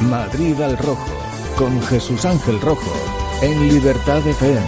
Madrid 0.00 0.60
al 0.60 0.76
Rojo, 0.76 1.12
con 1.56 1.80
Jesús 1.82 2.24
Ángel 2.24 2.60
Rojo, 2.60 2.92
en 3.42 3.68
Libertad 3.68 4.26
FM. 4.26 4.60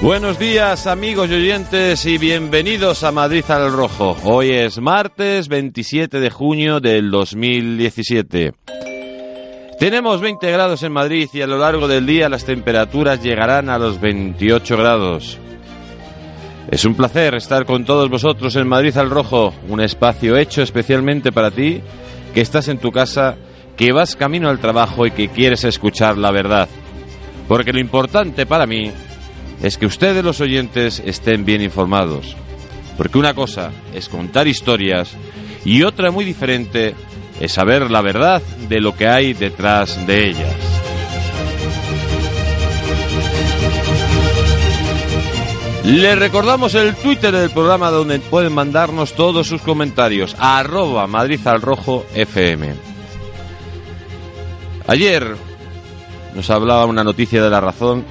Buenos 0.00 0.38
días 0.38 0.86
amigos 0.86 1.30
y 1.30 1.34
oyentes 1.34 2.06
y 2.06 2.18
bienvenidos 2.18 3.04
a 3.04 3.12
Madrid 3.12 3.44
al 3.48 3.72
Rojo. 3.72 4.16
Hoy 4.24 4.50
es 4.50 4.80
martes 4.80 5.48
27 5.48 6.20
de 6.20 6.30
junio 6.30 6.80
del 6.80 7.10
2017. 7.10 8.52
Tenemos 9.82 10.20
20 10.20 10.48
grados 10.52 10.84
en 10.84 10.92
Madrid 10.92 11.28
y 11.32 11.40
a 11.40 11.46
lo 11.48 11.58
largo 11.58 11.88
del 11.88 12.06
día 12.06 12.28
las 12.28 12.44
temperaturas 12.44 13.20
llegarán 13.20 13.68
a 13.68 13.80
los 13.80 14.00
28 14.00 14.76
grados. 14.76 15.38
Es 16.70 16.84
un 16.84 16.94
placer 16.94 17.34
estar 17.34 17.66
con 17.66 17.84
todos 17.84 18.08
vosotros 18.08 18.54
en 18.54 18.68
Madrid 18.68 18.96
al 18.96 19.10
Rojo, 19.10 19.52
un 19.68 19.80
espacio 19.80 20.36
hecho 20.36 20.62
especialmente 20.62 21.32
para 21.32 21.50
ti, 21.50 21.80
que 22.32 22.42
estás 22.42 22.68
en 22.68 22.78
tu 22.78 22.92
casa, 22.92 23.34
que 23.76 23.90
vas 23.90 24.14
camino 24.14 24.48
al 24.48 24.60
trabajo 24.60 25.04
y 25.04 25.10
que 25.10 25.30
quieres 25.30 25.64
escuchar 25.64 26.16
la 26.16 26.30
verdad. 26.30 26.68
Porque 27.48 27.72
lo 27.72 27.80
importante 27.80 28.46
para 28.46 28.66
mí 28.66 28.92
es 29.64 29.78
que 29.78 29.86
ustedes 29.86 30.24
los 30.24 30.40
oyentes 30.40 31.02
estén 31.04 31.44
bien 31.44 31.60
informados. 31.60 32.36
Porque 32.96 33.18
una 33.18 33.34
cosa 33.34 33.72
es 33.92 34.08
contar 34.08 34.46
historias 34.46 35.16
y 35.64 35.82
otra 35.82 36.12
muy 36.12 36.24
diferente 36.24 36.94
es 37.40 37.52
saber 37.52 37.90
la 37.90 38.00
verdad 38.00 38.42
de 38.68 38.80
lo 38.80 38.94
que 38.94 39.08
hay 39.08 39.32
detrás 39.32 40.06
de 40.06 40.28
ellas. 40.28 40.54
Les 45.84 46.16
recordamos 46.16 46.76
el 46.76 46.94
Twitter 46.94 47.34
del 47.34 47.50
programa 47.50 47.90
donde 47.90 48.20
pueden 48.20 48.54
mandarnos 48.54 49.14
todos 49.14 49.48
sus 49.48 49.60
comentarios. 49.62 50.36
Ayer 54.86 55.36
nos 56.34 56.50
hablaba 56.50 56.86
una 56.86 57.02
noticia 57.02 57.42
de 57.42 57.50
la 57.50 57.60
razón 57.60 58.04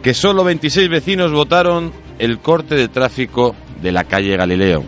que 0.00 0.14
solo 0.14 0.44
26 0.44 0.88
vecinos 0.88 1.32
votaron 1.32 1.92
el 2.20 2.38
corte 2.38 2.76
de 2.76 2.88
tráfico 2.88 3.56
de 3.80 3.90
la 3.90 4.04
calle 4.04 4.36
Galileo. 4.36 4.84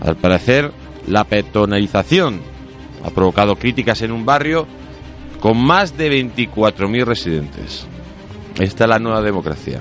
Al 0.00 0.16
parecer, 0.16 0.72
la 1.08 1.24
peatonalización 1.24 2.40
ha 3.04 3.10
provocado 3.10 3.56
críticas 3.56 4.02
en 4.02 4.12
un 4.12 4.24
barrio 4.24 4.66
con 5.40 5.56
más 5.58 5.96
de 5.96 6.10
24.000 6.10 7.04
residentes. 7.04 7.86
Esta 8.58 8.84
es 8.84 8.90
la 8.90 8.98
nueva 8.98 9.22
democracia. 9.22 9.80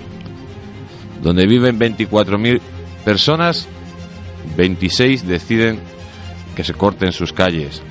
Donde 1.22 1.48
viven 1.48 1.80
24.000 1.80 2.62
personas, 3.04 3.68
26 4.56 5.28
deciden 5.28 5.80
que 6.56 6.64
se 6.64 6.74
corten 6.74 7.12
sus 7.12 7.34
calles. 7.34 7.82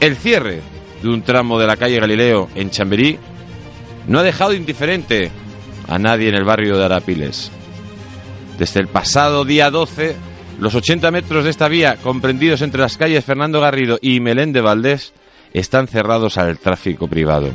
El 0.00 0.16
cierre 0.16 0.60
de 1.02 1.08
un 1.08 1.22
tramo 1.22 1.58
de 1.58 1.66
la 1.66 1.76
calle 1.76 2.00
Galileo 2.00 2.48
en 2.54 2.70
Chamberí 2.70 3.18
no 4.06 4.20
ha 4.20 4.22
dejado 4.22 4.52
indiferente 4.52 5.30
a 5.88 5.98
nadie 5.98 6.28
en 6.28 6.34
el 6.34 6.44
barrio 6.44 6.76
de 6.76 6.84
Arapiles. 6.84 7.50
Desde 8.58 8.80
el 8.80 8.88
pasado 8.88 9.44
día 9.44 9.70
12, 9.70 10.16
los 10.58 10.74
80 10.74 11.10
metros 11.10 11.44
de 11.44 11.50
esta 11.50 11.68
vía, 11.68 11.96
comprendidos 12.02 12.62
entre 12.62 12.80
las 12.80 12.96
calles 12.96 13.24
Fernando 13.24 13.60
Garrido 13.60 13.98
y 14.00 14.20
Melén 14.20 14.52
de 14.52 14.62
Valdés, 14.62 15.12
están 15.52 15.86
cerrados 15.86 16.38
al 16.38 16.58
tráfico 16.58 17.08
privado. 17.08 17.50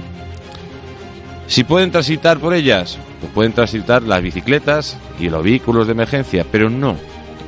Si 1.47 1.63
pueden 1.63 1.91
transitar 1.91 2.39
por 2.39 2.53
ellas, 2.53 2.97
pues 3.19 3.31
pueden 3.33 3.53
transitar 3.53 4.03
las 4.03 4.21
bicicletas 4.21 4.97
y 5.19 5.29
los 5.29 5.43
vehículos 5.43 5.87
de 5.87 5.93
emergencia, 5.93 6.45
pero 6.49 6.69
no 6.69 6.95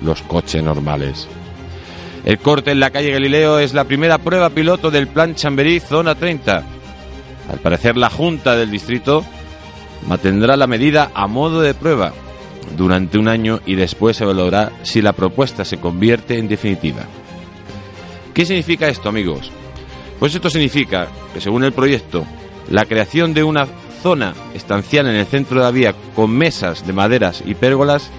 los 0.02 0.22
coches 0.24 0.64
normales. 0.64 1.28
El 2.26 2.40
corte 2.40 2.72
en 2.72 2.80
la 2.80 2.90
calle 2.90 3.12
Galileo 3.12 3.60
es 3.60 3.74
la 3.74 3.86
primera 3.86 4.18
prueba 4.18 4.50
piloto 4.50 4.92
del 4.92 5.08
Plan 5.08 5.36
Chamberí 5.36 5.80
Zona 5.80 6.16
30. 6.16 6.64
Al 7.52 7.60
parecer 7.60 7.98
la 7.98 8.10
Junta 8.10 8.56
del 8.56 8.72
Distrito 8.72 9.24
mantendrá 10.08 10.58
la 10.58 10.68
medida 10.68 11.12
a 11.14 11.28
modo 11.28 11.62
de 11.62 11.74
prueba 11.74 12.14
durante 12.76 13.18
un 13.18 13.28
año 13.28 13.60
y 13.66 13.76
después 13.76 14.18
se 14.18 14.24
evaluará 14.24 14.72
si 14.84 15.02
la 15.02 15.14
propuesta 15.14 15.66
se 15.66 15.80
convierte 15.80 16.38
en 16.38 16.48
definitiva. 16.48 17.04
¿Qué 18.34 18.46
significa 18.46 18.88
esto, 18.88 19.10
amigos? 19.10 19.52
Pues 20.20 20.34
esto 20.34 20.50
significa 20.50 21.08
que, 21.34 21.42
según 21.42 21.64
el 21.64 21.74
proyecto, 21.74 22.26
la 22.70 22.86
creación 22.86 23.34
de 23.34 23.44
una 23.44 23.68
zona 24.02 24.34
estancial 24.54 25.08
en 25.08 25.16
el 25.16 25.26
centro 25.26 25.60
de 25.60 25.66
la 25.66 25.72
vía 25.72 25.96
con 26.16 26.32
mesas 26.32 26.86
de 26.86 26.94
maderas 26.94 27.44
y 27.46 27.56
pérgolas 27.56 28.10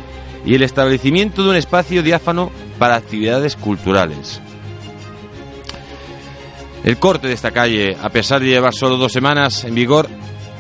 y 0.47 0.55
el 0.55 0.63
establecimiento 0.63 1.43
de 1.43 1.51
un 1.51 1.57
espacio 1.57 2.03
diáfano 2.03 2.51
para 2.79 2.97
actividades 2.97 3.57
culturales. 3.57 4.41
El 6.85 6.99
corte 6.99 7.29
de 7.29 7.35
esta 7.35 7.51
calle, 7.51 7.97
a 8.01 8.11
pesar 8.11 8.41
de 8.41 8.49
llevar 8.49 8.75
solo 8.75 8.99
dos 8.99 9.13
semanas 9.13 9.65
en 9.65 9.75
vigor, 9.75 10.07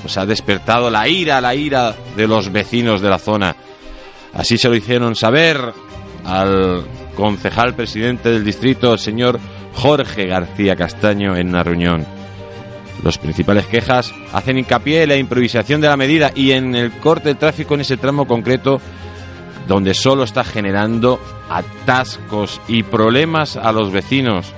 pues 0.00 0.16
ha 0.16 0.24
despertado 0.24 0.90
la 0.90 1.06
ira, 1.08 1.40
la 1.40 1.54
ira 1.54 1.94
de 2.16 2.26
los 2.26 2.50
vecinos 2.50 3.02
de 3.02 3.10
la 3.10 3.18
zona. 3.18 3.56
Así 4.34 4.58
se 4.58 4.68
lo 4.68 4.74
hicieron 4.74 5.14
saber 5.14 5.72
al 6.24 6.84
concejal 7.14 7.74
presidente 7.74 8.30
del 8.30 8.44
distrito, 8.44 8.92
el 8.92 8.98
señor 8.98 9.38
Jorge 9.74 10.26
García 10.26 10.76
Castaño, 10.76 11.36
en 11.36 11.48
una 11.48 11.62
reunión. 11.62 12.04
Los 13.02 13.18
principales 13.18 13.66
quejas 13.66 14.12
hacen 14.32 14.58
hincapié 14.58 15.02
en 15.02 15.10
la 15.10 15.16
improvisación 15.16 15.80
de 15.80 15.88
la 15.88 15.96
medida 15.96 16.32
y 16.34 16.52
en 16.52 16.74
el 16.74 16.92
corte 16.92 17.30
de 17.30 17.34
tráfico 17.34 17.74
en 17.74 17.82
ese 17.82 17.96
tramo 17.96 18.26
concreto 18.26 18.80
donde 19.68 19.94
solo 19.94 20.24
está 20.24 20.44
generando 20.44 21.20
atascos 21.48 22.60
y 22.68 22.82
problemas 22.82 23.56
a 23.56 23.72
los 23.72 23.92
vecinos. 23.92 24.52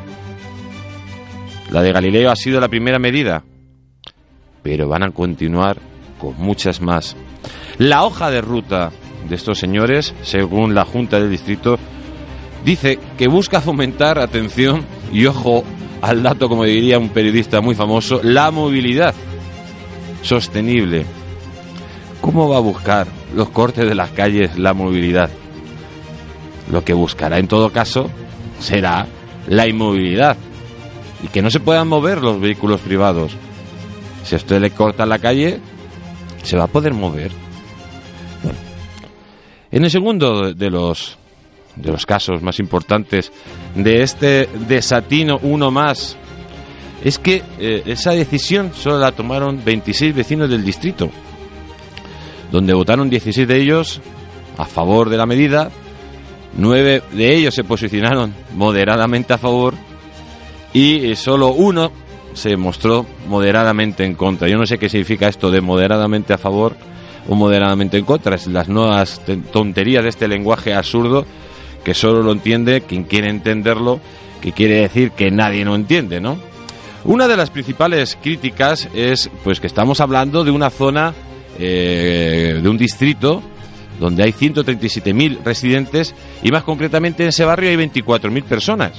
La 1.70 1.82
de 1.82 1.92
Galileo 1.92 2.30
ha 2.30 2.36
sido 2.36 2.60
la 2.60 2.68
primera 2.68 2.98
medida, 2.98 3.42
pero 4.62 4.88
van 4.88 5.02
a 5.02 5.10
continuar 5.10 5.78
con 6.18 6.36
muchas 6.38 6.80
más. 6.80 7.16
La 7.78 8.04
hoja 8.04 8.30
de 8.30 8.40
ruta 8.40 8.92
de 9.28 9.36
estos 9.36 9.58
señores, 9.58 10.14
según 10.22 10.74
la 10.74 10.84
Junta 10.84 11.18
del 11.18 11.30
Distrito, 11.30 11.78
dice 12.64 12.98
que 13.16 13.28
busca 13.28 13.60
fomentar, 13.60 14.18
atención 14.18 14.84
y 15.12 15.26
ojo 15.26 15.64
al 16.02 16.22
dato, 16.22 16.48
como 16.48 16.64
diría 16.64 16.98
un 16.98 17.10
periodista 17.10 17.60
muy 17.60 17.74
famoso, 17.74 18.20
la 18.22 18.50
movilidad 18.50 19.14
sostenible. 20.22 21.04
¿Cómo 22.20 22.48
va 22.48 22.56
a 22.56 22.60
buscar 22.60 23.06
los 23.34 23.50
cortes 23.50 23.88
de 23.88 23.94
las 23.94 24.10
calles 24.10 24.58
la 24.58 24.74
movilidad? 24.74 25.30
Lo 26.70 26.84
que 26.84 26.94
buscará 26.94 27.38
en 27.38 27.48
todo 27.48 27.70
caso 27.70 28.10
será 28.58 29.06
la 29.46 29.66
inmovilidad 29.66 30.36
y 31.22 31.28
que 31.28 31.42
no 31.42 31.50
se 31.50 31.60
puedan 31.60 31.88
mover 31.88 32.22
los 32.22 32.40
vehículos 32.40 32.80
privados. 32.80 33.36
Si 34.24 34.34
a 34.34 34.38
usted 34.38 34.60
le 34.60 34.70
corta 34.70 35.06
la 35.06 35.18
calle, 35.18 35.60
se 36.42 36.56
va 36.56 36.64
a 36.64 36.68
poder 36.68 36.94
mover. 36.94 37.30
En 39.70 39.84
el 39.84 39.90
segundo 39.90 40.54
de 40.54 40.70
los 40.70 41.18
de 41.76 41.92
los 41.92 42.06
casos 42.06 42.42
más 42.42 42.58
importantes 42.58 43.30
de 43.74 44.02
este 44.02 44.48
desatino 44.66 45.38
uno 45.42 45.70
más 45.70 46.16
es 47.04 47.18
que 47.18 47.42
eh, 47.60 47.82
esa 47.86 48.12
decisión 48.12 48.72
solo 48.74 48.98
la 48.98 49.12
tomaron 49.12 49.62
26 49.62 50.14
vecinos 50.14 50.48
del 50.48 50.64
distrito, 50.64 51.10
donde 52.50 52.72
votaron 52.72 53.10
16 53.10 53.46
de 53.46 53.60
ellos 53.60 54.00
a 54.56 54.64
favor 54.64 55.10
de 55.10 55.18
la 55.18 55.26
medida, 55.26 55.70
9 56.56 57.02
de 57.12 57.36
ellos 57.36 57.54
se 57.54 57.64
posicionaron 57.64 58.34
moderadamente 58.54 59.34
a 59.34 59.38
favor 59.38 59.74
y 60.72 61.14
solo 61.16 61.48
uno 61.48 61.92
se 62.32 62.56
mostró 62.56 63.06
moderadamente 63.28 64.04
en 64.04 64.14
contra. 64.14 64.48
Yo 64.48 64.56
no 64.56 64.66
sé 64.66 64.78
qué 64.78 64.88
significa 64.88 65.28
esto 65.28 65.50
de 65.50 65.60
moderadamente 65.60 66.32
a 66.32 66.38
favor 66.38 66.76
o 67.28 67.34
moderadamente 67.34 67.98
en 67.98 68.04
contra, 68.04 68.36
es 68.36 68.46
las 68.46 68.68
nuevas 68.68 69.20
tonterías 69.52 70.02
de 70.02 70.10
este 70.10 70.28
lenguaje 70.28 70.74
absurdo 70.74 71.26
que 71.84 71.94
solo 71.94 72.22
lo 72.22 72.32
entiende 72.32 72.80
quien 72.80 73.04
quiere 73.04 73.30
entenderlo, 73.30 74.00
que 74.40 74.52
quiere 74.52 74.80
decir 74.80 75.12
que 75.12 75.30
nadie 75.30 75.64
no 75.64 75.76
entiende, 75.76 76.20
¿no? 76.20 76.36
Una 77.04 77.28
de 77.28 77.36
las 77.36 77.50
principales 77.50 78.18
críticas 78.20 78.88
es 78.92 79.30
pues 79.44 79.60
que 79.60 79.68
estamos 79.68 80.00
hablando 80.00 80.42
de 80.42 80.50
una 80.50 80.70
zona, 80.70 81.14
eh, 81.58 82.58
de 82.60 82.68
un 82.68 82.76
distrito 82.76 83.40
donde 84.00 84.24
hay 84.24 84.32
137.000 84.32 85.44
residentes 85.44 86.14
y 86.42 86.50
más 86.50 86.64
concretamente 86.64 87.22
en 87.22 87.28
ese 87.28 87.44
barrio 87.44 87.70
hay 87.70 87.76
24.000 87.76 88.42
personas. 88.42 88.92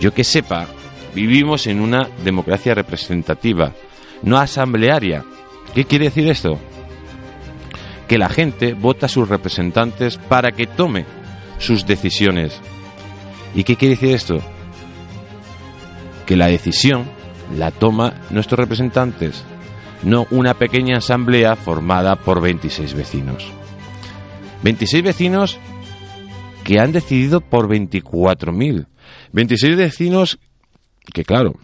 Yo 0.00 0.14
que 0.14 0.24
sepa, 0.24 0.66
vivimos 1.14 1.66
en 1.66 1.80
una 1.80 2.08
democracia 2.24 2.74
representativa, 2.74 3.72
no 4.22 4.38
asamblearia. 4.38 5.24
¿Qué 5.74 5.84
quiere 5.84 6.06
decir 6.06 6.28
esto? 6.28 6.58
Que 8.08 8.18
la 8.18 8.28
gente 8.28 8.74
vota 8.74 9.06
a 9.06 9.08
sus 9.08 9.28
representantes 9.28 10.16
para 10.16 10.52
que 10.52 10.66
tome 10.66 11.06
sus 11.58 11.86
decisiones. 11.86 12.60
¿Y 13.54 13.64
qué 13.64 13.76
quiere 13.76 13.94
decir 13.94 14.14
esto? 14.14 14.38
Que 16.26 16.36
la 16.36 16.46
decisión 16.46 17.04
la 17.56 17.70
toma 17.70 18.14
nuestros 18.30 18.58
representantes, 18.58 19.44
no 20.02 20.26
una 20.30 20.54
pequeña 20.54 20.98
asamblea 20.98 21.56
formada 21.56 22.16
por 22.16 22.40
26 22.40 22.94
vecinos. 22.94 23.46
26 24.62 25.02
vecinos 25.02 25.58
que 26.64 26.80
han 26.80 26.92
decidido 26.92 27.40
por 27.40 27.68
24.000. 27.68 28.86
26 29.32 29.76
vecinos 29.76 30.38
que, 31.12 31.24
claro, 31.24 31.54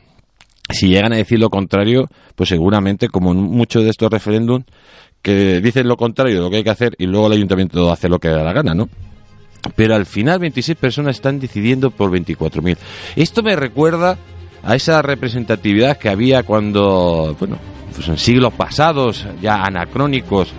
si 0.70 0.88
llegan 0.88 1.12
a 1.12 1.16
decir 1.16 1.40
lo 1.40 1.50
contrario, 1.50 2.08
pues 2.36 2.48
seguramente, 2.48 3.08
como 3.08 3.32
en 3.32 3.38
muchos 3.38 3.82
de 3.82 3.90
estos 3.90 4.10
referéndums, 4.10 4.66
que 5.22 5.60
dicen 5.60 5.88
lo 5.88 5.96
contrario 5.96 6.34
de 6.34 6.40
lo 6.40 6.50
que 6.50 6.56
hay 6.56 6.64
que 6.64 6.70
hacer 6.70 6.94
y 6.98 7.06
luego 7.06 7.28
el 7.28 7.34
ayuntamiento 7.34 7.90
hace 7.90 8.08
lo 8.08 8.18
que 8.18 8.28
da 8.28 8.42
la 8.42 8.52
gana, 8.52 8.74
¿no? 8.74 8.88
Pero 9.76 9.94
al 9.94 10.06
final 10.06 10.40
26 10.40 10.76
personas 10.76 11.16
están 11.16 11.38
decidiendo 11.38 11.90
por 11.90 12.10
24.000. 12.10 12.76
Esto 13.14 13.42
me 13.42 13.54
recuerda 13.54 14.18
a 14.64 14.74
esa 14.74 15.00
representatividad 15.02 15.96
que 15.98 16.08
había 16.08 16.42
cuando, 16.42 17.36
bueno, 17.38 17.58
pues 17.94 18.08
en 18.08 18.18
siglos 18.18 18.52
pasados, 18.54 19.26
ya 19.40 19.62
anacrónicos, 19.62 20.52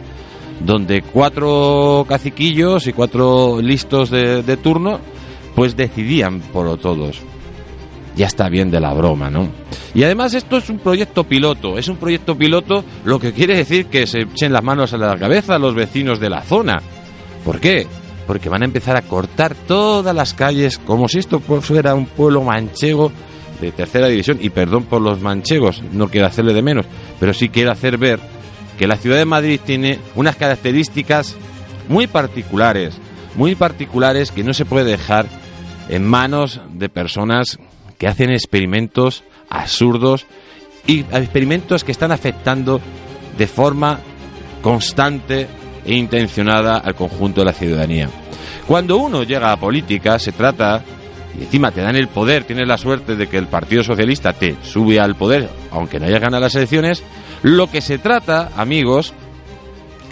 donde 0.62 1.02
cuatro 1.02 2.06
caciquillos 2.08 2.88
y 2.88 2.94
cuatro 2.94 3.62
listos 3.62 4.10
de, 4.10 4.58
turno, 4.58 5.00
pues 5.56 5.76
decidían 5.76 6.40
por 6.40 6.78
todos. 6.78 7.20
Ya 8.16 8.28
está 8.28 8.48
bien 8.50 8.70
de 8.70 8.80
la 8.80 8.94
broma, 8.94 9.30
¿no? 9.30 9.50
Y 9.94 10.04
además 10.04 10.34
esto 10.34 10.58
es 10.58 10.70
un 10.70 10.80
proyecto 10.80 11.24
piloto, 11.24 11.78
es 11.78 11.88
un 11.88 11.98
proyecto 11.98 12.38
piloto, 12.38 12.84
lo 13.06 13.20
que 13.20 13.34
quiere 13.34 13.58
decir 13.58 13.88
que 13.88 14.06
se 14.06 14.22
echen 14.22 14.54
las 14.54 14.64
manos 14.64 14.94
a 14.94 14.98
la 14.98 15.18
cabeza 15.18 15.58
los 15.58 15.76
vecinos 15.76 16.20
de 16.20 16.30
la 16.30 16.42
zona. 16.42 16.82
¿Por 17.44 17.60
qué? 17.60 17.88
Porque 18.28 18.50
van 18.50 18.62
a 18.62 18.66
empezar 18.66 18.96
a 18.96 19.02
cortar 19.02 19.56
todas 19.56 20.16
las 20.16 20.34
calles 20.34 20.78
como 20.78 21.08
si 21.08 21.20
esto 21.20 21.40
fuera 21.40 21.96
un 21.96 22.06
pueblo 22.06 22.44
manchego 22.44 23.12
de 23.60 23.72
tercera 23.72 24.08
división. 24.08 24.38
Y 24.42 24.50
perdón 24.50 24.84
por 24.84 25.02
los 25.02 25.20
manchegos, 25.22 25.82
no 25.92 26.08
quiero 26.10 26.28
hacerle 26.28 26.54
de 26.54 26.62
menos, 26.62 26.86
pero 27.20 27.34
sí 27.34 27.50
quiero 27.50 27.72
hacer 27.72 27.98
ver 27.98 28.20
que 28.78 28.88
la 28.88 28.98
ciudad 28.98 29.18
de 29.18 29.26
Madrid 29.26 29.60
tiene 29.64 30.00
unas 30.16 30.36
características 30.36 31.36
muy 31.90 32.08
particulares, 32.08 32.98
muy 33.36 33.56
particulares 33.56 34.32
que 34.32 34.44
no 34.44 34.54
se 34.54 34.66
puede 34.66 34.90
dejar 34.90 35.26
en 35.90 36.06
manos 36.06 36.62
de 36.74 36.90
personas 36.90 37.60
que 38.04 38.10
hacen 38.10 38.32
experimentos 38.32 39.24
absurdos 39.50 40.26
y 40.86 41.06
experimentos 41.14 41.86
que 41.86 41.94
están 41.94 42.12
afectando 42.12 42.82
de 43.38 43.48
forma 43.48 44.02
constante 44.62 45.48
e 45.86 45.96
intencionada 45.96 46.80
al 46.80 46.96
conjunto 46.96 47.40
de 47.40 47.46
la 47.46 47.54
ciudadanía. 47.54 48.10
Cuando 48.68 48.98
uno 48.98 49.24
llega 49.24 49.54
a 49.54 49.58
política 49.58 50.20
se 50.20 50.34
trata, 50.34 50.84
y 51.40 51.44
encima 51.44 51.72
te 51.72 51.80
dan 51.80 51.96
el 51.96 52.10
poder, 52.10 52.44
tienes 52.44 52.68
la 52.68 52.78
suerte 52.78 53.16
de 53.16 53.28
que 53.28 53.38
el 53.38 53.48
Partido 53.48 53.86
Socialista 53.86 54.34
te 54.34 54.58
sube 54.64 55.00
al 55.00 55.16
poder, 55.16 55.48
aunque 55.72 55.98
no 55.98 56.06
haya 56.06 56.20
ganado 56.20 56.44
las 56.44 56.56
elecciones, 56.56 57.02
lo 57.42 57.72
que 57.72 57.80
se 57.80 58.00
trata, 58.00 58.50
amigos, 58.58 59.14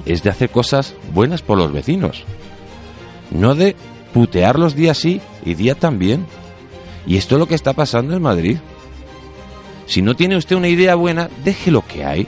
es 0.06 0.24
de 0.24 0.30
hacer 0.30 0.50
cosas 0.50 0.96
buenas 1.14 1.42
por 1.42 1.58
los 1.58 1.74
vecinos. 1.74 2.24
No 3.32 3.54
de 3.54 3.76
putearlos 4.14 4.76
día 4.76 4.94
sí 4.94 5.20
y 5.44 5.56
día 5.56 5.76
también. 5.76 6.26
Y 7.06 7.18
esto 7.18 7.36
es 7.36 7.40
lo 7.40 7.48
que 7.48 7.56
está 7.56 7.74
pasando 7.74 8.16
en 8.16 8.22
Madrid. 8.22 8.58
Si 9.88 10.02
no 10.02 10.16
tiene 10.16 10.38
usted 10.38 10.56
una 10.56 10.68
idea 10.68 10.96
buena, 10.96 11.30
deje 11.44 11.72
lo 11.72 11.86
que 11.86 12.06
hay. 12.06 12.28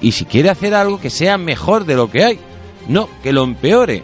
Y 0.00 0.12
si 0.12 0.24
quiere 0.24 0.50
hacer 0.50 0.74
algo 0.74 1.00
que 1.00 1.10
sea 1.10 1.38
mejor 1.38 1.84
de 1.84 1.94
lo 1.94 2.10
que 2.10 2.24
hay, 2.24 2.38
no 2.88 3.08
que 3.22 3.32
lo 3.32 3.44
empeore. 3.44 4.02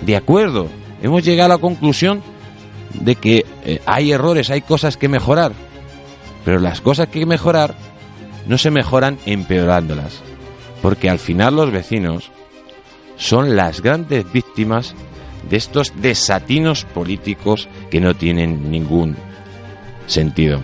De 0.00 0.16
acuerdo, 0.16 0.68
hemos 1.02 1.24
llegado 1.24 1.52
a 1.52 1.56
la 1.56 1.60
conclusión 1.60 2.22
de 2.94 3.16
que 3.16 3.44
eh, 3.64 3.80
hay 3.86 4.12
errores, 4.12 4.50
hay 4.50 4.62
cosas 4.62 4.96
que 4.96 5.08
mejorar. 5.08 5.52
Pero 6.44 6.60
las 6.60 6.80
cosas 6.80 7.08
que 7.08 7.26
mejorar 7.26 7.74
no 8.46 8.58
se 8.58 8.70
mejoran 8.70 9.18
empeorándolas. 9.26 10.20
Porque 10.82 11.10
al 11.10 11.18
final 11.18 11.56
los 11.56 11.72
vecinos 11.72 12.30
son 13.16 13.56
las 13.56 13.82
grandes 13.82 14.30
víctimas 14.32 14.94
de 15.50 15.56
estos 15.56 15.92
desatinos 16.00 16.84
políticos 16.84 17.68
que 17.90 18.00
no 18.00 18.14
tienen 18.14 18.70
ningún 18.70 19.16
sentido. 20.06 20.60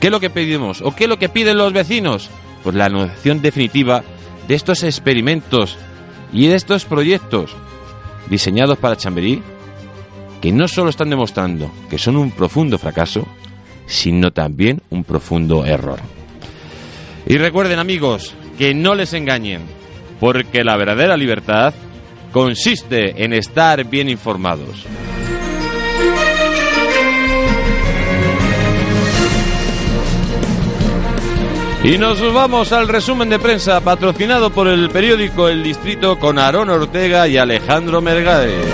¿Qué 0.00 0.08
es 0.08 0.10
lo 0.10 0.20
que 0.20 0.30
pedimos? 0.30 0.80
¿O 0.82 0.94
qué 0.94 1.04
es 1.04 1.10
lo 1.10 1.18
que 1.18 1.28
piden 1.28 1.58
los 1.58 1.72
vecinos? 1.72 2.30
Pues 2.62 2.74
la 2.74 2.86
anunciación 2.86 3.42
definitiva 3.42 4.04
de 4.46 4.54
estos 4.54 4.82
experimentos 4.82 5.76
y 6.32 6.46
de 6.46 6.54
estos 6.54 6.84
proyectos 6.84 7.54
diseñados 8.28 8.78
para 8.78 8.96
Chamberí, 8.96 9.42
que 10.40 10.52
no 10.52 10.68
solo 10.68 10.90
están 10.90 11.10
demostrando 11.10 11.70
que 11.90 11.98
son 11.98 12.16
un 12.16 12.30
profundo 12.30 12.78
fracaso, 12.78 13.26
sino 13.86 14.30
también 14.30 14.82
un 14.90 15.02
profundo 15.02 15.64
error. 15.64 15.98
Y 17.26 17.38
recuerden 17.38 17.78
amigos, 17.78 18.34
que 18.56 18.74
no 18.74 18.94
les 18.94 19.12
engañen, 19.14 19.62
porque 20.20 20.64
la 20.64 20.76
verdadera 20.76 21.16
libertad 21.16 21.74
consiste 22.32 23.24
en 23.24 23.32
estar 23.32 23.84
bien 23.84 24.08
informados. 24.08 24.86
Y 31.84 31.96
nos 31.96 32.20
vamos 32.34 32.72
al 32.72 32.88
resumen 32.88 33.30
de 33.30 33.38
prensa 33.38 33.80
patrocinado 33.80 34.50
por 34.50 34.66
el 34.66 34.90
periódico 34.90 35.48
El 35.48 35.62
Distrito 35.62 36.18
con 36.18 36.38
Aarón 36.38 36.70
Ortega 36.70 37.28
y 37.28 37.38
Alejandro 37.38 38.02
Mergades. 38.02 38.66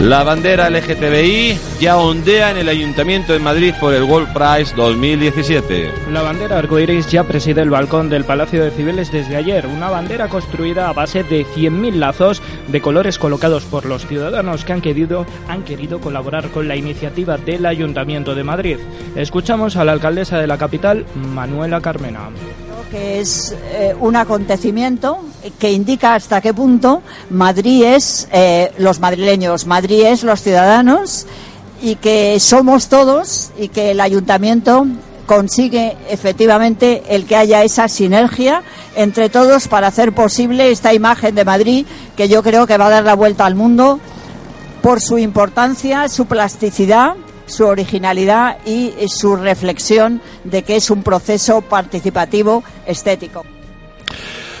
La 0.00 0.24
bandera 0.24 0.68
LGTBI 0.70 1.56
ya 1.80 1.96
ondea 1.96 2.50
en 2.50 2.58
el 2.58 2.68
Ayuntamiento 2.68 3.32
de 3.32 3.38
Madrid 3.38 3.72
por 3.80 3.94
el 3.94 4.02
World 4.02 4.32
Prize 4.32 4.74
2017. 4.74 5.92
La 6.12 6.20
bandera 6.20 6.58
arcoiris 6.58 7.10
ya 7.10 7.22
preside 7.24 7.62
el 7.62 7.70
balcón 7.70 8.10
del 8.10 8.24
Palacio 8.24 8.64
de 8.64 8.72
Cibeles 8.72 9.12
desde 9.12 9.36
ayer, 9.36 9.66
una 9.66 9.88
bandera 9.88 10.28
construida 10.28 10.88
a 10.88 10.92
base 10.92 11.22
de 11.22 11.46
100.000 11.46 11.94
lazos 11.94 12.42
de 12.68 12.80
colores 12.80 13.18
colocados 13.18 13.64
por 13.64 13.86
los 13.86 14.06
ciudadanos 14.06 14.64
que 14.64 14.72
han 14.72 14.80
querido, 14.80 15.26
han 15.48 15.62
querido 15.62 16.00
colaborar 16.00 16.48
con 16.50 16.66
la 16.66 16.76
iniciativa 16.76 17.38
del 17.38 17.64
Ayuntamiento 17.64 18.34
de 18.34 18.44
Madrid. 18.44 18.78
Escuchamos 19.14 19.76
a 19.76 19.84
la 19.84 19.92
alcaldesa 19.92 20.38
de 20.38 20.48
la 20.48 20.58
capital, 20.58 21.06
Manuela 21.14 21.80
Carmena 21.80 22.30
que 22.90 23.20
es 23.20 23.54
eh, 23.72 23.94
un 23.98 24.16
acontecimiento 24.16 25.18
que 25.58 25.72
indica 25.72 26.14
hasta 26.14 26.40
qué 26.40 26.54
punto 26.54 27.02
Madrid 27.30 27.84
es 27.84 28.28
eh, 28.32 28.72
los 28.78 29.00
madrileños, 29.00 29.66
Madrid 29.66 30.04
es 30.06 30.22
los 30.22 30.40
ciudadanos 30.40 31.26
y 31.82 31.96
que 31.96 32.38
somos 32.40 32.88
todos 32.88 33.50
y 33.58 33.68
que 33.68 33.90
el 33.90 34.00
ayuntamiento 34.00 34.86
consigue 35.26 35.96
efectivamente 36.08 37.02
el 37.08 37.26
que 37.26 37.36
haya 37.36 37.62
esa 37.64 37.88
sinergia 37.88 38.62
entre 38.94 39.28
todos 39.28 39.68
para 39.68 39.88
hacer 39.88 40.12
posible 40.12 40.70
esta 40.70 40.94
imagen 40.94 41.34
de 41.34 41.44
Madrid 41.44 41.86
que 42.16 42.28
yo 42.28 42.42
creo 42.42 42.66
que 42.66 42.78
va 42.78 42.86
a 42.86 42.90
dar 42.90 43.04
la 43.04 43.14
vuelta 43.14 43.46
al 43.46 43.54
mundo 43.54 44.00
por 44.82 45.00
su 45.00 45.18
importancia, 45.18 46.08
su 46.08 46.26
plasticidad 46.26 47.16
su 47.54 47.66
originalidad 47.66 48.58
y 48.66 48.92
su 49.06 49.36
reflexión 49.36 50.20
de 50.42 50.62
que 50.62 50.76
es 50.76 50.90
un 50.90 51.02
proceso 51.02 51.60
participativo 51.62 52.64
estético. 52.86 53.44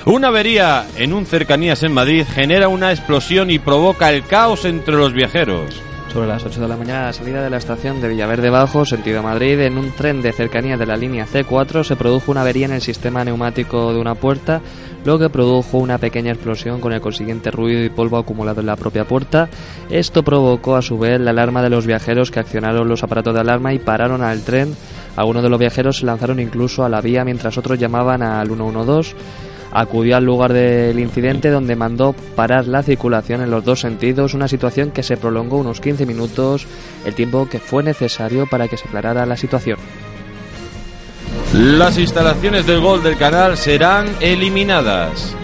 Una 0.06 0.28
avería 0.28 0.86
en 0.96 1.12
un 1.12 1.26
cercanías 1.26 1.82
en 1.82 1.92
Madrid 1.92 2.24
genera 2.28 2.68
una 2.68 2.92
explosión 2.92 3.50
y 3.50 3.58
provoca 3.58 4.12
el 4.12 4.24
caos 4.24 4.64
entre 4.64 4.94
los 4.94 5.12
viajeros. 5.12 5.74
Sobre 6.14 6.28
las 6.28 6.46
8 6.46 6.60
de 6.60 6.68
la 6.68 6.76
mañana, 6.76 7.02
a 7.02 7.06
la 7.06 7.12
salida 7.12 7.42
de 7.42 7.50
la 7.50 7.56
estación 7.56 8.00
de 8.00 8.06
Villaverde 8.06 8.48
Bajo, 8.48 8.84
sentido 8.84 9.20
Madrid, 9.20 9.58
en 9.58 9.76
un 9.76 9.90
tren 9.90 10.22
de 10.22 10.32
cercanía 10.32 10.76
de 10.76 10.86
la 10.86 10.96
línea 10.96 11.26
C4 11.26 11.82
se 11.82 11.96
produjo 11.96 12.30
una 12.30 12.42
avería 12.42 12.66
en 12.66 12.72
el 12.72 12.82
sistema 12.82 13.24
neumático 13.24 13.92
de 13.92 13.98
una 13.98 14.14
puerta, 14.14 14.60
lo 15.04 15.18
que 15.18 15.28
produjo 15.28 15.78
una 15.78 15.98
pequeña 15.98 16.30
explosión 16.30 16.80
con 16.80 16.92
el 16.92 17.00
consiguiente 17.00 17.50
ruido 17.50 17.82
y 17.82 17.88
polvo 17.88 18.16
acumulado 18.16 18.60
en 18.60 18.66
la 18.66 18.76
propia 18.76 19.04
puerta. 19.06 19.48
Esto 19.90 20.22
provocó 20.22 20.76
a 20.76 20.82
su 20.82 21.00
vez 21.00 21.20
la 21.20 21.32
alarma 21.32 21.62
de 21.62 21.70
los 21.70 21.84
viajeros 21.84 22.30
que 22.30 22.38
accionaron 22.38 22.88
los 22.88 23.02
aparatos 23.02 23.34
de 23.34 23.40
alarma 23.40 23.74
y 23.74 23.80
pararon 23.80 24.22
al 24.22 24.42
tren. 24.42 24.72
Algunos 25.16 25.42
de 25.42 25.48
los 25.48 25.58
viajeros 25.58 25.96
se 25.96 26.06
lanzaron 26.06 26.38
incluso 26.38 26.84
a 26.84 26.88
la 26.88 27.00
vía 27.00 27.24
mientras 27.24 27.58
otros 27.58 27.76
llamaban 27.76 28.22
al 28.22 28.46
112 28.46 29.16
acudió 29.74 30.16
al 30.16 30.24
lugar 30.24 30.52
del 30.52 30.98
incidente 30.98 31.50
donde 31.50 31.76
mandó 31.76 32.14
parar 32.36 32.66
la 32.66 32.82
circulación 32.82 33.42
en 33.42 33.50
los 33.50 33.64
dos 33.64 33.80
sentidos, 33.80 34.32
una 34.32 34.48
situación 34.48 34.92
que 34.92 35.02
se 35.02 35.16
prolongó 35.16 35.58
unos 35.58 35.80
15 35.80 36.06
minutos, 36.06 36.66
el 37.04 37.14
tiempo 37.14 37.48
que 37.48 37.58
fue 37.58 37.82
necesario 37.82 38.46
para 38.46 38.68
que 38.68 38.76
se 38.76 38.88
aclarara 38.88 39.26
la 39.26 39.36
situación. 39.36 39.78
Las 41.52 41.98
instalaciones 41.98 42.66
del 42.66 42.80
gol 42.80 43.02
del 43.02 43.16
canal 43.16 43.56
serán 43.56 44.08
eliminadas. 44.20 45.36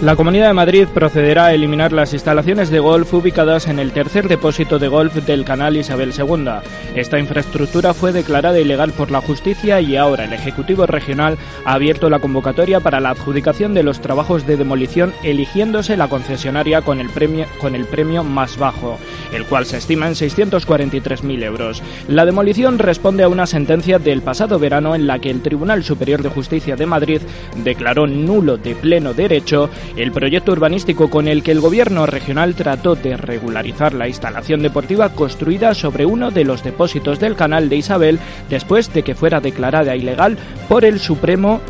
La 0.00 0.14
Comunidad 0.14 0.46
de 0.46 0.54
Madrid 0.54 0.86
procederá 0.94 1.46
a 1.46 1.54
eliminar 1.54 1.92
las 1.92 2.12
instalaciones 2.12 2.70
de 2.70 2.78
golf 2.78 3.12
ubicadas 3.14 3.66
en 3.66 3.80
el 3.80 3.90
tercer 3.90 4.28
depósito 4.28 4.78
de 4.78 4.86
golf 4.86 5.12
del 5.26 5.44
canal 5.44 5.76
Isabel 5.76 6.12
II. 6.16 6.50
Esta 6.94 7.18
infraestructura 7.18 7.92
fue 7.94 8.12
declarada 8.12 8.60
ilegal 8.60 8.92
por 8.92 9.10
la 9.10 9.20
justicia 9.20 9.80
y 9.80 9.96
ahora 9.96 10.26
el 10.26 10.32
Ejecutivo 10.32 10.86
Regional 10.86 11.36
ha 11.64 11.72
abierto 11.72 12.10
la 12.10 12.20
convocatoria 12.20 12.78
para 12.78 13.00
la 13.00 13.10
adjudicación 13.10 13.74
de 13.74 13.82
los 13.82 14.00
trabajos 14.00 14.46
de 14.46 14.56
demolición 14.56 15.12
eligiéndose 15.24 15.96
la 15.96 16.06
concesionaria 16.06 16.82
con 16.82 17.00
el 17.00 17.10
premio, 17.10 17.46
con 17.60 17.74
el 17.74 17.84
premio 17.84 18.22
más 18.22 18.56
bajo, 18.56 19.00
el 19.32 19.46
cual 19.46 19.66
se 19.66 19.78
estima 19.78 20.06
en 20.06 20.14
643.000 20.14 21.42
euros. 21.42 21.82
La 22.06 22.24
demolición 22.24 22.78
responde 22.78 23.24
a 23.24 23.28
una 23.28 23.46
sentencia 23.46 23.98
del 23.98 24.22
pasado 24.22 24.60
verano 24.60 24.94
en 24.94 25.08
la 25.08 25.18
que 25.18 25.30
el 25.30 25.42
Tribunal 25.42 25.82
Superior 25.82 26.22
de 26.22 26.28
Justicia 26.28 26.76
de 26.76 26.86
Madrid 26.86 27.20
declaró 27.64 28.06
nulo 28.06 28.58
de 28.58 28.76
pleno 28.76 29.12
derecho 29.12 29.68
el 29.96 30.12
proyecto 30.12 30.52
urbanístico 30.52 31.10
con 31.10 31.28
el 31.28 31.42
que 31.42 31.52
el 31.52 31.60
gobierno 31.60 32.06
regional 32.06 32.54
trató 32.54 32.94
de 32.94 33.16
regularizar 33.16 33.94
la 33.94 34.08
instalación 34.08 34.62
deportiva 34.62 35.10
construida 35.10 35.74
sobre 35.74 36.06
uno 36.06 36.30
de 36.30 36.44
los 36.44 36.62
depósitos 36.62 37.18
del 37.18 37.36
canal 37.36 37.68
de 37.68 37.76
Isabel 37.76 38.18
después 38.48 38.92
de 38.92 39.02
que 39.02 39.14
fuera 39.14 39.40
declarada 39.40 39.96
ilegal 39.96 40.38
por 40.68 40.84
el 40.84 41.00
Supremo 41.00 41.60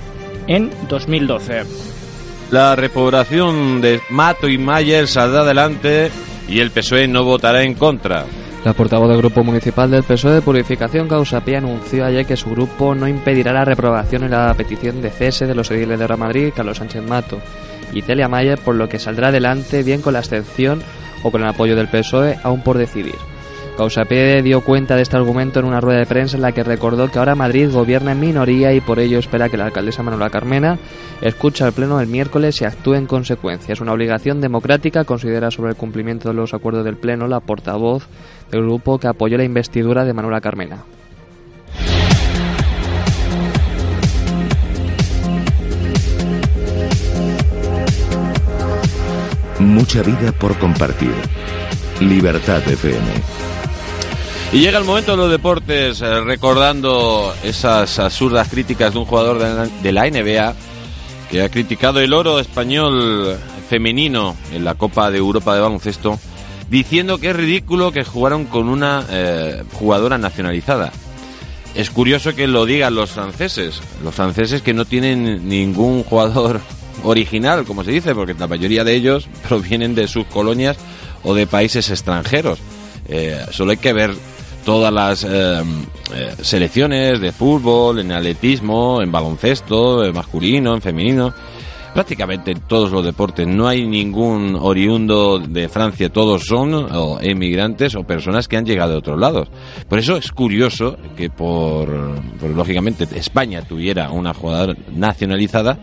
en 0.46 0.70
2012. 0.88 1.62
La 2.50 2.74
repoblación 2.74 3.80
de 3.80 4.00
Mato 4.10 4.48
y 4.48 4.56
Mayer 4.56 5.06
saldrá 5.06 5.42
adelante 5.42 6.10
y 6.48 6.60
el 6.60 6.70
PSOE 6.70 7.06
no 7.06 7.24
votará 7.24 7.62
en 7.62 7.74
contra. 7.74 8.24
La 8.64 8.72
portavoz 8.72 9.08
del 9.08 9.18
Grupo 9.18 9.44
Municipal 9.44 9.90
del 9.90 10.02
PSOE 10.02 10.34
de 10.34 10.42
Purificación 10.42 11.08
Causapía 11.08 11.58
anunció 11.58 12.04
ayer 12.04 12.26
que 12.26 12.36
su 12.36 12.50
grupo 12.50 12.94
no 12.94 13.06
impedirá 13.06 13.52
la 13.52 13.64
reprobación 13.64 14.24
en 14.24 14.32
la 14.32 14.52
petición 14.54 15.00
de 15.00 15.10
cese 15.10 15.46
de 15.46 15.54
los 15.54 15.70
ediles 15.70 15.98
de 15.98 16.06
Real 16.06 16.18
Madrid, 16.18 16.52
Carlos 16.54 16.78
Sánchez 16.78 17.02
Mato 17.02 17.38
y 17.92 18.02
Celia 18.02 18.28
Mayer, 18.28 18.58
por 18.58 18.74
lo 18.74 18.88
que 18.88 18.98
saldrá 18.98 19.28
adelante 19.28 19.82
bien 19.82 20.02
con 20.02 20.12
la 20.12 20.20
abstención 20.20 20.82
o 21.22 21.30
con 21.30 21.42
el 21.42 21.48
apoyo 21.48 21.76
del 21.76 21.88
PSOE, 21.88 22.38
aún 22.42 22.62
por 22.62 22.78
decidir. 22.78 23.16
Causapie 23.78 24.42
dio 24.42 24.60
cuenta 24.62 24.96
de 24.96 25.02
este 25.02 25.16
argumento 25.16 25.60
en 25.60 25.66
una 25.66 25.80
rueda 25.80 26.00
de 26.00 26.06
prensa 26.06 26.36
en 26.36 26.42
la 26.42 26.50
que 26.50 26.64
recordó 26.64 27.12
que 27.12 27.20
ahora 27.20 27.36
Madrid 27.36 27.70
gobierna 27.70 28.10
en 28.10 28.18
minoría 28.18 28.72
y 28.72 28.80
por 28.80 28.98
ello 28.98 29.20
espera 29.20 29.48
que 29.48 29.56
la 29.56 29.66
alcaldesa 29.66 30.02
Manuela 30.02 30.30
Carmena 30.30 30.78
escuche 31.20 31.62
al 31.62 31.72
Pleno 31.72 32.00
el 32.00 32.08
miércoles 32.08 32.60
y 32.60 32.64
actúe 32.64 32.94
en 32.94 33.06
consecuencia. 33.06 33.72
Es 33.72 33.80
una 33.80 33.92
obligación 33.92 34.40
democrática, 34.40 35.04
considera 35.04 35.52
sobre 35.52 35.70
el 35.70 35.76
cumplimiento 35.76 36.28
de 36.28 36.34
los 36.34 36.54
acuerdos 36.54 36.84
del 36.84 36.96
Pleno 36.96 37.28
la 37.28 37.38
portavoz 37.38 38.08
del 38.50 38.62
grupo 38.62 38.98
que 38.98 39.06
apoyó 39.06 39.36
la 39.36 39.44
investidura 39.44 40.04
de 40.04 40.12
Manuela 40.12 40.40
Carmena. 40.40 40.82
Mucha 49.58 50.02
vida 50.02 50.30
por 50.30 50.56
compartir. 50.56 51.12
Libertad 52.00 52.62
FM. 52.68 53.06
Y 54.52 54.60
llega 54.60 54.78
el 54.78 54.84
momento 54.84 55.10
de 55.10 55.16
los 55.16 55.30
deportes, 55.30 56.00
eh, 56.00 56.20
recordando 56.20 57.34
esas 57.42 57.98
absurdas 57.98 58.48
críticas 58.48 58.92
de 58.92 59.00
un 59.00 59.04
jugador 59.04 59.38
de 59.82 59.92
la, 59.92 60.08
NBA 60.08 60.54
que 61.28 61.42
ha 61.42 61.48
criticado 61.48 62.00
el 62.00 62.12
oro 62.12 62.38
español 62.38 63.36
femenino 63.68 64.36
en 64.52 64.64
la 64.64 64.76
Copa 64.76 65.10
de 65.10 65.18
Europa 65.18 65.54
de 65.56 65.60
baloncesto, 65.60 66.20
diciendo 66.70 67.18
que 67.18 67.30
es 67.30 67.36
ridículo 67.36 67.90
que 67.90 68.04
jugaron 68.04 68.44
con 68.44 68.68
una 68.68 69.04
eh, 69.10 69.64
jugadora 69.72 70.18
nacionalizada. 70.18 70.92
Es 71.74 71.90
curioso 71.90 72.34
que 72.34 72.46
lo 72.46 72.64
digan 72.64 72.94
los 72.94 73.10
franceses, 73.10 73.82
los 74.04 74.14
franceses 74.14 74.62
que 74.62 74.72
no 74.72 74.84
tienen 74.84 75.48
ningún 75.48 76.04
jugador 76.04 76.60
original, 77.04 77.64
como 77.64 77.84
se 77.84 77.90
dice, 77.90 78.14
porque 78.14 78.34
la 78.34 78.48
mayoría 78.48 78.84
de 78.84 78.94
ellos 78.94 79.28
provienen 79.48 79.94
de 79.94 80.08
sus 80.08 80.26
colonias 80.26 80.76
o 81.24 81.34
de 81.34 81.46
países 81.46 81.90
extranjeros. 81.90 82.58
Eh, 83.08 83.44
solo 83.50 83.72
hay 83.72 83.78
que 83.78 83.92
ver 83.92 84.14
todas 84.64 84.92
las 84.92 85.24
eh, 85.24 85.62
eh, 86.14 86.34
selecciones 86.42 87.20
de 87.20 87.32
fútbol, 87.32 88.00
en 88.00 88.12
atletismo, 88.12 89.00
en 89.02 89.10
baloncesto, 89.10 90.04
en 90.04 90.14
masculino, 90.14 90.74
en 90.74 90.82
femenino. 90.82 91.34
Prácticamente 91.94 92.50
en 92.50 92.60
todos 92.60 92.92
los 92.92 93.02
deportes 93.02 93.46
no 93.46 93.66
hay 93.66 93.86
ningún 93.86 94.56
oriundo 94.60 95.38
de 95.38 95.70
Francia, 95.70 96.10
todos 96.10 96.44
son 96.44 96.74
o 96.74 97.18
emigrantes 97.20 97.94
o 97.94 98.04
personas 98.04 98.46
que 98.46 98.58
han 98.58 98.66
llegado 98.66 98.92
de 98.92 98.98
otros 98.98 99.18
lados. 99.18 99.48
Por 99.88 99.98
eso 99.98 100.16
es 100.16 100.30
curioso 100.30 100.98
que 101.16 101.30
por, 101.30 101.88
por 102.38 102.50
lógicamente 102.50 103.08
España 103.16 103.62
tuviera 103.62 104.10
una 104.10 104.34
jugadora 104.34 104.74
nacionalizada 104.94 105.78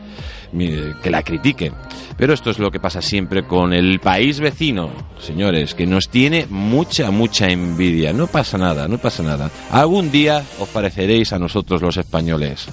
que 0.57 1.11
la 1.11 1.23
critiquen. 1.23 1.73
Pero 2.17 2.33
esto 2.33 2.49
es 2.49 2.59
lo 2.59 2.71
que 2.71 2.79
pasa 2.79 3.01
siempre 3.01 3.45
con 3.45 3.73
el 3.73 3.99
país 3.99 4.39
vecino, 4.39 4.89
señores, 5.19 5.75
que 5.75 5.85
nos 5.85 6.09
tiene 6.09 6.47
mucha, 6.49 7.11
mucha 7.11 7.47
envidia. 7.47 8.13
No 8.13 8.27
pasa 8.27 8.57
nada, 8.57 8.87
no 8.87 8.97
pasa 8.97 9.23
nada. 9.23 9.51
Algún 9.71 10.11
día 10.11 10.43
os 10.59 10.69
pareceréis 10.69 11.33
a 11.33 11.39
nosotros 11.39 11.81
los 11.81 11.97
españoles. 11.97 12.67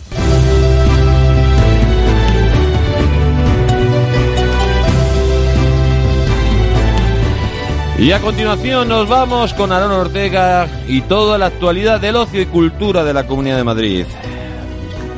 Y 7.99 8.11
a 8.11 8.21
continuación 8.21 8.89
nos 8.89 9.09
vamos 9.09 9.55
con 9.55 9.71
Aaron 9.71 9.93
Ortega 9.93 10.67
y 10.89 11.03
toda 11.03 11.39
la 11.39 11.47
actualidad 11.47 12.01
del 12.01 12.17
ocio 12.17 12.43
y 12.43 12.47
cultura 12.47 13.05
de 13.05 13.15
la 13.15 13.29
Comunidad 13.29 13.59
de 13.59 13.65
Madrid. 13.65 14.07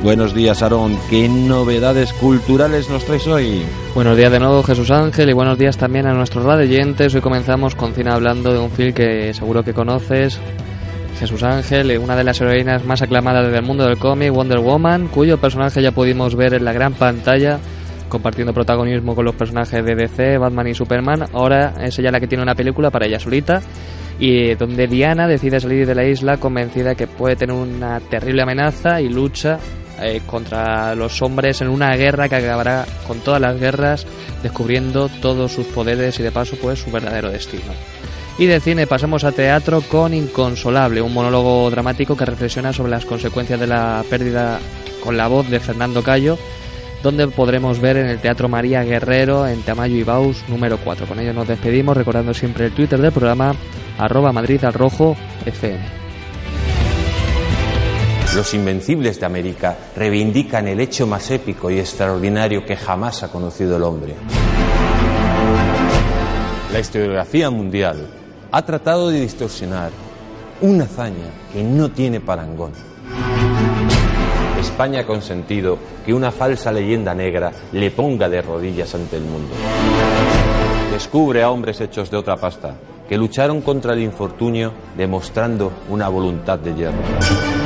Buenos 0.03 0.35
días, 0.35 0.61
Aarón. 0.61 0.97
¿Qué 1.09 1.27
novedades 1.27 2.13
culturales 2.13 2.89
nos 2.89 3.05
traes 3.05 3.25
hoy? 3.25 3.63
Buenos 3.95 4.15
días 4.15 4.31
de 4.31 4.39
nuevo, 4.39 4.61
Jesús 4.61 4.91
Ángel, 4.91 5.29
y 5.29 5.33
buenos 5.33 5.57
días 5.57 5.77
también 5.77 6.05
a 6.05 6.13
nuestros 6.13 6.45
radioyentes. 6.45 7.15
Hoy 7.15 7.21
comenzamos 7.21 7.73
con 7.73 7.93
cine 7.93 8.11
hablando 8.11 8.53
de 8.53 8.59
un 8.59 8.69
film 8.69 8.93
que 8.93 9.33
seguro 9.33 9.63
que 9.63 9.73
conoces. 9.73 10.39
Jesús 11.19 11.41
Ángel, 11.43 11.97
una 11.97 12.15
de 12.15 12.23
las 12.23 12.39
heroínas 12.39 12.85
más 12.85 13.01
aclamadas 13.01 13.51
del 13.51 13.63
mundo 13.63 13.85
del 13.85 13.97
cómic, 13.97 14.31
Wonder 14.31 14.59
Woman, 14.59 15.07
cuyo 15.07 15.39
personaje 15.39 15.81
ya 15.81 15.91
pudimos 15.91 16.35
ver 16.35 16.53
en 16.53 16.65
la 16.65 16.73
gran 16.73 16.93
pantalla, 16.93 17.57
compartiendo 18.07 18.53
protagonismo 18.53 19.15
con 19.15 19.25
los 19.25 19.35
personajes 19.35 19.83
de 19.83 19.95
DC, 19.95 20.37
Batman 20.37 20.67
y 20.67 20.75
Superman. 20.75 21.25
Ahora 21.33 21.73
es 21.81 21.97
ella 21.97 22.11
la 22.11 22.19
que 22.19 22.27
tiene 22.27 22.43
una 22.43 22.53
película 22.53 22.91
para 22.91 23.07
ella 23.07 23.19
solita, 23.19 23.61
y 24.19 24.53
donde 24.55 24.87
Diana 24.87 25.27
decide 25.27 25.59
salir 25.59 25.87
de 25.87 25.95
la 25.95 26.05
isla 26.05 26.37
convencida 26.37 26.95
que 26.95 27.07
puede 27.07 27.37
tener 27.37 27.55
una 27.55 27.99
terrible 28.01 28.43
amenaza 28.43 29.01
y 29.01 29.09
lucha 29.09 29.57
eh, 30.01 30.21
contra 30.25 30.95
los 30.95 31.21
hombres 31.21 31.61
en 31.61 31.69
una 31.69 31.95
guerra 31.95 32.27
que 32.29 32.35
acabará 32.35 32.85
con 33.07 33.19
todas 33.19 33.41
las 33.41 33.59
guerras, 33.59 34.05
descubriendo 34.43 35.09
todos 35.21 35.51
sus 35.51 35.65
poderes 35.67 36.19
y 36.19 36.23
de 36.23 36.31
paso 36.31 36.57
pues 36.61 36.79
su 36.79 36.91
verdadero 36.91 37.29
destino. 37.29 37.73
Y 38.37 38.47
de 38.47 38.59
cine 38.59 38.85
pasamos 38.85 39.23
a 39.23 39.31
teatro 39.31 39.81
con 39.81 40.13
Inconsolable, 40.13 41.01
un 41.01 41.13
monólogo 41.13 41.69
dramático 41.69 42.17
que 42.17 42.25
reflexiona 42.25 42.73
sobre 42.73 42.91
las 42.91 43.05
consecuencias 43.05 43.59
de 43.59 43.67
la 43.67 44.03
pérdida 44.09 44.59
con 45.01 45.15
la 45.15 45.27
voz 45.27 45.49
de 45.49 45.61
Fernando 45.61 46.03
Cayo, 46.03 46.37
donde 47.01 47.27
podremos 47.29 47.79
ver 47.79 47.95
en 47.97 48.07
el 48.07 48.19
Teatro 48.19 48.49
María 48.49 48.83
Guerrero 48.83 49.47
en 49.47 49.61
Tamayo 49.61 49.95
y 49.95 50.03
Baus 50.03 50.43
número 50.49 50.77
4. 50.83 51.07
Con 51.07 51.19
ello 51.19 51.31
nos 51.31 51.47
despedimos 51.47 51.95
recordando 51.95 52.33
siempre 52.33 52.65
el 52.65 52.73
Twitter 52.73 52.99
del 52.99 53.11
programa 53.13 53.55
arroba 53.97 54.33
Madrid 54.33 54.59
FM. 55.45 56.04
Los 58.35 58.53
Invencibles 58.53 59.17
de 59.17 59.25
América 59.25 59.77
reivindican 59.95 60.67
el 60.67 60.81
hecho 60.81 61.07
más 61.07 61.31
épico 61.31 61.71
y 61.71 61.79
extraordinario 61.79 62.65
que 62.65 62.75
jamás 62.75 63.23
ha 63.23 63.31
conocido 63.31 63.77
el 63.77 63.83
hombre. 63.83 64.13
La 66.73 66.79
historiografía 66.79 67.49
mundial 67.49 68.09
ha 68.51 68.61
tratado 68.65 69.09
de 69.09 69.21
distorsionar 69.21 69.91
una 70.59 70.83
hazaña 70.83 71.31
que 71.53 71.63
no 71.63 71.89
tiene 71.91 72.19
parangón. 72.19 72.73
España 74.59 75.01
ha 75.01 75.05
consentido 75.05 75.77
que 76.05 76.13
una 76.13 76.29
falsa 76.29 76.73
leyenda 76.73 77.15
negra 77.15 77.53
le 77.71 77.89
ponga 77.89 78.27
de 78.27 78.41
rodillas 78.41 78.93
ante 78.95 79.15
el 79.15 79.23
mundo. 79.23 79.55
Descubre 80.91 81.41
a 81.41 81.49
hombres 81.49 81.79
hechos 81.79 82.11
de 82.11 82.17
otra 82.17 82.35
pasta 82.35 82.75
que 83.07 83.17
lucharon 83.17 83.61
contra 83.61 83.93
el 83.93 84.01
infortunio 84.01 84.73
demostrando 84.97 85.71
una 85.89 86.09
voluntad 86.09 86.59
de 86.59 86.73
hierro. 86.75 87.64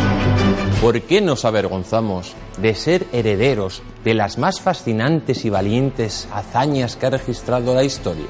¿Por 0.81 1.01
qué 1.01 1.19
nos 1.19 1.43
avergonzamos 1.43 2.35
de 2.57 2.73
ser 2.73 3.05
herederos 3.11 3.83
de 4.05 4.13
las 4.13 4.37
más 4.37 4.61
fascinantes 4.61 5.43
y 5.43 5.49
valientes 5.49 6.29
hazañas 6.31 6.95
que 6.95 7.05
ha 7.05 7.09
registrado 7.09 7.75
la 7.75 7.83
historia? 7.83 8.27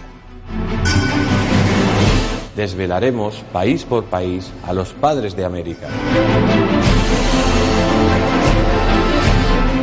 Desvelaremos 2.56 3.44
país 3.54 3.86
por 3.86 4.06
país 4.06 4.52
a 4.66 4.74
los 4.74 4.94
padres 4.94 5.36
de 5.36 5.46
América. 5.46 5.90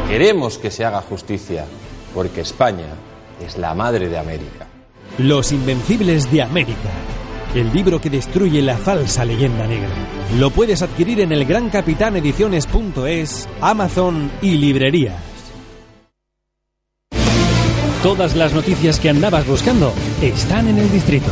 Queremos 0.09 0.59
que 0.59 0.73
se 0.73 0.85
haga 0.85 1.03
justicia, 1.03 1.67
porque 2.15 2.41
España 2.41 2.89
es 3.47 3.59
la 3.59 3.75
madre 3.75 4.09
de 4.09 4.19
América. 4.19 4.67
Los 5.19 5.53
Invencibles 5.53 6.33
de 6.33 6.43
América. 6.43 6.91
El 7.57 7.73
libro 7.73 7.99
que 8.03 8.11
destruye 8.11 8.61
la 8.61 8.77
falsa 8.77 9.25
leyenda 9.25 9.67
negra. 9.67 9.89
Lo 10.39 10.51
puedes 10.51 10.83
adquirir 10.83 11.21
en 11.21 11.33
el 11.33 11.41
Ediciones.es, 11.51 13.49
Amazon 13.63 14.31
y 14.43 14.57
librerías. 14.57 15.17
Todas 18.03 18.37
las 18.37 18.53
noticias 18.53 19.01
que 19.01 19.09
andabas 19.09 19.47
buscando 19.47 19.95
están 20.21 20.69
en 20.69 20.77
el 20.77 20.93
distrito. 20.93 21.31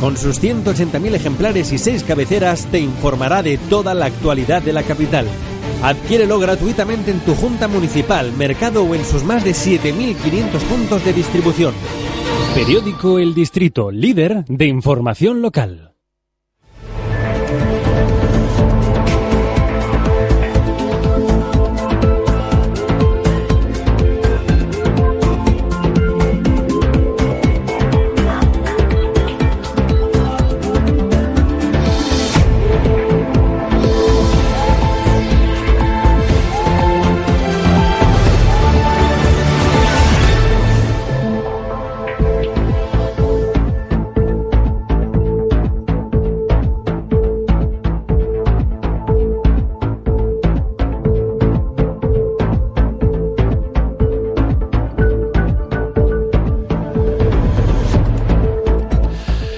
Con 0.00 0.16
sus 0.16 0.42
180.000 0.42 1.14
ejemplares 1.14 1.70
y 1.74 1.76
6 1.76 2.04
cabeceras 2.04 2.64
te 2.70 2.80
informará 2.80 3.42
de 3.42 3.58
toda 3.58 3.92
la 3.92 4.06
actualidad 4.06 4.62
de 4.62 4.72
la 4.72 4.82
capital. 4.82 5.26
Adquiérelo 5.82 6.38
gratuitamente 6.38 7.10
en 7.10 7.20
tu 7.20 7.34
junta 7.34 7.68
municipal, 7.68 8.32
mercado 8.32 8.82
o 8.82 8.94
en 8.94 9.04
sus 9.04 9.24
más 9.24 9.44
de 9.44 9.50
7.500 9.50 10.58
puntos 10.70 11.04
de 11.04 11.12
distribución. 11.12 11.74
Periódico 12.56 13.18
El 13.18 13.34
Distrito, 13.34 13.90
líder 13.90 14.46
de 14.46 14.64
información 14.64 15.42
local. 15.42 15.95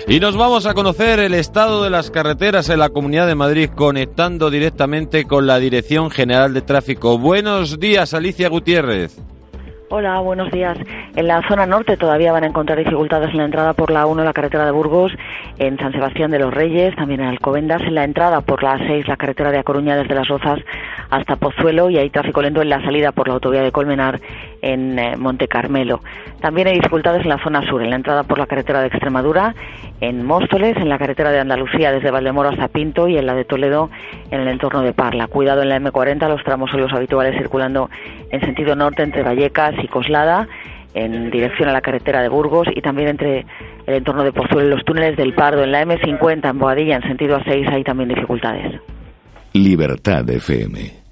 Y 0.08 0.20
nos 0.20 0.38
vamos 0.38 0.64
a 0.64 0.72
conocer 0.72 1.18
el 1.18 1.34
estado 1.34 1.84
de 1.84 1.90
las 1.90 2.10
carreteras 2.10 2.70
en 2.70 2.78
la 2.78 2.88
Comunidad 2.88 3.26
de 3.26 3.34
Madrid 3.34 3.68
conectando 3.68 4.48
directamente 4.48 5.26
con 5.26 5.46
la 5.46 5.58
Dirección 5.58 6.10
General 6.10 6.54
de 6.54 6.62
Tráfico. 6.62 7.18
Buenos 7.18 7.78
días, 7.78 8.14
Alicia 8.14 8.48
Gutiérrez. 8.48 9.18
Hola, 9.90 10.20
buenos 10.20 10.50
días. 10.50 10.76
En 11.16 11.26
la 11.26 11.40
zona 11.48 11.64
norte 11.64 11.96
todavía 11.96 12.30
van 12.30 12.44
a 12.44 12.48
encontrar 12.48 12.78
dificultades 12.78 13.30
en 13.30 13.38
la 13.38 13.46
entrada 13.46 13.72
por 13.72 13.90
la 13.90 14.04
1, 14.04 14.22
la 14.22 14.34
carretera 14.34 14.66
de 14.66 14.70
Burgos, 14.70 15.12
en 15.58 15.78
San 15.78 15.92
Sebastián 15.92 16.30
de 16.30 16.38
los 16.38 16.52
Reyes, 16.52 16.94
también 16.94 17.20
en 17.20 17.28
Alcobendas, 17.28 17.80
en 17.80 17.94
la 17.94 18.04
entrada 18.04 18.42
por 18.42 18.62
la 18.62 18.76
6, 18.76 19.08
la 19.08 19.16
carretera 19.16 19.50
de 19.50 19.60
A 19.60 19.62
Coruña 19.62 19.96
desde 19.96 20.14
Las 20.14 20.28
Rozas 20.28 20.60
hasta 21.08 21.36
Pozuelo 21.36 21.88
y 21.88 21.96
hay 21.96 22.10
tráfico 22.10 22.42
lento 22.42 22.60
en 22.60 22.68
la 22.68 22.82
salida 22.82 23.12
por 23.12 23.28
la 23.28 23.34
autovía 23.34 23.62
de 23.62 23.72
Colmenar 23.72 24.20
en 24.60 24.98
eh, 24.98 25.16
Monte 25.16 25.48
Carmelo. 25.48 26.02
También 26.40 26.68
hay 26.68 26.74
dificultades 26.74 27.22
en 27.22 27.30
la 27.30 27.42
zona 27.42 27.66
sur, 27.66 27.82
en 27.82 27.88
la 27.88 27.96
entrada 27.96 28.24
por 28.24 28.38
la 28.38 28.46
carretera 28.46 28.80
de 28.80 28.88
Extremadura, 28.88 29.54
en 30.02 30.24
Móstoles, 30.24 30.76
en 30.76 30.90
la 30.90 30.98
carretera 30.98 31.30
de 31.30 31.40
Andalucía 31.40 31.92
desde 31.92 32.10
Valdemoro 32.10 32.50
hasta 32.50 32.68
Pinto 32.68 33.08
y 33.08 33.16
en 33.16 33.24
la 33.24 33.34
de 33.34 33.46
Toledo 33.46 33.88
en 34.30 34.40
el 34.40 34.48
entorno 34.48 34.82
de 34.82 34.92
Parla. 34.92 35.28
Cuidado 35.28 35.62
en 35.62 35.70
la 35.70 35.80
M40, 35.80 36.28
los 36.28 36.44
tramos 36.44 36.70
son 36.70 36.82
los 36.82 36.92
habituales 36.92 37.36
circulando 37.38 37.88
en 38.30 38.40
sentido 38.40 38.74
norte 38.74 39.02
entre 39.02 39.22
Vallecas 39.22 39.74
y 39.82 39.88
Coslada 39.88 40.48
en 40.94 41.30
dirección 41.30 41.68
a 41.68 41.72
la 41.72 41.80
carretera 41.80 42.22
de 42.22 42.28
Burgos 42.28 42.66
y 42.74 42.80
también 42.80 43.08
entre 43.08 43.46
el 43.86 43.94
entorno 43.94 44.24
de 44.24 44.32
Pozuelo, 44.32 44.76
los 44.76 44.84
túneles 44.84 45.16
del 45.16 45.34
Pardo, 45.34 45.62
en 45.62 45.72
la 45.72 45.84
M50 45.84 46.50
en 46.50 46.58
Boadilla 46.58 46.96
en 46.96 47.02
sentido 47.02 47.38
A6 47.38 47.72
hay 47.72 47.84
también 47.84 48.08
dificultades. 48.08 48.80
Libertad 49.52 50.28
FM. 50.28 51.07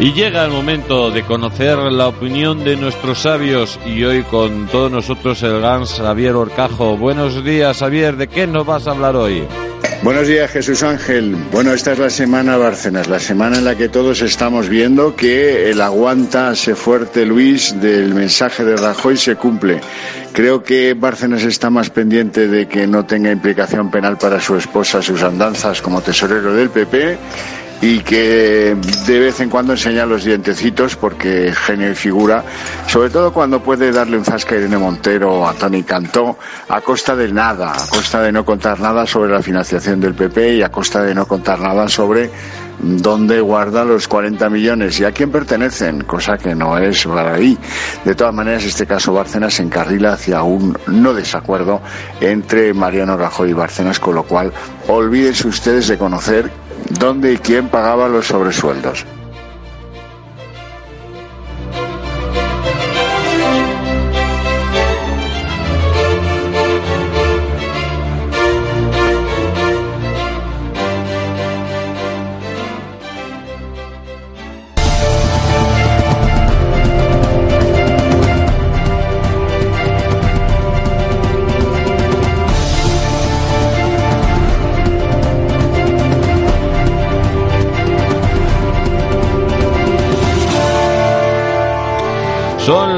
Y 0.00 0.12
llega 0.12 0.44
el 0.44 0.52
momento 0.52 1.10
de 1.10 1.24
conocer 1.24 1.76
la 1.76 2.06
opinión 2.06 2.62
de 2.62 2.76
nuestros 2.76 3.22
sabios 3.22 3.80
y 3.84 4.04
hoy 4.04 4.22
con 4.22 4.68
todos 4.68 4.92
nosotros 4.92 5.42
el 5.42 5.60
Gans 5.60 5.94
Javier 5.94 6.36
Orcajo. 6.36 6.96
Buenos 6.96 7.42
días 7.44 7.78
Javier, 7.78 8.16
¿de 8.16 8.28
qué 8.28 8.46
nos 8.46 8.64
vas 8.64 8.86
a 8.86 8.92
hablar 8.92 9.16
hoy? 9.16 9.42
Buenos 10.04 10.28
días 10.28 10.52
Jesús 10.52 10.84
Ángel. 10.84 11.34
Bueno, 11.50 11.72
esta 11.72 11.90
es 11.90 11.98
la 11.98 12.10
semana 12.10 12.56
Bárcenas, 12.56 13.08
la 13.08 13.18
semana 13.18 13.58
en 13.58 13.64
la 13.64 13.74
que 13.74 13.88
todos 13.88 14.22
estamos 14.22 14.68
viendo 14.68 15.16
que 15.16 15.68
el 15.68 15.80
aguanta 15.80 16.54
se 16.54 16.76
fuerte 16.76 17.26
Luis 17.26 17.74
del 17.80 18.14
mensaje 18.14 18.64
de 18.64 18.76
Rajoy 18.76 19.16
se 19.16 19.34
cumple. 19.34 19.80
Creo 20.32 20.62
que 20.62 20.94
Bárcenas 20.94 21.42
está 21.42 21.70
más 21.70 21.90
pendiente 21.90 22.46
de 22.46 22.68
que 22.68 22.86
no 22.86 23.04
tenga 23.04 23.32
implicación 23.32 23.90
penal 23.90 24.16
para 24.16 24.40
su 24.40 24.54
esposa 24.54 25.02
sus 25.02 25.24
andanzas 25.24 25.82
como 25.82 26.00
tesorero 26.00 26.54
del 26.54 26.70
PP 26.70 27.18
y 27.80 28.00
que 28.00 28.76
de 29.06 29.20
vez 29.20 29.40
en 29.40 29.50
cuando 29.50 29.72
enseña 29.72 30.04
los 30.04 30.24
dientecitos 30.24 30.96
porque 30.96 31.52
genio 31.54 31.90
y 31.90 31.94
figura, 31.94 32.44
sobre 32.86 33.10
todo 33.10 33.32
cuando 33.32 33.62
puede 33.62 33.92
darle 33.92 34.18
un 34.18 34.24
zasca 34.24 34.54
a 34.54 34.58
Irene 34.58 34.78
Montero 34.78 35.48
a 35.48 35.54
Tony 35.54 35.82
Cantó 35.82 36.38
a 36.68 36.80
costa 36.80 37.14
de 37.14 37.32
nada, 37.32 37.72
a 37.72 37.86
costa 37.86 38.22
de 38.22 38.32
no 38.32 38.44
contar 38.44 38.80
nada 38.80 39.06
sobre 39.06 39.32
la 39.32 39.42
financiación 39.42 40.00
del 40.00 40.14
PP 40.14 40.56
y 40.56 40.62
a 40.62 40.70
costa 40.70 41.02
de 41.02 41.14
no 41.14 41.26
contar 41.26 41.60
nada 41.60 41.88
sobre 41.88 42.30
dónde 42.80 43.40
guarda 43.40 43.84
los 43.84 44.06
40 44.08 44.48
millones 44.50 44.98
y 45.00 45.04
a 45.04 45.12
quién 45.12 45.30
pertenecen, 45.30 46.04
cosa 46.04 46.38
que 46.38 46.54
no 46.54 46.78
es 46.78 47.06
para 47.06 47.34
ahí. 47.34 47.58
De 48.04 48.14
todas 48.14 48.34
maneras, 48.34 48.64
este 48.64 48.86
caso 48.86 49.12
Bárcenas 49.12 49.54
se 49.54 49.62
encarrila 49.62 50.12
hacia 50.12 50.42
un 50.42 50.76
no 50.86 51.14
desacuerdo 51.14 51.80
entre 52.20 52.72
Mariano 52.74 53.16
Rajoy 53.16 53.50
y 53.50 53.54
Bárcenas, 53.54 53.98
con 53.98 54.14
lo 54.14 54.24
cual 54.24 54.52
olvídense 54.86 55.48
ustedes 55.48 55.88
de 55.88 55.98
conocer 55.98 56.50
dónde 56.90 57.32
y 57.32 57.38
quién 57.38 57.68
pagaba 57.68 58.08
los 58.08 58.26
sobresueldos. 58.26 59.04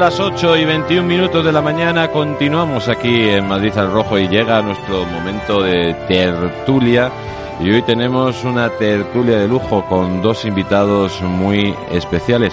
Las 0.01 0.19
8 0.19 0.57
y 0.57 0.65
21 0.65 1.07
minutos 1.07 1.45
de 1.45 1.51
la 1.51 1.61
mañana, 1.61 2.07
continuamos 2.07 2.89
aquí 2.89 3.29
en 3.29 3.47
Madrid 3.47 3.71
al 3.77 3.91
Rojo 3.91 4.17
y 4.17 4.27
llega 4.27 4.59
nuestro 4.63 5.05
momento 5.05 5.61
de 5.61 5.93
tertulia. 6.07 7.11
Y 7.59 7.69
hoy 7.69 7.83
tenemos 7.83 8.43
una 8.43 8.67
tertulia 8.69 9.37
de 9.37 9.47
lujo 9.47 9.85
con 9.85 10.23
dos 10.23 10.43
invitados 10.45 11.21
muy 11.21 11.75
especiales. 11.91 12.51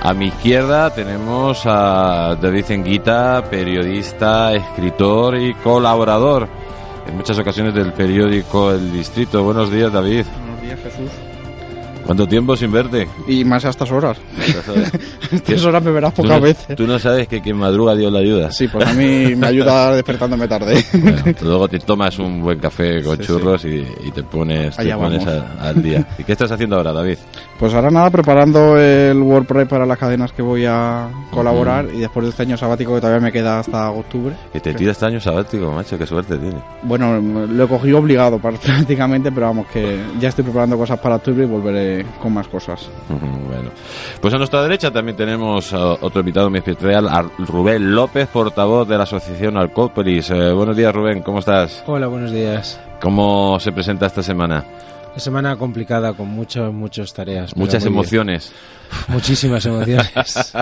A 0.00 0.12
mi 0.12 0.26
izquierda 0.26 0.92
tenemos 0.92 1.62
a 1.66 2.36
David 2.42 2.72
Enguita, 2.72 3.44
periodista, 3.48 4.52
escritor 4.52 5.38
y 5.38 5.54
colaborador 5.54 6.48
en 7.06 7.16
muchas 7.16 7.38
ocasiones 7.38 7.74
del 7.74 7.92
periódico 7.92 8.72
El 8.72 8.90
Distrito. 8.90 9.44
Buenos 9.44 9.70
días, 9.70 9.92
David. 9.92 10.24
Buenos 10.40 10.60
días, 10.60 10.80
Jesús. 10.80 11.31
¿Cuánto 12.04 12.26
tiempo 12.26 12.56
sin 12.56 12.72
verte? 12.72 13.06
Y 13.28 13.44
más 13.44 13.64
a 13.64 13.70
estas 13.70 13.90
horas. 13.90 14.18
a 15.32 15.34
estas 15.34 15.64
horas 15.64 15.82
me 15.82 15.90
verás 15.90 16.12
pocas 16.12 16.30
¿Tú 16.30 16.34
no, 16.36 16.40
veces. 16.40 16.76
Tú 16.76 16.86
no 16.86 16.98
sabes 16.98 17.28
que 17.28 17.40
quien 17.40 17.56
madruga 17.56 17.94
Dios 17.94 18.12
le 18.12 18.18
ayuda. 18.18 18.50
Sí, 18.52 18.68
pues 18.68 18.86
a 18.86 18.92
mí 18.92 19.34
me 19.36 19.46
ayuda 19.46 19.92
despertándome 19.94 20.48
tarde. 20.48 20.84
Bueno, 20.92 21.22
luego 21.42 21.68
te 21.68 21.78
tomas 21.78 22.18
un 22.18 22.42
buen 22.42 22.58
café 22.58 23.02
con 23.02 23.16
Sí, 23.18 23.24
churros 23.24 23.64
Y, 23.64 23.86
y 24.04 24.10
te 24.12 24.22
pones, 24.22 24.76
te 24.76 24.94
pones 24.94 25.26
a- 25.26 25.68
al 25.68 25.82
día. 25.82 26.06
¿Y 26.18 26.24
qué 26.24 26.32
estás 26.32 26.50
haciendo 26.50 26.76
ahora, 26.76 26.92
David? 26.92 27.18
Pues 27.58 27.72
ahora 27.74 27.90
nada, 27.90 28.10
preparando 28.10 28.76
el 28.76 29.20
WordPress 29.22 29.68
para 29.68 29.86
las 29.86 29.96
cadenas 29.98 30.32
que 30.32 30.42
voy 30.42 30.64
a 30.66 31.08
colaborar 31.30 31.86
y 31.94 32.00
después 32.00 32.24
de 32.24 32.30
este 32.30 32.42
año 32.42 32.56
sabático 32.56 32.94
que 32.94 33.00
todavía 33.00 33.20
me 33.20 33.30
queda 33.32 33.60
hasta 33.60 33.90
octubre. 33.90 34.34
Que 34.52 34.58
te 34.60 34.74
tiras 34.74 34.96
este 34.96 35.06
año 35.06 35.20
sabático, 35.20 35.70
macho, 35.70 35.96
qué 35.96 36.06
suerte 36.06 36.36
tienes. 36.36 36.60
Bueno, 36.82 37.20
lo 37.20 37.64
he 37.64 37.68
cogido 37.68 37.98
obligado 37.98 38.38
prácticamente, 38.40 39.30
pero 39.30 39.46
vamos, 39.46 39.66
que 39.72 40.00
ya 40.20 40.30
estoy 40.30 40.42
preparando 40.44 40.76
cosas 40.76 40.98
para 40.98 41.16
octubre 41.16 41.44
y 41.44 41.46
volveré 41.46 41.91
con 42.20 42.34
más 42.34 42.48
cosas. 42.48 42.88
Bueno, 43.08 43.70
pues 44.20 44.34
a 44.34 44.38
nuestra 44.38 44.62
derecha 44.62 44.90
también 44.90 45.16
tenemos 45.16 45.72
a 45.72 45.92
otro 45.94 46.20
invitado 46.20 46.50
muy 46.50 46.58
especial, 46.58 47.08
a 47.08 47.22
Rubén 47.38 47.94
López, 47.94 48.28
portavoz 48.28 48.88
de 48.88 48.96
la 48.96 49.04
asociación 49.04 49.56
Alcópolis. 49.56 50.30
Eh, 50.30 50.52
buenos 50.52 50.76
días, 50.76 50.94
Rubén, 50.94 51.22
¿cómo 51.22 51.38
estás? 51.40 51.82
Hola, 51.86 52.06
buenos 52.06 52.32
días. 52.32 52.80
¿Cómo 53.00 53.58
se 53.60 53.72
presenta 53.72 54.06
esta 54.06 54.22
semana? 54.22 54.64
Una 55.10 55.18
semana 55.18 55.56
complicada 55.56 56.14
con 56.14 56.28
muchas, 56.28 56.72
muchas 56.72 57.12
tareas. 57.12 57.54
Muchas 57.56 57.84
bien. 57.84 58.52
Muchísimas 59.08 59.64
emociones. 59.66 60.12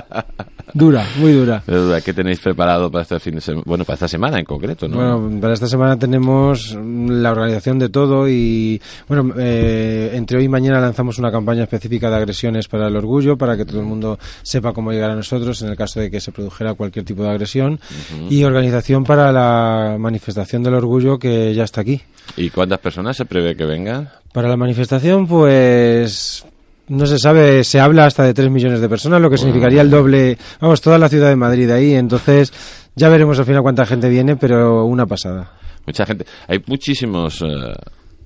Dura, 0.73 1.05
muy 1.17 1.33
dura. 1.33 1.63
Pero 1.67 1.85
dura. 1.85 2.01
¿Qué 2.01 2.13
tenéis 2.13 2.39
preparado 2.39 2.91
para 2.91 3.03
este 3.03 3.19
fin 3.19 3.35
de 3.35 3.41
semana? 3.41 3.65
Bueno, 3.67 3.85
para 3.85 3.95
esta 3.95 4.09
semana 4.09 4.39
en 4.39 4.45
concreto, 4.45 4.89
¿no? 4.89 4.97
Bueno, 4.97 5.41
para 5.41 5.55
esta 5.55 5.67
semana 5.67 5.99
tenemos 5.99 6.75
la 6.75 7.33
organización 7.33 7.79
de 7.79 7.89
todo 7.89 8.29
y, 8.29 8.81
bueno, 9.09 9.35
eh, 9.39 10.13
entre 10.15 10.39
hoy 10.39 10.45
y 10.45 10.49
mañana 10.49 10.81
lanzamos 10.81 11.19
una 11.19 11.31
campaña 11.31 11.65
específica 11.65 12.09
de 12.09 12.17
agresiones 12.17 12.69
para 12.69 12.89
el 12.89 12.97
orgullo, 12.97 13.37
para 13.37 13.57
que 13.57 13.65
todo 13.65 13.81
el 13.81 13.87
mundo 13.87 14.19
sepa 14.43 14.73
cómo 14.73 14.93
llegar 14.93 15.11
a 15.11 15.17
nosotros 15.17 15.61
en 15.63 15.71
el 15.71 15.77
caso 15.77 16.01
de 16.01 16.11
que 16.11 16.21
se 16.21 16.33
produjera 16.33 16.75
cualquier 16.75 17.05
tipo 17.05 17.23
de 17.23 17.31
agresión. 17.31 17.81
Y 18.29 18.45
organización 18.45 19.05
para 19.05 19.33
la 19.33 19.97
manifestación 19.99 20.63
del 20.63 20.75
orgullo 20.75 21.19
que 21.19 21.55
ya 21.55 21.65
está 21.65 21.81
aquí. 21.81 22.01
¿Y 22.37 22.51
cuántas 22.51 22.79
personas 22.79 23.17
se 23.17 23.25
prevé 23.25 23.57
que 23.57 23.65
vengan? 23.65 24.09
Para 24.33 24.49
la 24.49 24.57
manifestación, 24.57 25.27
pues 25.27 26.45
no 26.91 27.07
se 27.07 27.19
sabe, 27.19 27.65
se 27.65 27.81
habla 27.81 28.05
hasta 28.05 28.23
de 28.25 28.35
3 28.35 28.51
millones 28.51 28.81
de 28.81 28.89
personas, 28.89 29.21
lo 29.23 29.31
que 29.31 29.39
significaría 29.39 29.81
el 29.81 29.89
doble, 29.91 30.37
vamos, 30.61 30.81
toda 30.83 30.99
la 30.99 31.09
ciudad 31.09 31.29
de 31.31 31.37
Madrid 31.37 31.71
ahí, 31.71 31.95
entonces 31.95 32.53
ya 32.95 33.09
veremos 33.09 33.39
al 33.39 33.47
final 33.47 33.63
cuánta 33.63 33.87
gente 33.87 34.09
viene, 34.09 34.37
pero 34.37 34.85
una 34.85 35.07
pasada. 35.07 35.53
Mucha 35.87 36.05
gente. 36.05 36.27
Hay 36.47 36.63
muchísimos. 36.67 37.41
eh, 37.43 37.47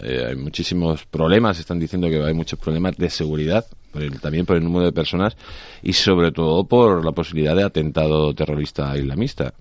eh, 0.00 0.24
hay 0.30 0.36
muchísimos 0.36 1.06
problemas, 1.06 1.58
están 1.60 1.78
diciendo 1.78 2.08
que 2.08 2.22
hay 2.22 2.34
muchos 2.34 2.58
problemas 2.58 2.96
de 2.96 3.08
seguridad, 3.08 3.64
por 3.92 4.02
el- 4.02 4.20
también 4.20 4.44
por 4.44 4.56
el 4.56 4.64
número 4.64 4.84
de 4.86 4.92
personas 4.92 5.36
y 5.82 5.92
sobre 5.92 6.32
todo 6.32 6.64
por 6.64 7.04
la 7.04 7.12
posibilidad 7.12 7.54
de 7.54 7.62
atentado 7.62 8.34
terrorista 8.34 8.96
islamista. 8.98 9.54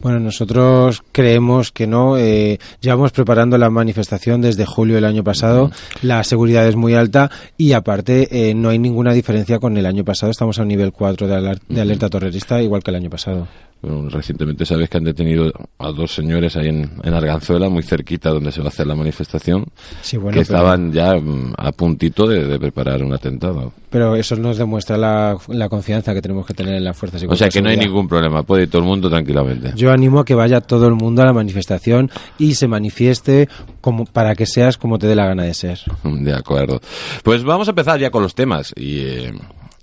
Bueno, 0.00 0.20
nosotros 0.20 1.02
creemos 1.12 1.72
que 1.72 1.86
no. 1.86 2.18
Eh, 2.18 2.58
llevamos 2.80 3.12
preparando 3.12 3.56
la 3.56 3.70
manifestación 3.70 4.40
desde 4.42 4.66
julio 4.66 4.96
del 4.96 5.04
año 5.06 5.24
pasado. 5.24 5.70
La 6.02 6.22
seguridad 6.24 6.66
es 6.68 6.76
muy 6.76 6.94
alta 6.94 7.30
y 7.56 7.72
aparte 7.72 8.50
eh, 8.50 8.54
no 8.54 8.68
hay 8.68 8.78
ninguna 8.78 9.12
diferencia 9.12 9.58
con 9.58 9.76
el 9.78 9.86
año 9.86 10.04
pasado. 10.04 10.30
Estamos 10.30 10.58
a 10.58 10.62
un 10.62 10.68
nivel 10.68 10.92
4 10.92 11.26
de, 11.26 11.34
aler- 11.34 11.60
de 11.68 11.80
alerta 11.80 12.10
terrorista 12.10 12.60
igual 12.62 12.82
que 12.82 12.90
el 12.90 12.96
año 12.96 13.10
pasado. 13.10 13.48
Bueno, 13.84 14.08
recientemente 14.08 14.64
sabes 14.64 14.88
que 14.88 14.96
han 14.96 15.04
detenido 15.04 15.52
a 15.78 15.90
dos 15.92 16.14
señores 16.14 16.56
ahí 16.56 16.68
en, 16.68 16.90
en 17.02 17.14
Arganzuela, 17.14 17.68
muy 17.68 17.82
cerquita 17.82 18.30
donde 18.30 18.50
se 18.52 18.60
va 18.60 18.66
a 18.66 18.68
hacer 18.68 18.86
la 18.86 18.94
manifestación, 18.94 19.66
Sí, 20.00 20.16
bueno, 20.16 20.38
que 20.38 20.44
pero- 20.44 20.58
estaban 20.58 20.92
ya 20.92 21.14
mm, 21.14 21.54
a 21.58 21.72
puntito 21.72 22.26
de, 22.26 22.44
de 22.46 22.58
preparar 22.58 23.02
un 23.02 23.12
atentado. 23.12 23.72
Pero 23.90 24.16
eso 24.16 24.34
nos 24.36 24.56
demuestra 24.58 24.96
la, 24.96 25.36
la 25.48 25.68
confianza 25.68 26.14
que 26.14 26.22
tenemos 26.22 26.46
que 26.46 26.54
tener 26.54 26.74
en 26.74 26.84
las 26.84 26.96
fuerzas 26.96 27.22
y 27.22 27.26
O 27.26 27.36
sea 27.36 27.48
que 27.48 27.60
no 27.62 27.68
hay 27.70 27.76
ningún 27.76 28.08
problema, 28.08 28.42
puede 28.42 28.64
ir 28.64 28.70
todo 28.70 28.82
el 28.82 28.88
mundo 28.88 29.08
tranquilamente. 29.10 29.72
Yo 29.76 29.92
animo 29.92 30.20
a 30.20 30.24
que 30.24 30.34
vaya 30.34 30.60
todo 30.60 30.88
el 30.88 30.94
mundo 30.94 31.22
a 31.22 31.26
la 31.26 31.32
manifestación 31.32 32.10
y 32.38 32.54
se 32.54 32.66
manifieste 32.66 33.48
como 33.80 34.04
para 34.06 34.34
que 34.34 34.46
seas 34.46 34.78
como 34.78 34.98
te 34.98 35.06
dé 35.06 35.14
la 35.14 35.26
gana 35.26 35.44
de 35.44 35.54
ser. 35.54 35.78
De 36.04 36.32
acuerdo. 36.34 36.80
Pues 37.22 37.44
vamos 37.44 37.68
a 37.68 37.72
empezar 37.72 38.00
ya 38.00 38.10
con 38.10 38.22
los 38.22 38.34
temas. 38.34 38.72
Y, 38.76 38.98
eh, 39.00 39.32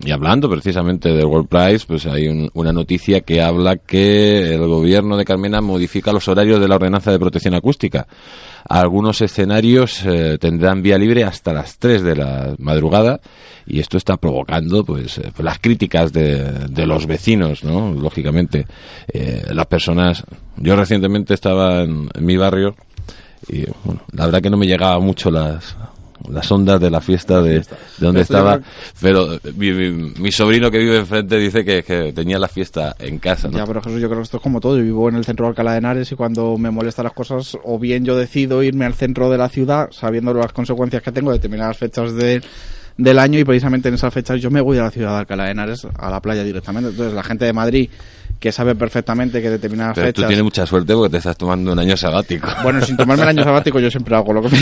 y 0.04 0.12
hablando 0.12 0.50
precisamente 0.50 1.10
del 1.10 1.26
World 1.26 1.48
Prize, 1.48 1.86
pues 1.88 2.06
hay 2.06 2.28
un- 2.28 2.50
una 2.54 2.74
noticia 2.74 3.22
que 3.22 3.42
habla 3.42 3.78
que 3.78 4.54
el 4.56 4.68
gobierno 4.68 5.16
de 5.18 5.26
Carmena 5.26 5.62
modifica 5.62 6.12
los 6.12 6.28
horarios 6.28 6.60
de 6.60 6.68
la 6.68 6.76
ordenanza 6.76 7.12
de 7.12 7.20
protección 7.20 7.54
acústica. 7.54 8.08
Algunos 8.68 9.22
escenarios 9.22 10.04
eh, 10.06 10.38
tendrán 10.40 10.82
vía 10.82 10.98
libre 10.98 11.24
hasta 11.24 11.54
las 11.54 11.78
3 11.78 12.04
de 12.04 12.16
la 12.16 12.56
madrugada 12.60 13.20
y 13.66 13.80
esto 13.80 13.98
está 13.98 14.18
provocando 14.18 14.84
pues, 14.84 15.18
eh, 15.18 15.32
las 15.40 15.60
críticas 15.60 16.12
de, 16.14 16.44
de 16.70 16.86
los 16.86 17.06
vecinos, 17.08 17.64
¿no? 17.64 17.92
Lógicamente, 17.94 18.66
Eh, 19.14 19.44
las 19.54 19.66
personas... 19.68 20.24
Yo 20.58 20.76
recientemente 20.76 21.34
estaba 21.34 21.82
en, 21.84 22.08
en 22.14 22.26
mi 22.26 22.38
barrio 22.38 22.76
y 23.50 23.66
bueno, 23.84 24.02
la 24.14 24.26
verdad 24.26 24.42
que 24.42 24.50
no 24.50 24.58
me 24.58 24.68
llegaba 24.68 25.00
mucho 25.00 25.32
las 25.32 25.76
las 26.30 26.52
ondas 26.52 26.80
de 26.80 26.90
la 26.92 27.02
fiesta 27.02 27.42
de, 27.42 27.60
de 27.60 27.66
donde 28.00 28.22
estaba 28.22 28.60
pero 29.02 29.28
mi, 29.56 29.72
mi- 29.72 30.14
mi 30.20 30.32
sobrino 30.32 30.70
que 30.72 30.78
vive 30.78 30.98
enfrente 31.00 31.38
dice 31.38 31.64
que, 31.66 31.84
que 31.84 32.14
tenía 32.14 32.38
la 32.40 32.48
fiesta 32.48 32.96
en 33.00 33.20
casa 33.20 33.48
¿no? 33.50 33.58
Ya, 33.58 33.66
pero 33.66 33.82
Jesús, 33.82 34.02
yo 34.02 34.08
creo 34.08 34.20
que 34.20 34.24
esto 34.24 34.38
es 34.38 34.44
como 34.44 34.60
todo. 34.60 34.78
Yo 34.78 34.84
vivo 34.84 35.10
en 35.10 35.16
el 35.16 35.26
centro 35.26 35.46
de 35.46 35.50
Alcalá 35.50 35.72
de 35.74 35.78
Henares 35.80 36.12
y 36.12 36.16
cuando 36.16 36.58
me 36.58 36.70
molestan 36.72 37.04
las 37.06 37.14
cosas, 37.14 37.58
o 37.64 37.80
bien 37.80 38.06
yo 38.06 38.16
decido 38.18 38.62
irme 38.64 38.86
al 38.86 38.94
centro 38.94 39.30
de 39.30 39.38
la 39.38 39.50
ciudad, 39.50 39.90
sabiendo 39.92 40.34
las 40.34 40.54
consecuencias 40.54 41.02
que 41.02 41.12
tengo 41.12 41.32
de 41.32 41.38
determinadas 41.38 41.78
fechas 41.78 42.14
de- 42.16 42.42
del 42.98 43.18
año, 43.20 43.40
y 43.40 43.44
precisamente 43.44 43.88
en 43.90 43.96
esas 43.96 44.14
fechas 44.14 44.40
yo 44.42 44.52
me 44.52 44.62
voy 44.62 44.78
a 44.78 44.84
la 44.84 44.92
ciudad 44.92 45.12
de 45.14 45.18
Alcalá 45.20 45.46
de 45.46 45.52
Henares, 45.52 45.88
a 45.98 46.10
la 46.12 46.22
playa 46.22 46.44
directamente. 46.44 46.90
Entonces, 46.92 47.14
la 47.16 47.24
gente 47.24 47.46
de 47.46 47.54
Madrid, 47.54 47.90
que 48.42 48.52
sabe 48.52 48.74
perfectamente 48.74 49.40
que 49.40 49.52
determinadas 49.52 49.94
pero 49.94 50.08
tú 50.08 50.22
fechas. 50.22 50.28
tienes 50.30 50.44
mucha 50.44 50.66
suerte 50.66 50.96
porque 50.96 51.12
te 51.12 51.18
estás 51.18 51.38
tomando 51.38 51.74
un 51.74 51.80
año 51.80 51.96
sabático 51.96 52.48
Bueno, 52.64 52.82
sin 52.82 52.98
tomarme 52.98 53.22
el 53.22 53.30
año 53.30 53.44
sabático 53.44 53.80
yo 53.80 53.92
siempre 53.92 54.16
hago 54.16 54.34
lo 54.34 54.42
que 54.42 54.50
me 54.50 54.60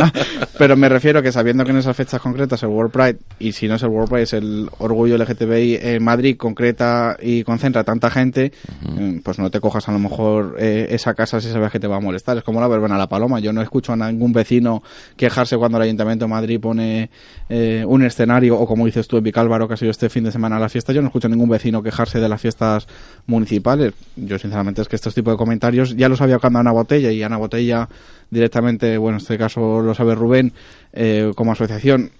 da. 0.00 0.12
Pero 0.58 0.76
me 0.76 0.88
refiero 0.88 1.22
que 1.22 1.32
sabiendo 1.32 1.64
que 1.64 1.70
en 1.70 1.78
esas 1.78 1.96
fechas 1.96 2.20
concretas 2.20 2.62
el 2.62 2.68
World 2.70 2.92
Pride, 2.92 3.18
y 3.38 3.52
si 3.52 3.68
no 3.68 3.74
es 3.74 3.82
el 3.82 3.88
World 3.88 4.08
Pride, 4.08 4.22
es 4.22 4.32
el 4.32 4.68
orgullo 4.78 5.16
LGTBI 5.18 5.78
en 5.82 6.02
Madrid, 6.02 6.36
concreta 6.36 7.16
y 7.20 7.42
concentra 7.42 7.84
tanta 7.84 8.10
gente, 8.10 8.52
eh, 8.98 9.20
pues 9.22 9.38
no 9.38 9.50
te 9.50 9.60
cojas 9.60 9.88
a 9.88 9.92
lo 9.92 9.98
mejor 9.98 10.56
eh, 10.58 10.88
esa 10.90 11.14
casa 11.14 11.40
si 11.40 11.50
sabes 11.50 11.70
que 11.70 11.80
te 11.80 11.86
va 11.86 11.96
a 11.96 12.00
molestar. 12.00 12.38
Es 12.38 12.44
como 12.44 12.60
la 12.60 12.68
verbena 12.68 12.94
a 12.94 12.98
la 12.98 13.06
paloma. 13.06 13.38
Yo 13.40 13.52
no 13.52 13.60
escucho 13.60 13.92
a 13.92 13.96
ningún 13.96 14.32
vecino 14.32 14.82
quejarse 15.16 15.56
cuando 15.56 15.76
el 15.78 15.84
Ayuntamiento 15.84 16.24
de 16.24 16.30
Madrid 16.30 16.58
pone 16.60 17.10
eh, 17.48 17.84
un 17.86 18.02
escenario, 18.04 18.58
o 18.58 18.66
como 18.66 18.86
dices 18.86 19.06
tú 19.08 19.18
en 19.18 19.24
Vicálvaro, 19.24 19.68
que 19.68 19.74
ha 19.74 19.76
sido 19.78 19.90
este 19.90 20.08
fin 20.08 20.24
de 20.24 20.32
semana 20.32 20.58
la 20.58 20.68
fiesta. 20.68 20.92
Yo 20.92 21.02
no 21.02 21.08
escucho 21.08 21.28
a 21.28 21.30
ningún 21.30 21.48
vecino 21.48 21.82
quejarse 21.82 22.18
de 22.18 22.28
las 22.28 22.40
fiestas 22.40 22.86
municipales. 23.26 23.94
Yo, 24.16 24.38
sinceramente, 24.38 24.82
es 24.82 24.88
que 24.88 24.96
estos 24.96 25.14
tipos 25.14 25.34
de 25.34 25.38
comentarios 25.38 25.96
ya 25.96 26.08
los 26.08 26.20
había 26.20 26.38
cuando 26.38 26.58
Ana 26.58 26.72
Botella, 26.72 27.10
y 27.10 27.22
Ana 27.22 27.36
Botella 27.36 27.88
directamente, 28.30 28.98
bueno, 28.98 29.18
en 29.18 29.22
este 29.22 29.38
caso 29.38 29.80
lo 29.80 29.94
sabe 29.94 30.14
Rubén, 30.14 30.52
eh, 30.92 31.32
como 31.34 31.52
asociación 31.52 32.10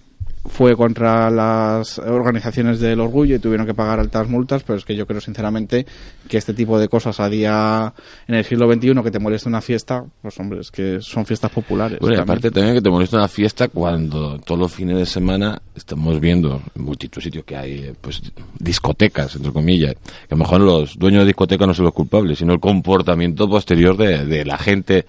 fue 0.48 0.76
contra 0.76 1.30
las 1.30 1.98
organizaciones 1.98 2.80
del 2.80 3.00
orgullo 3.00 3.36
y 3.36 3.38
tuvieron 3.38 3.66
que 3.66 3.74
pagar 3.74 4.00
altas 4.00 4.28
multas, 4.28 4.62
pero 4.62 4.78
es 4.78 4.84
que 4.84 4.96
yo 4.96 5.06
creo 5.06 5.20
sinceramente 5.20 5.86
que 6.28 6.38
este 6.38 6.54
tipo 6.54 6.78
de 6.78 6.88
cosas 6.88 7.20
a 7.20 7.28
día 7.28 7.92
en 8.26 8.34
el 8.34 8.44
siglo 8.44 8.72
XXI 8.72 8.94
que 9.02 9.10
te 9.10 9.18
moleste 9.18 9.48
una 9.48 9.60
fiesta, 9.60 10.04
pues 10.22 10.38
hombre, 10.38 10.60
es 10.60 10.70
que 10.70 11.00
son 11.00 11.26
fiestas 11.26 11.50
populares. 11.50 11.98
Bueno, 12.00 12.16
también. 12.16 12.30
aparte 12.30 12.50
también 12.50 12.74
que 12.74 12.82
te 12.82 12.90
molesta 12.90 13.16
una 13.16 13.28
fiesta 13.28 13.68
cuando 13.68 14.38
todos 14.38 14.58
los 14.58 14.72
fines 14.72 14.96
de 14.96 15.06
semana 15.06 15.60
estamos 15.74 16.20
viendo 16.20 16.62
en 16.74 16.82
multitud 16.82 17.16
de 17.16 17.24
sitios 17.24 17.44
que 17.44 17.56
hay 17.56 17.92
pues 18.00 18.22
discotecas, 18.58 19.36
entre 19.36 19.52
comillas, 19.52 19.94
que 19.94 20.34
a 20.34 20.36
lo 20.36 20.38
mejor 20.38 20.60
los 20.60 20.98
dueños 20.98 21.22
de 21.22 21.26
discotecas 21.26 21.66
no 21.66 21.74
son 21.74 21.84
los 21.86 21.94
culpables, 21.94 22.38
sino 22.38 22.52
el 22.52 22.60
comportamiento 22.60 23.48
posterior 23.48 23.96
de, 23.96 24.24
de 24.24 24.44
la 24.44 24.58
gente 24.58 25.06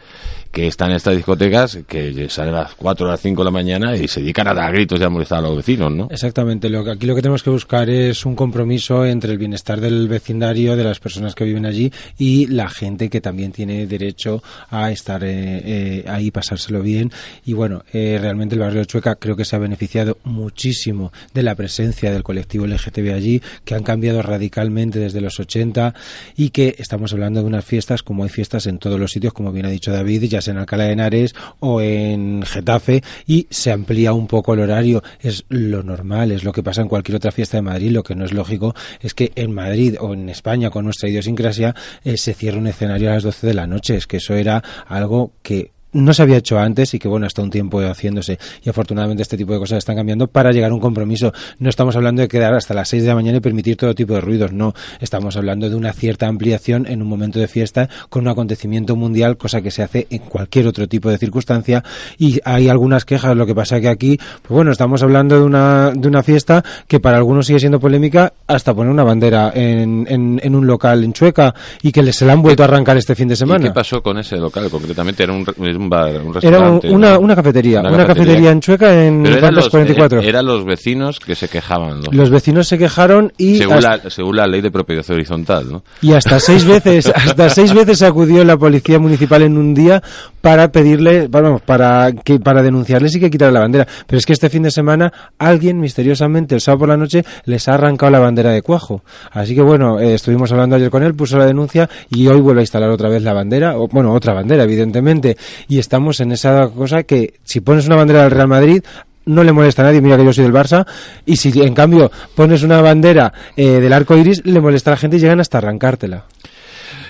que 0.51 0.67
está 0.67 0.85
en 0.85 0.93
estas 0.93 1.15
discotecas, 1.15 1.79
que 1.87 2.29
salen 2.29 2.55
a 2.55 2.63
las 2.63 2.75
4 2.75 3.05
o 3.05 3.09
las 3.09 3.21
5 3.21 3.41
de 3.41 3.45
la 3.45 3.51
mañana 3.51 3.95
y 3.95 4.07
se 4.07 4.21
dedican 4.21 4.47
a 4.47 4.53
dar 4.53 4.73
gritos 4.73 4.99
y 4.99 5.03
a 5.03 5.09
molestar 5.09 5.39
a 5.39 5.41
los 5.41 5.57
vecinos, 5.57 5.91
¿no? 5.91 6.07
Exactamente. 6.09 6.69
Lo 6.69 6.89
aquí 6.89 7.05
lo 7.05 7.15
que 7.15 7.21
tenemos 7.21 7.43
que 7.43 7.49
buscar 7.49 7.89
es 7.89 8.25
un 8.25 8.35
compromiso 8.35 9.05
entre 9.05 9.31
el 9.31 9.37
bienestar 9.37 9.81
del 9.81 10.07
vecindario, 10.07 10.75
de 10.75 10.83
las 10.83 10.99
personas 10.99 11.35
que 11.35 11.43
viven 11.43 11.65
allí 11.65 11.91
y 12.17 12.47
la 12.47 12.69
gente 12.69 13.09
que 13.09 13.21
también 13.21 13.51
tiene 13.51 13.87
derecho 13.87 14.41
a 14.69 14.91
estar 14.91 15.23
eh, 15.23 15.61
eh, 15.65 16.05
ahí, 16.07 16.31
pasárselo 16.31 16.81
bien. 16.81 17.11
Y 17.45 17.53
bueno, 17.53 17.83
eh, 17.93 18.17
realmente 18.19 18.55
el 18.55 18.61
barrio 18.61 18.79
de 18.79 18.85
Chueca 18.85 19.15
creo 19.15 19.35
que 19.35 19.45
se 19.45 19.55
ha 19.55 19.59
beneficiado 19.59 20.17
muchísimo 20.23 21.11
de 21.33 21.43
la 21.43 21.55
presencia 21.55 22.11
del 22.11 22.23
colectivo 22.23 22.65
LGTB 22.65 23.13
allí, 23.13 23.41
que 23.65 23.75
han 23.75 23.83
cambiado 23.83 24.21
radicalmente 24.21 24.99
desde 24.99 25.21
los 25.21 25.39
80 25.39 25.93
y 26.35 26.49
que 26.49 26.75
estamos 26.77 27.13
hablando 27.13 27.41
de 27.41 27.47
unas 27.47 27.65
fiestas 27.65 28.03
como 28.03 28.23
hay 28.23 28.29
fiestas 28.29 28.67
en 28.67 28.77
todos 28.77 28.99
los 28.99 29.11
sitios, 29.11 29.33
como 29.33 29.51
bien 29.51 29.65
ha 29.65 29.69
dicho 29.69 29.91
David, 29.91 30.23
en 30.47 30.57
Alcalá 30.57 30.85
de 30.85 30.91
Henares 30.91 31.35
o 31.59 31.81
en 31.81 32.43
Getafe 32.43 33.03
y 33.25 33.47
se 33.49 33.71
amplía 33.71 34.13
un 34.13 34.27
poco 34.27 34.53
el 34.53 34.59
horario. 34.59 35.03
Es 35.19 35.45
lo 35.49 35.83
normal, 35.83 36.31
es 36.31 36.43
lo 36.43 36.51
que 36.51 36.63
pasa 36.63 36.81
en 36.81 36.87
cualquier 36.87 37.15
otra 37.15 37.31
fiesta 37.31 37.57
de 37.57 37.63
Madrid. 37.63 37.91
Lo 37.91 38.03
que 38.03 38.15
no 38.15 38.25
es 38.25 38.33
lógico 38.33 38.75
es 39.01 39.13
que 39.13 39.31
en 39.35 39.53
Madrid 39.53 39.95
o 39.99 40.13
en 40.13 40.29
España, 40.29 40.69
con 40.69 40.85
nuestra 40.85 41.09
idiosincrasia, 41.09 41.75
eh, 42.03 42.17
se 42.17 42.33
cierre 42.33 42.57
un 42.57 42.67
escenario 42.67 43.09
a 43.09 43.15
las 43.15 43.23
12 43.23 43.47
de 43.47 43.53
la 43.53 43.67
noche. 43.67 43.95
Es 43.95 44.07
que 44.07 44.17
eso 44.17 44.35
era 44.35 44.63
algo 44.87 45.31
que 45.41 45.71
no 45.97 46.13
se 46.13 46.21
había 46.21 46.37
hecho 46.37 46.59
antes 46.59 46.93
y 46.93 46.99
que 46.99 47.07
bueno 47.07 47.25
hasta 47.25 47.41
un 47.41 47.49
tiempo 47.49 47.79
haciéndose 47.81 48.37
y 48.63 48.69
afortunadamente 48.69 49.23
este 49.23 49.37
tipo 49.37 49.53
de 49.53 49.59
cosas 49.59 49.79
están 49.79 49.95
cambiando 49.95 50.27
para 50.27 50.51
llegar 50.51 50.71
a 50.71 50.73
un 50.73 50.79
compromiso. 50.79 51.33
No 51.59 51.69
estamos 51.69 51.95
hablando 51.95 52.21
de 52.21 52.27
quedar 52.27 52.53
hasta 52.53 52.73
las 52.73 52.89
6 52.89 53.03
de 53.03 53.09
la 53.09 53.15
mañana 53.15 53.37
y 53.37 53.41
permitir 53.41 53.75
todo 53.77 53.93
tipo 53.95 54.13
de 54.13 54.21
ruidos 54.21 54.51
no. 54.51 54.73
Estamos 54.99 55.35
hablando 55.37 55.69
de 55.69 55.75
una 55.75 55.93
cierta 55.93 56.27
ampliación 56.27 56.85
en 56.87 57.01
un 57.01 57.07
momento 57.07 57.39
de 57.39 57.47
fiesta 57.47 57.89
con 58.09 58.23
un 58.23 58.27
acontecimiento 58.29 58.95
mundial 58.95 59.37
cosa 59.37 59.61
que 59.61 59.71
se 59.71 59.83
hace 59.83 60.07
en 60.09 60.19
cualquier 60.19 60.67
otro 60.67 60.87
tipo 60.87 61.09
de 61.09 61.17
circunstancia. 61.17 61.83
Y 62.17 62.39
hay 62.45 62.69
algunas 62.69 63.05
quejas. 63.05 63.35
Lo 63.35 63.45
que 63.45 63.55
pasa 63.55 63.79
que 63.81 63.89
aquí 63.89 64.17
pues 64.17 64.49
bueno 64.49 64.71
estamos 64.71 65.01
hablando 65.03 65.37
de 65.37 65.43
una 65.43 65.91
de 65.91 66.07
una 66.07 66.23
fiesta 66.23 66.63
que 66.87 66.99
para 66.99 67.17
algunos 67.17 67.47
sigue 67.47 67.59
siendo 67.59 67.79
polémica 67.79 68.33
hasta 68.45 68.73
poner 68.73 68.91
una 68.91 69.03
bandera 69.03 69.51
en, 69.55 70.05
en, 70.09 70.39
en 70.43 70.55
un 70.55 70.67
local 70.67 71.03
en 71.03 71.13
Chueca 71.13 71.53
y 71.81 71.91
que 71.91 72.03
les 72.03 72.15
se 72.17 72.25
la 72.25 72.33
han 72.33 72.41
vuelto 72.41 72.63
a 72.63 72.65
arrancar 72.65 72.97
este 72.97 73.15
fin 73.15 73.27
de 73.27 73.33
¿Y 73.33 73.37
semana. 73.37 73.63
qué 73.63 73.71
pasó 73.71 74.01
con 74.01 74.17
ese 74.17 74.37
local 74.37 74.69
concretamente? 74.69 75.23
Era 75.23 75.33
un 75.33 75.45
un 75.87 75.89
bar, 75.89 76.21
un 76.21 76.37
Era 76.41 76.59
una, 76.59 77.13
¿no? 77.13 77.19
una 77.19 77.35
cafetería, 77.35 77.79
una, 77.79 78.05
cafetería. 78.05 78.51
en 78.51 78.59
Chueca 78.59 79.05
en 79.05 79.23
los, 79.23 79.69
44. 79.69 80.21
eh, 80.21 80.27
eran 80.27 80.45
los 80.45 80.65
vecinos 80.65 81.19
que 81.19 81.35
se 81.35 81.47
quejaban, 81.47 82.01
¿no? 82.01 82.11
Los 82.11 82.29
vecinos 82.29 82.67
se 82.67 82.77
quejaron 82.77 83.31
y 83.37 83.57
según, 83.57 83.77
hasta, 83.77 83.97
la, 84.03 84.09
según 84.09 84.35
la 84.35 84.47
ley 84.47 84.61
de 84.61 84.71
propiedad 84.71 85.05
horizontal, 85.09 85.71
¿no? 85.71 85.83
y 86.01 86.13
hasta 86.13 86.39
seis 86.39 86.65
veces 86.65 87.11
hasta 87.15 87.49
seis 87.49 87.73
veces 87.73 88.01
acudió 88.01 88.43
la 88.43 88.57
policía 88.57 88.99
municipal 88.99 89.41
en 89.41 89.57
un 89.57 89.73
día 89.73 90.01
para 90.41 90.71
pedirle 90.71 91.27
vamos, 91.27 91.61
para 91.61 92.11
que 92.11 92.39
para 92.39 92.61
denunciarles 92.61 93.15
y 93.15 93.19
que 93.19 93.29
quitara 93.29 93.51
la 93.51 93.61
bandera 93.61 93.87
pero 94.05 94.17
es 94.17 94.25
que 94.25 94.33
este 94.33 94.49
fin 94.49 94.63
de 94.63 94.71
semana 94.71 95.11
alguien 95.37 95.79
misteriosamente 95.79 96.55
el 96.55 96.61
sábado 96.61 96.79
por 96.79 96.89
la 96.89 96.97
noche 96.97 97.23
les 97.45 97.67
ha 97.67 97.73
arrancado 97.73 98.11
la 98.11 98.19
bandera 98.19 98.51
de 98.51 98.61
cuajo 98.61 99.03
así 99.31 99.55
que 99.55 99.61
bueno 99.61 99.99
eh, 99.99 100.13
estuvimos 100.13 100.51
hablando 100.51 100.75
ayer 100.75 100.89
con 100.89 101.03
él 101.03 101.13
puso 101.15 101.37
la 101.37 101.45
denuncia 101.45 101.89
y 102.09 102.27
hoy 102.27 102.39
vuelve 102.39 102.61
a 102.61 102.63
instalar 102.63 102.89
otra 102.89 103.09
vez 103.09 103.23
la 103.23 103.33
bandera 103.33 103.77
o, 103.77 103.87
bueno 103.87 104.13
otra 104.13 104.33
bandera 104.33 104.63
evidentemente 104.63 105.37
y 105.67 105.79
estamos 105.79 106.19
en 106.19 106.31
esa 106.31 106.67
cosa 106.69 107.03
que 107.03 107.35
si 107.43 107.61
pones 107.61 107.87
una 107.87 107.95
bandera 107.95 108.23
del 108.23 108.31
Real 108.31 108.47
Madrid 108.47 108.83
no 109.25 109.43
le 109.43 109.51
molesta 109.51 109.81
a 109.81 109.85
nadie, 109.85 110.01
mira 110.01 110.17
que 110.17 110.23
yo 110.23 110.33
soy 110.33 110.45
del 110.45 110.53
Barça, 110.53 110.85
y 111.25 111.35
si 111.35 111.51
en 111.61 111.73
cambio 111.73 112.09
pones 112.33 112.63
una 112.63 112.81
bandera 112.81 113.33
eh, 113.55 113.81
del 113.81 113.91
arco 113.91 114.15
iris, 114.17 114.45
le 114.45 114.61
molesta 114.61 114.91
a 114.91 114.93
la 114.93 114.97
gente 114.97 115.17
y 115.17 115.19
llegan 115.19 115.39
hasta 115.39 115.57
arrancártela. 115.57 116.23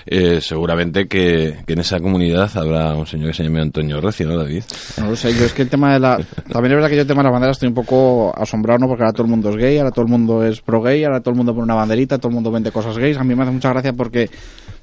Eh, 0.09 0.39
seguramente 0.39 1.05
que, 1.05 1.57
que 1.65 1.73
en 1.73 1.79
esa 1.79 1.99
comunidad 1.99 2.49
habrá 2.55 2.93
un 2.93 3.05
señor 3.05 3.31
que 3.31 3.33
se 3.33 3.43
llame 3.43 3.59
Antonio 3.61 3.99
Recio, 3.99 4.25
¿no, 4.25 4.37
David? 4.37 4.63
No 4.97 5.09
lo 5.09 5.15
sé, 5.17 5.33
yo 5.33 5.43
es 5.43 5.51
que 5.51 5.63
el 5.63 5.69
tema 5.69 5.91
de 5.91 5.99
la... 5.99 6.17
También 6.49 6.71
es 6.71 6.75
verdad 6.75 6.87
que 6.87 6.95
yo 6.95 7.01
el 7.01 7.07
tema 7.07 7.23
de 7.23 7.25
la 7.25 7.31
bandera 7.31 7.51
estoy 7.51 7.67
un 7.67 7.73
poco 7.73 8.33
asombrado, 8.33 8.79
¿no? 8.79 8.87
Porque 8.87 9.03
ahora 9.03 9.11
todo 9.11 9.23
el 9.23 9.29
mundo 9.29 9.49
es 9.49 9.57
gay, 9.57 9.77
ahora 9.77 9.91
todo 9.91 10.05
el 10.05 10.11
mundo 10.11 10.45
es 10.45 10.61
pro 10.61 10.81
gay, 10.81 11.03
ahora 11.03 11.19
todo 11.19 11.31
el 11.31 11.37
mundo 11.37 11.53
pone 11.53 11.65
una 11.65 11.75
banderita, 11.75 12.19
todo 12.19 12.29
el 12.29 12.35
mundo 12.35 12.51
vende 12.51 12.71
cosas 12.71 12.97
gays. 12.97 13.17
A 13.17 13.25
mí 13.25 13.35
me 13.35 13.43
hace 13.43 13.51
mucha 13.51 13.69
gracia 13.69 13.91
porque, 13.91 14.29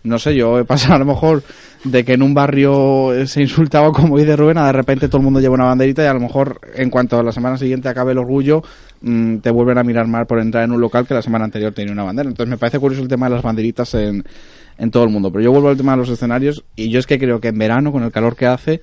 no 0.03 0.19
sé, 0.19 0.35
yo 0.35 0.59
he 0.59 0.65
pasado 0.67 0.97
a 0.97 0.99
lo 0.99 1.07
mejor 1.07 1.43
de 1.85 2.05
que 2.05 2.13
en 2.13 2.23
un 2.23 2.35
barrio 2.35 3.13
se 3.27 3.41
insultaba 3.41 3.93
como 3.93 4.19
dice 4.19 4.37
Rubén, 4.37 4.59
a 4.59 4.67
de 4.67 4.73
repente 4.73 5.09
todo 5.09 5.19
el 5.19 5.25
mundo 5.25 5.41
lleva 5.41 5.55
una 5.55 5.65
banderita 5.65 6.03
y 6.03 6.07
a 6.07 6.15
lo 6.15 6.21
mejor 6.21 6.61
en 6.75 6.91
cuanto 6.91 7.19
a 7.19 7.23
la 7.23 7.33
semana 7.33 7.57
siguiente 7.57 7.89
acabe 7.89 8.13
el 8.13 8.19
orgullo, 8.19 8.63
mm, 9.01 9.39
te 9.39 9.51
vuelven 9.51 9.79
a 9.79 9.85
mirar 9.85 10.07
mal 10.07 10.27
por 10.27 10.39
entrar 10.39 10.65
en 10.65 10.73
un 10.73 10.81
local 10.81 11.07
que 11.07 11.15
la 11.15 11.23
semana 11.23 11.47
anterior 11.47 11.73
tenía 11.73 11.93
una 11.93 12.05
bandera. 12.05 12.29
Entonces 12.29 12.51
me 12.51 12.59
parece 12.59 12.79
curioso 12.79 13.03
el 13.03 13.09
tema 13.09 13.29
de 13.29 13.35
las 13.37 13.43
banderitas 13.43 13.95
en, 13.95 14.25
en 14.79 14.91
todo 14.91 15.05
el 15.05 15.11
mundo. 15.11 15.31
Pero 15.33 15.45
yo 15.45 15.53
vuelvo 15.53 15.69
al 15.69 15.77
tema 15.77 15.93
de 15.93 15.99
los 15.99 16.09
escenarios 16.09 16.65
y 16.77 16.91
yo 16.91 16.99
es 16.99 17.07
que 17.07 17.19
creo 17.19 17.41
que 17.41 17.49
en 17.49 17.59
verano, 17.59 17.93
con 17.93 18.03
el 18.03 18.13
calor 18.13 18.37
que 18.37 18.47
hace, 18.47 18.81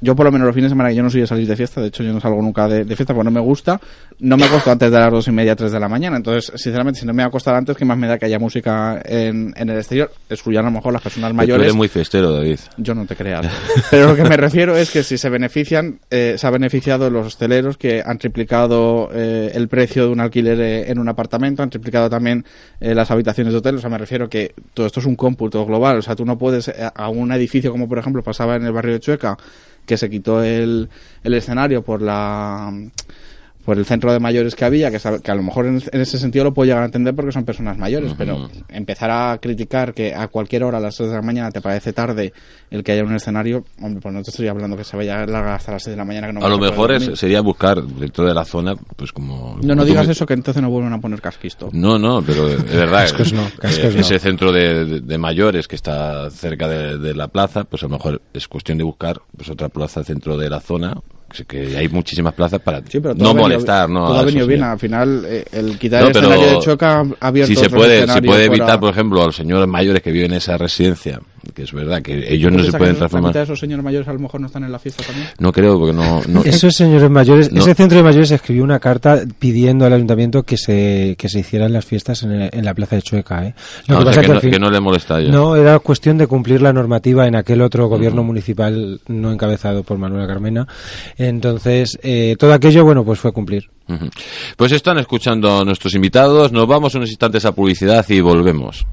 yo 0.00 0.14
por 0.14 0.26
lo 0.26 0.32
menos 0.32 0.46
los 0.46 0.54
fines 0.54 0.70
de 0.70 0.74
semana 0.74 0.92
yo 0.92 1.02
no 1.02 1.10
soy 1.10 1.22
de 1.22 1.26
salir 1.26 1.46
de 1.46 1.56
fiesta, 1.56 1.80
de 1.80 1.88
hecho 1.88 2.02
yo 2.02 2.12
no 2.12 2.20
salgo 2.20 2.40
nunca 2.42 2.68
de, 2.68 2.84
de 2.84 2.96
fiesta 2.96 3.14
porque 3.14 3.24
no 3.24 3.30
me 3.30 3.40
gusta, 3.40 3.80
no 4.20 4.36
me 4.36 4.44
acuesto 4.44 4.70
antes 4.70 4.90
de 4.90 4.98
las 4.98 5.10
dos 5.10 5.26
y 5.28 5.32
media, 5.32 5.56
tres 5.56 5.72
de 5.72 5.80
la 5.80 5.88
mañana, 5.88 6.16
entonces 6.16 6.52
sinceramente 6.60 7.00
si 7.00 7.06
no 7.06 7.12
me 7.12 7.22
voy 7.22 7.24
a 7.24 7.28
acostar 7.28 7.54
antes, 7.54 7.76
que 7.76 7.84
más 7.84 7.96
me 7.98 8.06
da 8.06 8.18
que 8.18 8.26
haya 8.26 8.38
música 8.38 9.00
en, 9.04 9.54
en 9.56 9.68
el 9.70 9.76
exterior, 9.78 10.10
excluyan 10.28 10.64
a 10.64 10.68
lo 10.68 10.72
mejor 10.76 10.92
las 10.92 11.02
personas 11.02 11.30
Tú 11.30 11.36
mayores. 11.36 11.62
eres 11.64 11.74
muy 11.74 11.88
festero, 11.88 12.32
David. 12.32 12.58
Yo 12.76 12.94
no 12.94 13.06
te 13.06 13.16
creas. 13.16 13.46
Pero 13.90 14.08
lo 14.08 14.16
que 14.16 14.24
me 14.24 14.36
refiero 14.36 14.76
es 14.76 14.90
que 14.90 15.02
si 15.02 15.16
se 15.18 15.28
benefician, 15.30 16.00
eh, 16.10 16.34
se 16.38 16.46
ha 16.46 16.50
beneficiado 16.50 17.10
los 17.10 17.26
hosteleros 17.26 17.76
que 17.76 18.02
han 18.04 18.18
triplicado 18.18 19.08
eh, 19.12 19.50
el 19.54 19.68
precio 19.68 20.04
de 20.06 20.12
un 20.12 20.20
alquiler 20.20 20.60
eh, 20.60 20.90
en 20.90 20.98
un 20.98 21.08
apartamento, 21.08 21.62
han 21.62 21.70
triplicado 21.70 22.08
también 22.10 22.44
eh, 22.80 22.94
las 22.94 23.10
habitaciones 23.10 23.52
de 23.52 23.58
hotel. 23.58 23.76
O 23.76 23.80
sea, 23.80 23.90
me 23.90 23.98
refiero 23.98 24.28
que 24.28 24.54
todo 24.74 24.86
esto 24.86 25.00
es 25.00 25.06
un 25.06 25.16
cómputo 25.16 25.64
global. 25.66 25.98
O 25.98 26.02
sea, 26.02 26.14
tú 26.14 26.24
no 26.24 26.36
puedes 26.38 26.68
eh, 26.68 26.74
a 26.94 27.08
un 27.08 27.32
edificio 27.32 27.70
como 27.72 27.88
por 27.88 27.98
ejemplo 27.98 28.22
pasaba 28.22 28.56
en 28.56 28.64
el 28.64 28.72
barrio 28.72 28.94
de 28.94 29.00
Chueca, 29.00 29.36
que 29.86 29.96
se 29.96 30.10
quitó 30.10 30.42
el, 30.42 30.88
el 31.22 31.34
escenario 31.34 31.82
por 31.82 32.02
la 32.02 32.72
por 33.66 33.76
el 33.76 33.84
centro 33.84 34.10
de 34.12 34.18
mayores 34.20 34.54
que 34.54 34.64
había, 34.64 34.90
que, 34.90 34.96
a 35.30 35.34
lo 35.34 35.42
mejor 35.42 35.66
en, 35.66 35.82
en 35.92 36.00
ese 36.00 36.18
sentido 36.18 36.44
lo 36.44 36.54
puedo 36.54 36.66
llegar 36.66 36.82
a 36.84 36.86
entender 36.86 37.14
porque 37.14 37.32
son 37.32 37.44
personas 37.44 37.76
mayores, 37.76 38.14
pero 38.16 38.48
empezar 38.70 39.10
a 39.10 39.36
criticar 39.38 39.92
que 39.92 40.14
a 40.14 40.28
cualquier 40.28 40.62
hora 40.64 40.78
a 40.78 40.80
las 40.80 40.94
6 40.94 41.10
de 41.10 41.16
la 41.16 41.22
mañana 41.22 41.50
te 41.50 41.60
parece 41.60 41.92
tarde 41.92 42.32
el 42.70 42.82
que 42.82 42.92
haya 42.92 43.04
un 43.04 43.14
escenario, 43.14 43.64
hombre, 43.82 44.00
pues 44.00 44.14
no 44.14 44.22
te 44.22 44.30
estoy 44.30 44.48
hablando 44.48 44.76
que 44.76 44.84
se 44.84 44.96
vaya 44.96 45.22
a 45.22 45.26
largar 45.26 45.54
hasta 45.56 45.72
las 45.72 45.82
6 45.82 45.92
de 45.92 45.98
la 45.98 46.04
mañana. 46.04 46.28
Que 46.28 46.32
no 46.32 46.46
a 46.46 46.48
lo 46.48 46.58
mejor 46.58 46.92
es- 46.92 47.18
sería 47.18 47.40
buscar 47.40 47.82
dentro 47.82 48.24
de 48.24 48.32
la 48.34 48.44
zona, 48.44 48.74
pues 48.96 49.12
como... 49.12 49.58
No, 49.62 49.74
como 49.74 49.84
digas 49.84 50.06
me- 50.06 50.12
eso 50.12 50.24
que 50.26 50.34
entonces 50.34 50.62
no 50.62 50.70
vuelven 50.70 50.92
a 50.92 51.00
poner 51.00 51.20
casquisto. 51.20 51.68
No, 51.72 51.98
no, 51.98 52.22
pero 52.22 52.48
es 52.48 52.64
verdad. 52.72 53.00
Cascos 53.06 53.32
no, 53.32 53.42
eh, 53.46 53.52
cascos 53.58 53.94
no. 53.94 54.00
Ese 54.00 54.18
centro 54.20 54.52
de, 54.52 54.84
de- 54.84 55.00
de 55.00 55.18
mayores 55.18 55.66
que 55.68 55.74
está 55.76 56.30
cerca 56.30 56.68
de, 56.68 56.98
de 56.98 57.14
la 57.14 57.28
plaza, 57.28 57.64
pues 57.64 57.82
a 57.82 57.86
lo 57.86 57.90
mejor 57.96 58.22
es 58.32 58.46
cuestión 58.46 58.78
de 58.78 58.84
buscar 58.84 59.20
pues 59.36 59.50
otra 59.50 59.68
plaza 59.68 60.04
centro 60.04 60.36
de 60.36 60.48
la 60.48 60.60
zona, 60.60 60.94
que 61.46 61.76
hay 61.76 61.88
muchísimas 61.88 62.32
plazas 62.34 62.60
para 62.60 62.78
Sí, 62.88 63.00
pero 63.00 63.14
todo 63.14 63.24
no 63.24 63.30
venido- 63.34 63.42
molestar, 63.42 63.88
¿no? 63.90 64.06
Todo 64.08 64.18
ha 64.18 64.22
venido 64.24 64.46
bien. 64.46 64.62
Al 64.62 64.78
final, 64.78 65.24
eh, 65.26 65.44
el 65.52 65.78
quitar 65.78 66.02
No, 66.02 66.06
el 66.08 66.12
pero 66.14 66.28
escenario 66.30 66.52
de 66.54 66.58
Choca 66.64 67.04
ha 67.20 67.26
abierto 67.28 67.52
si 67.54 67.56
se 67.60 67.68
puede, 67.68 68.00
se 68.06 68.22
puede 68.22 68.22
fuera- 68.22 68.44
evitar, 68.44 68.80
por 68.80 68.90
ejemplo, 68.90 69.22
a 69.22 69.26
los 69.26 69.36
señores 69.36 69.68
mayores 69.68 70.02
que 70.02 70.12
viven 70.12 70.30
en 70.32 70.38
esa 70.38 70.56
residencia, 70.56 71.20
que 71.54 71.62
es 71.64 71.72
verdad 71.72 72.00
que 72.02 72.32
ellos 72.32 72.50
no 72.52 72.58
¿Tú 72.58 72.64
se 72.70 72.70
pueden 72.78 72.86
que 72.86 72.92
La 72.94 72.98
transformar. 73.00 73.30
mitad 73.30 73.40
de 73.40 73.44
esos 73.44 73.58
señores 73.60 73.84
mayores 73.84 74.08
a 74.08 74.12
lo 74.12 74.18
mejor 74.18 74.40
no 74.40 74.46
están 74.46 74.64
en 74.64 74.72
la 74.72 74.78
fiesta 74.78 75.02
también. 75.04 75.28
No 75.38 75.52
creo, 75.52 75.78
porque 75.78 75.92
no. 75.94 76.22
no 76.28 76.42
Esos 76.44 76.74
señores 76.74 77.10
mayores, 77.10 77.52
No. 77.52 77.60
ese 77.60 77.74
centro 77.74 77.98
de 77.98 78.04
mayores 78.04 78.30
escribió 78.30 78.64
una 78.64 78.78
carta 78.78 79.20
pidiendo 79.38 79.84
al 79.84 79.92
ayuntamiento 79.92 80.42
que 80.44 80.56
se, 80.56 81.16
que 81.18 81.28
se 81.28 81.40
hicieran 81.40 81.72
las 81.72 81.84
fiestas 81.84 82.22
en, 82.22 82.32
el- 82.32 82.50
en 82.52 82.64
la 82.64 82.72
plaza 82.74 82.96
de 82.96 83.02
Chueca. 83.02 83.46
¿eh? 83.46 83.54
O 83.82 83.86
sea, 83.86 83.98
pasa 84.00 84.20
que 84.22 84.28
no- 84.28 84.40
fin- 84.40 84.50
que 84.52 84.58
no 84.58 84.70
le 84.70 84.80
molesta 84.80 85.16
a 85.16 85.20
ellos. 85.20 85.32
No, 85.32 85.54
era 85.56 85.78
cuestión 85.80 86.18
de 86.18 86.26
cumplir 86.26 86.62
la 86.62 86.72
normativa 86.72 87.26
en 87.26 87.36
aquel 87.36 87.60
otro 87.62 87.88
gobierno 87.88 88.22
municipal 88.24 89.00
no 89.08 89.32
encabezado 89.32 89.82
por 89.82 89.98
Manuela 89.98 90.26
Carmena. 90.26 90.66
Entonces, 91.18 91.98
eh, 92.02 92.36
todo 92.38 92.52
aquello, 92.52 92.84
bueno, 92.84 93.04
pues 93.04 93.18
fue 93.18 93.32
cumplir. 93.32 93.70
Pues 94.56 94.72
están 94.72 94.98
escuchando 94.98 95.58
a 95.60 95.64
nuestros 95.64 95.94
invitados. 95.94 96.52
Nos 96.52 96.66
vamos 96.66 96.94
unos 96.94 97.08
instantes 97.10 97.44
a 97.44 97.52
publicidad 97.52 98.04
y 98.08 98.20
volvemos. 98.20 98.86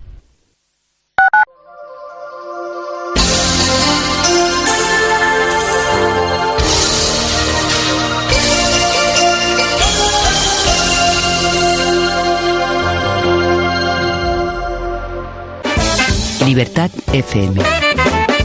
Libertad 16.45 16.91
FM. 17.11 17.61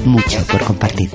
Mucho 0.04 0.42
por 0.46 0.62
compartir. 0.64 1.10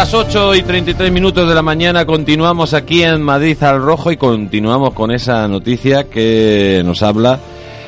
las 0.01 0.15
8 0.15 0.55
y 0.55 0.63
33 0.63 1.11
minutos 1.11 1.47
de 1.47 1.53
la 1.53 1.61
mañana, 1.61 2.07
continuamos 2.07 2.73
aquí 2.73 3.03
en 3.03 3.21
Madrid 3.21 3.61
al 3.61 3.83
Rojo 3.83 4.11
y 4.11 4.17
continuamos 4.17 4.95
con 4.95 5.11
esa 5.11 5.47
noticia 5.47 6.05
que 6.05 6.81
nos 6.83 7.03
habla 7.03 7.39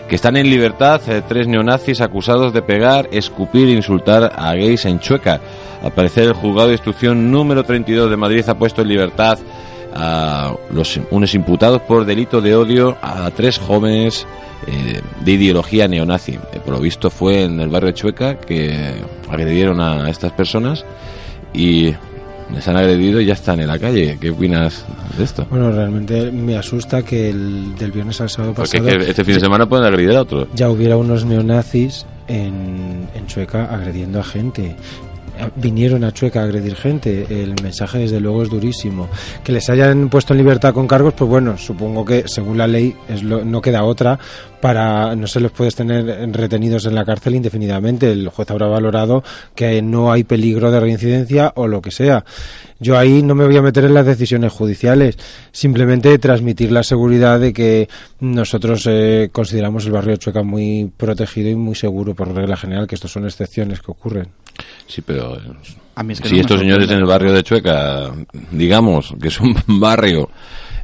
que 0.08 0.14
están 0.14 0.38
en 0.38 0.48
libertad 0.48 1.02
eh, 1.10 1.24
tres 1.28 1.48
neonazis 1.48 2.02
acusados 2.02 2.54
de 2.54 2.62
pegar, 2.62 3.10
escupir 3.12 3.68
e 3.68 3.72
insultar 3.72 4.32
a 4.36 4.54
gays 4.54 4.86
en 4.86 5.00
Chueca. 5.00 5.42
Al 5.82 5.92
parecer 5.92 6.26
el 6.26 6.34
juzgado 6.34 6.68
de 6.68 6.76
instrucción 6.76 7.32
número 7.32 7.64
32 7.64 8.12
de 8.12 8.16
Madrid 8.16 8.48
ha 8.48 8.60
puesto 8.60 8.84
en 8.84 8.90
libertad 8.90 9.40
a 9.96 10.54
los 10.70 11.00
unos 11.10 11.34
imputados 11.34 11.82
por 11.82 12.06
delito 12.06 12.42
de 12.42 12.56
odio 12.56 12.96
a 13.02 13.32
tres 13.32 13.58
jóvenes 13.58 14.28
eh, 14.68 15.02
de 15.20 15.32
ideología 15.32 15.88
neonazi. 15.88 16.34
Eh, 16.34 16.60
por 16.64 16.76
lo 16.76 16.80
visto 16.80 17.10
fue 17.10 17.42
en 17.42 17.60
el 17.60 17.70
barrio 17.70 17.92
Chueca 17.92 18.36
que 18.36 19.02
agredieron 19.32 19.82
a 19.82 20.12
estas 20.12 20.32
personas 20.34 20.86
y 21.54 21.94
les 22.54 22.68
han 22.68 22.78
agredido 22.78 23.20
y 23.22 23.26
ya 23.26 23.34
están 23.34 23.60
en 23.62 23.68
la 23.68 23.80
calle. 23.80 24.18
¿Qué 24.20 24.30
opinas 24.32 24.86
de 25.18 25.24
esto? 25.24 25.46
Bueno, 25.50 25.72
realmente 25.72 26.32
me 26.32 26.58
asusta 26.58 27.02
que 27.04 27.30
el 27.30 27.76
del 27.76 27.92
viernes 27.92 28.20
al 28.22 28.30
sábado 28.30 28.54
Porque 28.54 28.78
pasado 28.80 28.90
es 29.00 29.06
que 29.06 29.10
este 29.12 29.24
fin 29.26 29.36
de 29.36 29.40
semana 29.40 29.68
pueden 29.68 29.86
agredir 29.86 30.12
a 30.16 30.22
otros. 30.22 30.48
ya 30.54 30.70
hubiera 30.70 30.98
unos 30.98 31.26
neonazis 31.26 32.06
en, 32.28 33.08
en 33.16 33.28
Chueca 33.28 33.66
agrediendo 33.74 34.20
a 34.20 34.24
gente. 34.24 34.76
Eh, 35.40 35.50
Vinieron 35.56 36.04
a 36.04 36.12
Chueca 36.12 36.42
a 36.42 36.44
agredir 36.44 36.76
gente. 36.76 37.26
El 37.30 37.56
mensaje, 37.64 38.00
desde 38.00 38.20
luego, 38.20 38.44
es 38.44 38.50
durísimo. 38.50 39.10
Que 39.44 39.52
les 39.52 39.68
hayan 39.70 40.10
puesto 40.10 40.34
en 40.34 40.38
libertad 40.40 40.74
con 40.74 40.88
cargos, 40.88 41.14
pues 41.16 41.28
bueno, 41.30 41.58
supongo 41.58 42.06
que 42.06 42.24
según 42.28 42.58
la 42.58 42.68
ley 42.68 42.96
es 43.10 43.24
lo- 43.24 43.44
no 43.44 43.60
queda 43.62 43.84
otra 43.84 44.20
para 44.64 45.14
no 45.18 45.28
se 45.28 45.42
les 45.42 45.52
puedes 45.52 45.76
tener 45.76 46.06
retenidos 46.32 46.86
en 46.86 46.96
la 46.96 47.04
cárcel 47.04 47.36
indefinidamente. 47.36 48.10
El 48.14 48.30
juez 48.30 48.50
habrá 48.50 48.68
valorado 48.68 49.22
que 49.54 49.82
no 49.82 50.10
hay 50.10 50.24
peligro 50.24 50.72
de 50.72 50.80
reincidencia 50.80 51.52
o 51.58 51.68
lo 51.68 51.82
que 51.82 51.92
sea. 51.92 52.24
Yo 52.80 52.98
ahí 52.98 53.22
no 53.24 53.36
me 53.36 53.44
voy 53.46 53.58
a 53.58 53.62
meter 53.62 53.84
en 53.84 53.94
las 53.94 54.06
decisiones 54.06 54.54
judiciales, 54.54 55.18
simplemente 55.52 56.18
transmitir 56.18 56.72
la 56.72 56.84
seguridad 56.84 57.42
de 57.42 57.52
que 57.52 57.90
nosotros 58.22 58.88
eh, 58.90 59.28
consideramos 59.34 59.86
el 59.86 59.92
barrio 59.92 60.12
de 60.12 60.20
Chueca 60.20 60.44
muy 60.44 60.90
protegido 60.96 61.50
y 61.50 61.58
muy 61.58 61.76
seguro 61.76 62.16
por 62.16 62.34
regla 62.34 62.56
general, 62.56 62.88
que 62.88 62.96
estos 62.96 63.12
son 63.12 63.26
excepciones 63.26 63.82
que 63.82 63.92
ocurren. 63.92 64.30
Sí, 64.88 65.02
pero 65.02 65.38
A 65.96 66.04
mí 66.04 66.14
es 66.14 66.22
que 66.22 66.30
si 66.30 66.36
no 66.36 66.42
estos 66.42 66.62
señores 66.62 66.90
en 66.90 67.00
el 67.00 67.06
barrio 67.06 67.34
de 67.34 67.44
Chueca, 67.44 68.14
digamos 68.50 69.14
que 69.22 69.28
es 69.28 69.42
un 69.42 69.58
barrio, 69.68 70.30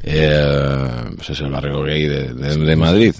eh, 0.04 1.12
pues 1.16 1.30
es 1.32 1.40
el 1.42 1.50
barrio 1.52 1.84
gay 1.84 2.08
de, 2.08 2.34
de- 2.34 2.58
de 2.58 2.76
Madrid, 2.76 3.14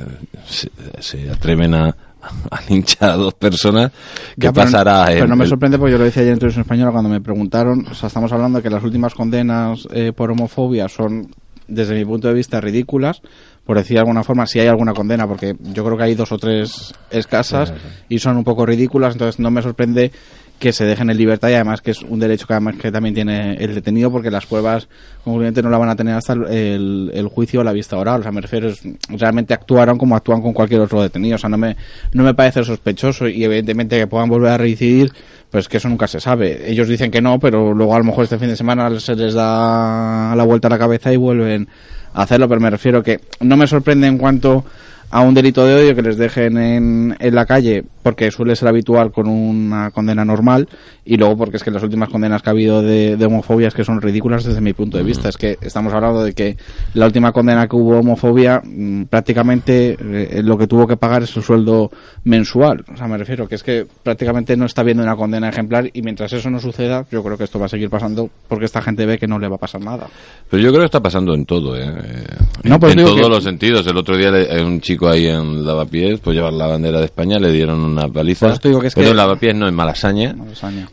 se, 0.48 0.70
se 1.00 1.30
atreven 1.30 1.74
a, 1.74 1.88
a 1.90 2.62
linchar 2.70 3.12
a 3.12 3.16
dos 3.16 3.34
personas, 3.34 3.92
¿qué 4.36 4.48
Ya, 4.48 4.54
pero- 4.54 4.66
pasará? 4.66 5.06
Pero, 5.08 5.28
no 5.28 5.36
me 5.36 5.46
sorprende 5.48 5.78
porque 5.78 5.92
yo 5.94 5.98
lo 5.98 6.06
decía 6.06 6.22
ayer 6.22 6.34
en 6.34 6.40
Televisión 6.40 6.62
Española 6.64 6.92
cuando 6.92 7.10
me 7.10 7.22
preguntaron, 7.22 7.86
o 7.90 7.94
sea, 7.94 8.08
estamos 8.08 8.32
hablando 8.32 8.60
de 8.60 8.64
que 8.64 8.70
las 8.70 8.84
últimas 8.84 9.14
condenas 9.14 9.88
eh, 9.92 10.12
por 10.16 10.32
homofobia 10.32 10.88
son, 10.88 11.30
desde 11.68 11.96
mi 11.96 12.06
punto 12.06 12.28
de 12.28 12.34
vista, 12.34 12.60
ridículas. 12.62 13.22
Por 13.66 13.78
decir 13.78 13.96
de 13.96 14.00
alguna 14.00 14.24
forma, 14.24 14.48
si 14.48 14.60
hay 14.60 14.66
alguna 14.68 14.96
condena, 14.96 15.28
porque 15.28 15.56
yo 15.60 15.86
creo 15.86 15.96
que 15.96 16.04
hay 16.04 16.16
dos 16.16 16.32
o 16.32 16.40
tres 16.40 16.92
escasas 17.12 17.72
y 18.08 18.18
son 18.18 18.38
un 18.38 18.44
poco 18.44 18.66
ridículas, 18.66 19.14
entonces 19.14 19.40
no 19.40 19.52
me 19.52 19.62
sorprende 19.62 20.12
que 20.60 20.74
se 20.74 20.86
dejen 20.86 21.10
en 21.10 21.18
libertad 21.18 21.50
y 21.50 21.54
además 21.54 21.82
que 21.82 21.92
es 21.92 22.02
un 22.02 22.20
derecho 22.20 22.46
que 22.46 22.54
además 22.54 22.76
que 22.76 22.92
también 22.92 23.16
tiene 23.16 23.54
el 23.56 23.74
detenido 23.74 24.12
porque 24.12 24.30
las 24.30 24.46
pruebas 24.46 24.88
concluyentes 25.24 25.64
no 25.64 25.70
la 25.70 25.78
van 25.78 25.90
a 25.90 25.96
tener 25.96 26.14
hasta 26.16 26.34
el, 26.34 27.12
el- 27.14 27.28
juicio 27.30 27.62
o 27.62 27.64
la 27.64 27.72
vista 27.72 27.98
oral. 27.98 28.20
O 28.20 28.24
sea, 28.24 28.32
me 28.32 28.42
refiero, 28.42 28.68
es- 28.70 28.82
realmente 29.10 29.54
actuaron 29.54 29.98
como 29.98 30.16
actúan 30.16 30.42
con 30.42 30.54
cualquier 30.54 30.82
otro 30.82 31.02
detenido. 31.02 31.36
O 31.36 31.40
sea, 31.40 31.50
no 31.50 31.58
me, 31.58 31.76
no 32.14 32.24
me 32.24 32.34
parece 32.34 32.64
sospechoso 32.64 33.28
y 33.28 33.44
evidentemente 33.44 33.98
que 33.98 34.08
puedan 34.08 34.28
volver 34.30 34.52
a 34.52 34.58
reincidir, 34.58 35.12
pues 35.50 35.68
que 35.68 35.78
eso 35.78 35.88
nunca 35.90 36.08
se 36.08 36.20
sabe. 36.20 36.70
Ellos 36.70 36.88
dicen 36.88 37.10
que 37.10 37.22
no, 37.22 37.40
pero 37.40 37.74
luego 37.74 37.96
a 37.96 38.00
lo 38.00 38.04
mejor 38.06 38.26
este 38.26 38.38
fin 38.38 38.50
de 38.50 38.56
semana 38.56 39.00
se 39.00 39.16
les 39.16 39.34
da 39.34 40.36
la 40.36 40.44
vuelta 40.44 40.68
a 40.68 40.72
la 40.72 40.78
cabeza 40.78 41.12
y 41.14 41.18
vuelven 41.18 41.68
a 42.14 42.24
hacerlo, 42.24 42.48
pero 42.50 42.60
me 42.60 42.70
refiero 42.70 43.02
que 43.02 43.20
no 43.40 43.56
me 43.56 43.66
sorprende 43.68 44.08
en 44.08 44.18
cuanto 44.18 44.66
a 45.12 45.22
un 45.22 45.34
delito 45.34 45.66
de 45.66 45.76
odio 45.76 45.96
que 45.96 46.02
les 46.02 46.18
dejen 46.18 46.58
en, 46.58 47.16
en 47.20 47.36
la 47.36 47.46
calle 47.46 47.84
porque 48.04 48.32
suele 48.32 48.56
ser 48.56 48.68
habitual 48.70 49.12
con 49.12 49.28
una 49.28 49.92
condena 49.92 50.24
normal 50.24 50.68
y 51.06 51.18
luego 51.18 51.36
porque 51.38 51.58
es 51.58 51.64
que 51.64 51.72
las 51.72 51.84
últimas 51.84 52.10
condenas 52.10 52.42
que 52.42 52.50
ha 52.50 52.52
habido 52.52 52.82
de, 52.82 53.18
de 53.18 53.26
homofobia 53.26 53.68
es 53.68 53.74
que 53.74 53.84
son 53.84 54.02
ridículas 54.02 54.44
desde 54.44 54.62
mi 54.62 54.74
punto 54.74 54.98
de 54.98 55.04
vista. 55.04 55.30
Es 55.30 55.38
que 55.38 55.58
estamos 55.62 55.94
hablando 55.94 56.24
de 56.24 56.34
que 56.34 56.58
la 56.94 57.06
última 57.08 57.32
condena 57.32 57.68
que 57.68 57.76
hubo 57.76 58.00
homofobia 58.00 58.62
mm, 58.64 59.04
prácticamente 59.06 59.98
eh, 60.00 60.42
lo 60.44 60.58
que 60.58 60.68
tuvo 60.68 60.88
que 60.88 60.98
pagar 60.98 61.24
es 61.24 61.30
su 61.30 61.42
sueldo 61.42 61.92
mensual. 62.24 62.86
O 62.94 62.98
sea, 62.98 63.08
me 63.08 63.18
refiero 63.18 63.48
que 63.48 63.56
es 63.56 63.64
que 63.64 63.86
prácticamente 64.04 64.56
no 64.56 64.66
está 64.66 64.84
viendo 64.84 65.04
una 65.04 65.16
condena 65.16 65.50
ejemplar 65.50 65.90
y 65.94 66.02
mientras 66.02 66.32
eso 66.34 66.50
no 66.50 66.60
suceda 66.60 67.06
yo 67.12 67.24
creo 67.24 67.38
que 67.38 67.44
esto 67.44 67.60
va 67.60 67.66
a 67.66 67.70
seguir 67.70 67.90
pasando 67.90 68.30
porque 68.48 68.66
esta 68.66 68.82
gente 68.82 69.06
ve 69.06 69.18
que 69.18 69.28
no 69.28 69.40
le 69.40 69.48
va 69.48 69.56
a 69.56 69.60
pasar 69.60 69.82
nada. 69.82 70.08
Pero 70.50 70.62
yo 70.64 70.70
creo 70.70 70.82
que 70.82 70.86
está 70.86 71.02
pasando 71.02 71.34
en 71.34 71.46
todo, 71.46 71.76
¿eh? 71.76 71.84
Eh, 71.86 72.24
No, 72.64 72.76
en 72.76 72.80
pues 72.80 72.96
en 72.96 73.04
todos 73.04 73.16
que- 73.22 73.30
los 73.30 73.44
sentidos. 73.44 73.86
El 73.88 73.98
otro 73.98 74.16
día 74.18 74.32
le- 74.32 74.64
un 74.64 74.80
chico 74.82 74.99
ahí 75.08 75.28
en 75.28 75.66
Lavapiés, 75.66 76.20
pues 76.20 76.36
llevar 76.36 76.54
la 76.54 76.68
bandera 76.68 77.00
de 77.00 77.06
España, 77.06 77.38
le 77.40 77.52
dieron 77.52 77.80
una 77.80 78.08
paliza. 78.10 78.52
Digo 78.64 78.82
que 78.82 78.88
es 78.88 78.96
Pero 78.96 79.10
que- 79.10 79.16
Lavapiés 79.16 79.56
no, 79.56 79.68
en 79.68 79.76
Malasaña. 79.76 80.36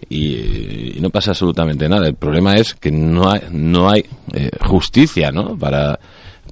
Y, 0.08 0.96
y 0.96 0.98
no 1.00 1.10
pasa 1.10 1.30
absolutamente 1.32 1.88
nada. 1.88 2.06
El 2.06 2.14
problema 2.14 2.54
es 2.54 2.74
que 2.74 2.90
no 2.92 3.30
hay, 3.30 3.40
no 3.50 3.88
hay 3.90 4.04
eh, 4.34 4.50
justicia, 4.66 5.30
¿no? 5.32 5.56
Para 5.58 5.98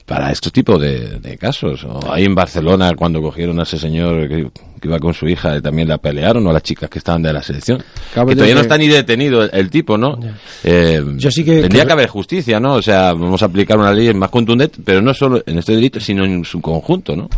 para 0.07 0.31
estos 0.31 0.53
tipos 0.53 0.81
de, 0.81 1.19
de 1.19 1.37
casos. 1.39 1.85
O 1.85 2.13
ahí 2.13 2.25
en 2.25 2.35
Barcelona, 2.35 2.93
cuando 2.95 3.23
cogieron 3.23 3.59
a 3.61 3.63
ese 3.63 3.79
señor 3.79 4.29
que, 4.29 4.49
que 4.81 4.89
iba 4.89 4.99
con 4.99 5.15
su 5.15 5.27
hija, 5.27 5.61
también 5.63 5.89
la 5.89 5.97
pelearon, 5.99 6.47
o 6.47 6.51
a 6.51 6.53
las 6.53 6.63
chicas 6.63 6.91
que 6.91 6.99
estaban 6.99 7.23
de 7.23 7.33
la 7.33 7.43
selección. 7.43 7.79
Que 8.15 8.35
todavía 8.35 8.55
no 8.55 8.61
está 8.61 8.77
ni 8.77 8.87
detenido 8.89 9.43
el, 9.45 9.51
el 9.53 9.71
tipo, 9.71 9.97
¿no? 9.97 10.19
Eh, 10.63 11.03
Yo 11.17 11.31
sí 11.31 11.43
que- 11.45 11.63
tendría 11.63 11.83
que- 11.83 11.87
que 11.87 11.93
haber 11.93 12.09
justicia, 12.09 12.61
¿no? 12.61 12.75
O 12.75 12.83
sea, 12.83 13.15
vamos 13.15 13.43
a 13.43 13.47
aplicar 13.47 13.79
una 13.79 13.93
ley 13.95 14.13
más 14.13 14.29
contundente, 14.31 14.79
pero 14.85 15.01
no 15.01 15.15
solo 15.15 15.43
en 15.47 15.59
este 15.59 15.73
delito, 15.73 15.99
sino 16.01 16.25
en 16.25 16.45
su 16.45 16.61
conjunto, 16.61 17.17
¿no? 17.17 17.29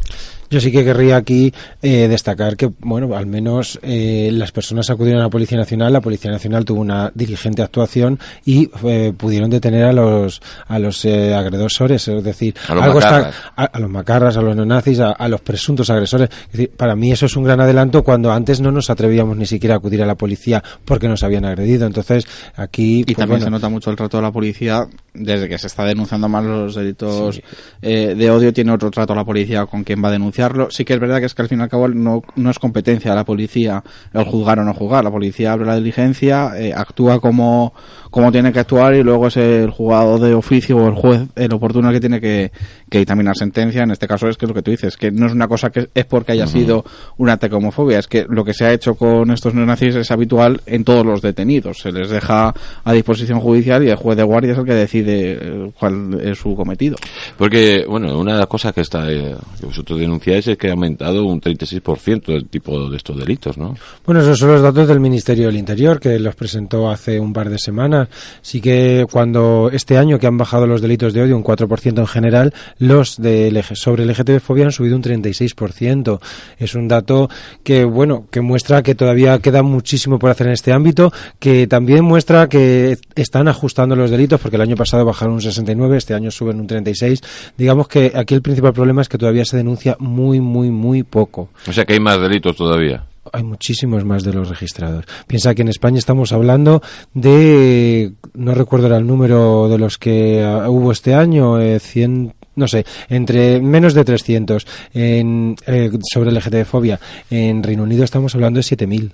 Yo 0.50 0.60
sí 0.60 0.70
que 0.70 0.84
querría 0.84 1.16
aquí 1.16 1.52
eh, 1.82 2.06
destacar 2.08 2.56
que, 2.56 2.70
bueno, 2.80 3.14
al 3.16 3.26
menos 3.26 3.78
eh, 3.82 4.30
las 4.32 4.52
personas 4.52 4.88
acudieron 4.90 5.20
a 5.20 5.24
la 5.24 5.30
Policía 5.30 5.58
Nacional, 5.58 5.92
la 5.92 6.00
Policía 6.00 6.30
Nacional 6.30 6.64
tuvo 6.64 6.80
una 6.80 7.10
diligente 7.14 7.62
actuación 7.62 8.18
y 8.44 8.70
eh, 8.84 9.12
pudieron 9.16 9.50
detener 9.50 9.84
a 9.84 9.92
los 9.92 10.40
a 10.68 10.78
los 10.78 11.04
eh, 11.04 11.34
agresores, 11.34 12.06
es 12.08 12.22
decir, 12.24 12.54
A 12.68 12.74
los 12.74 12.84
algo 12.84 12.98
está- 12.98 13.10
macarras. 13.18 13.34
a, 13.56 13.64
a 13.64 13.78
los 13.80 13.90
macarras, 13.90 14.36
a 14.36 14.42
los 14.42 14.56
neonazis, 14.56 15.00
a, 15.00 15.10
a 15.12 15.28
los 15.28 15.40
presuntos 15.40 15.90
agresores. 15.90 16.28
Es 16.46 16.52
decir, 16.52 16.70
para 16.76 16.94
mí 16.96 17.10
eso 17.12 17.26
es 17.26 17.36
un 17.36 17.44
gran 17.44 17.60
adelanto 17.60 18.02
cuando 18.04 18.32
antes 18.32 18.60
no 18.60 18.70
nos 18.70 18.90
atrevíamos 18.90 19.36
ni 19.36 19.46
siquiera 19.46 19.74
a 19.74 19.78
acudir 19.78 20.02
a 20.02 20.06
la 20.06 20.14
policía 20.14 20.62
porque 20.84 21.08
nos 21.08 21.22
habían 21.22 21.44
agredido. 21.44 21.86
Entonces, 21.86 22.24
aquí... 22.56 23.00
Y 23.00 23.04
pues, 23.04 23.16
también 23.16 23.40
bueno, 23.40 23.44
se 23.46 23.50
nota 23.50 23.68
mucho 23.68 23.90
el 23.90 23.96
trato 23.96 24.16
de 24.18 24.22
la 24.22 24.32
policía 24.32 24.86
desde 25.14 25.48
que 25.48 25.58
se 25.58 25.66
está 25.66 25.84
denunciando 25.84 26.28
más 26.28 26.44
los 26.44 26.74
delitos 26.74 27.40
eh, 27.82 28.14
de 28.16 28.30
odio. 28.30 28.52
Tiene 28.52 28.72
otro 28.72 28.90
trato 28.90 29.14
la 29.14 29.24
policía 29.24 29.66
con 29.66 29.82
quien 29.84 30.02
va 30.02 30.08
a 30.08 30.12
denunciarlo. 30.36 30.68
Sí 30.70 30.84
que 30.84 30.94
es 30.94 31.00
verdad 31.00 31.18
que 31.18 31.26
es 31.26 31.34
que 31.34 31.42
al 31.42 31.48
fin 31.48 31.60
y 31.60 31.62
al 31.62 31.68
cabo 31.68 31.88
no, 31.88 32.22
no 32.36 32.50
es 32.50 32.58
competencia 32.58 33.10
de 33.10 33.16
la 33.16 33.24
policía 33.24 33.82
el 34.12 34.24
juzgar 34.24 34.58
o 34.58 34.64
no 34.64 34.74
juzgar. 34.74 35.04
La 35.04 35.10
policía 35.10 35.52
abre 35.52 35.66
la 35.66 35.76
diligencia, 35.76 36.52
eh, 36.56 36.72
actúa 36.74 37.20
como, 37.20 37.72
como 38.10 38.30
tiene 38.32 38.52
que 38.52 38.60
actuar 38.60 38.94
y 38.94 39.02
luego 39.02 39.28
es 39.28 39.36
el 39.36 39.70
juzgado 39.70 40.18
de 40.18 40.34
oficio 40.34 40.76
o 40.76 40.88
el 40.88 40.94
juez 40.94 41.22
el 41.34 41.52
oportuno 41.52 41.90
que 41.92 42.00
tiene 42.00 42.20
que, 42.20 42.52
que 42.90 42.98
dictaminar 42.98 43.36
sentencia. 43.36 43.82
En 43.82 43.90
este 43.90 44.06
caso 44.06 44.28
es 44.28 44.36
que 44.36 44.46
es 44.46 44.48
lo 44.48 44.54
que 44.54 44.62
tú 44.62 44.70
dices, 44.70 44.96
que 44.96 45.10
no 45.10 45.26
es 45.26 45.32
una 45.32 45.48
cosa 45.48 45.70
que 45.70 45.88
es 45.94 46.04
porque 46.04 46.32
haya 46.32 46.46
sido 46.46 46.84
un 47.16 47.28
ataque 47.28 47.54
a 47.54 47.58
homofobia, 47.58 47.98
es 47.98 48.06
que 48.06 48.26
lo 48.28 48.44
que 48.44 48.54
se 48.54 48.64
ha 48.64 48.72
hecho 48.72 48.94
con 48.94 49.30
estos 49.30 49.54
neonazis 49.54 49.96
es 49.96 50.10
habitual 50.10 50.60
en 50.66 50.84
todos 50.84 51.04
los 51.04 51.22
detenidos. 51.22 51.78
Se 51.78 51.92
les 51.92 52.10
deja 52.10 52.54
a 52.84 52.92
disposición 52.92 53.40
judicial 53.40 53.84
y 53.84 53.90
el 53.90 53.96
juez 53.96 54.16
de 54.16 54.22
guardia 54.22 54.52
es 54.52 54.58
el 54.58 54.64
que 54.64 54.74
decide 54.74 55.38
eh, 55.40 55.70
cuál 55.78 56.20
es 56.20 56.38
su 56.38 56.54
cometido. 56.54 56.96
Porque, 57.36 57.84
bueno, 57.88 58.18
una 58.18 58.34
de 58.34 58.38
las 58.38 58.46
cosas 58.46 58.72
que 58.72 58.80
está 58.80 59.10
eh, 59.10 59.34
que 59.58 59.66
vosotros 59.66 59.98
denunciáis 59.98 60.25
es 60.32 60.56
que 60.56 60.68
ha 60.68 60.72
aumentado 60.72 61.24
un 61.24 61.40
36% 61.40 62.28
el 62.34 62.46
tipo 62.48 62.88
de 62.90 62.96
estos 62.96 63.18
delitos, 63.18 63.56
¿no? 63.58 63.76
Bueno, 64.04 64.20
esos 64.20 64.38
son 64.38 64.52
los 64.52 64.62
datos 64.62 64.88
del 64.88 65.00
Ministerio 65.00 65.46
del 65.46 65.56
Interior 65.56 66.00
que 66.00 66.18
los 66.18 66.34
presentó 66.34 66.90
hace 66.90 67.20
un 67.20 67.32
par 67.32 67.50
de 67.50 67.58
semanas. 67.58 68.08
Sí 68.42 68.60
que 68.60 69.06
cuando 69.10 69.70
este 69.72 69.98
año 69.98 70.18
que 70.18 70.26
han 70.26 70.36
bajado 70.36 70.66
los 70.66 70.80
delitos 70.80 71.12
de 71.12 71.22
odio 71.22 71.36
un 71.36 71.44
4% 71.44 71.98
en 71.98 72.06
general, 72.06 72.54
los 72.78 73.16
de 73.16 73.64
sobre 73.74 74.04
LGTB-fobia 74.04 74.64
han 74.64 74.72
subido 74.72 74.96
un 74.96 75.02
36%. 75.02 76.20
Es 76.58 76.74
un 76.74 76.88
dato 76.88 77.28
que, 77.62 77.84
bueno, 77.84 78.26
que 78.30 78.40
muestra 78.40 78.82
que 78.82 78.94
todavía 78.94 79.38
queda 79.38 79.62
muchísimo 79.62 80.18
por 80.18 80.30
hacer 80.30 80.46
en 80.48 80.52
este 80.52 80.72
ámbito, 80.72 81.12
que 81.38 81.66
también 81.66 82.04
muestra 82.04 82.48
que 82.48 82.98
están 83.14 83.48
ajustando 83.48 83.96
los 83.96 84.10
delitos, 84.10 84.40
porque 84.40 84.56
el 84.56 84.62
año 84.62 84.76
pasado 84.76 85.04
bajaron 85.04 85.34
un 85.34 85.42
69, 85.42 85.96
este 85.96 86.14
año 86.14 86.30
suben 86.30 86.60
un 86.60 86.66
36. 86.66 87.20
Digamos 87.56 87.88
que 87.88 88.12
aquí 88.14 88.34
el 88.34 88.42
principal 88.42 88.72
problema 88.72 89.02
es 89.02 89.08
que 89.08 89.18
todavía 89.18 89.44
se 89.44 89.56
denuncia 89.56 89.96
muy, 90.16 90.40
muy, 90.40 90.70
muy 90.70 91.02
poco. 91.02 91.50
O 91.68 91.72
sea 91.72 91.84
que 91.84 91.92
hay 91.92 92.00
más 92.00 92.20
delitos 92.20 92.56
todavía. 92.56 93.04
Hay 93.32 93.42
muchísimos 93.42 94.04
más 94.04 94.22
de 94.24 94.32
los 94.32 94.48
registrados. 94.48 95.04
Piensa 95.26 95.54
que 95.54 95.62
en 95.62 95.68
España 95.68 95.98
estamos 95.98 96.32
hablando 96.32 96.80
de, 97.12 98.12
no 98.34 98.54
recuerdo 98.54 98.94
el 98.96 99.06
número 99.06 99.68
de 99.68 99.78
los 99.78 99.98
que 99.98 100.42
ah, 100.42 100.70
hubo 100.70 100.92
este 100.92 101.14
año, 101.14 101.60
eh, 101.60 101.78
100, 101.80 102.34
no 102.54 102.68
sé, 102.68 102.86
entre 103.08 103.60
menos 103.60 103.94
de 103.94 104.04
300 104.04 104.66
en, 104.94 105.56
eh, 105.66 105.90
sobre 106.12 106.30
LGTB-fobia. 106.30 106.98
En 107.30 107.62
Reino 107.62 107.82
Unido 107.82 108.04
estamos 108.04 108.34
hablando 108.34 108.58
de 108.58 108.64
7.000 108.64 109.12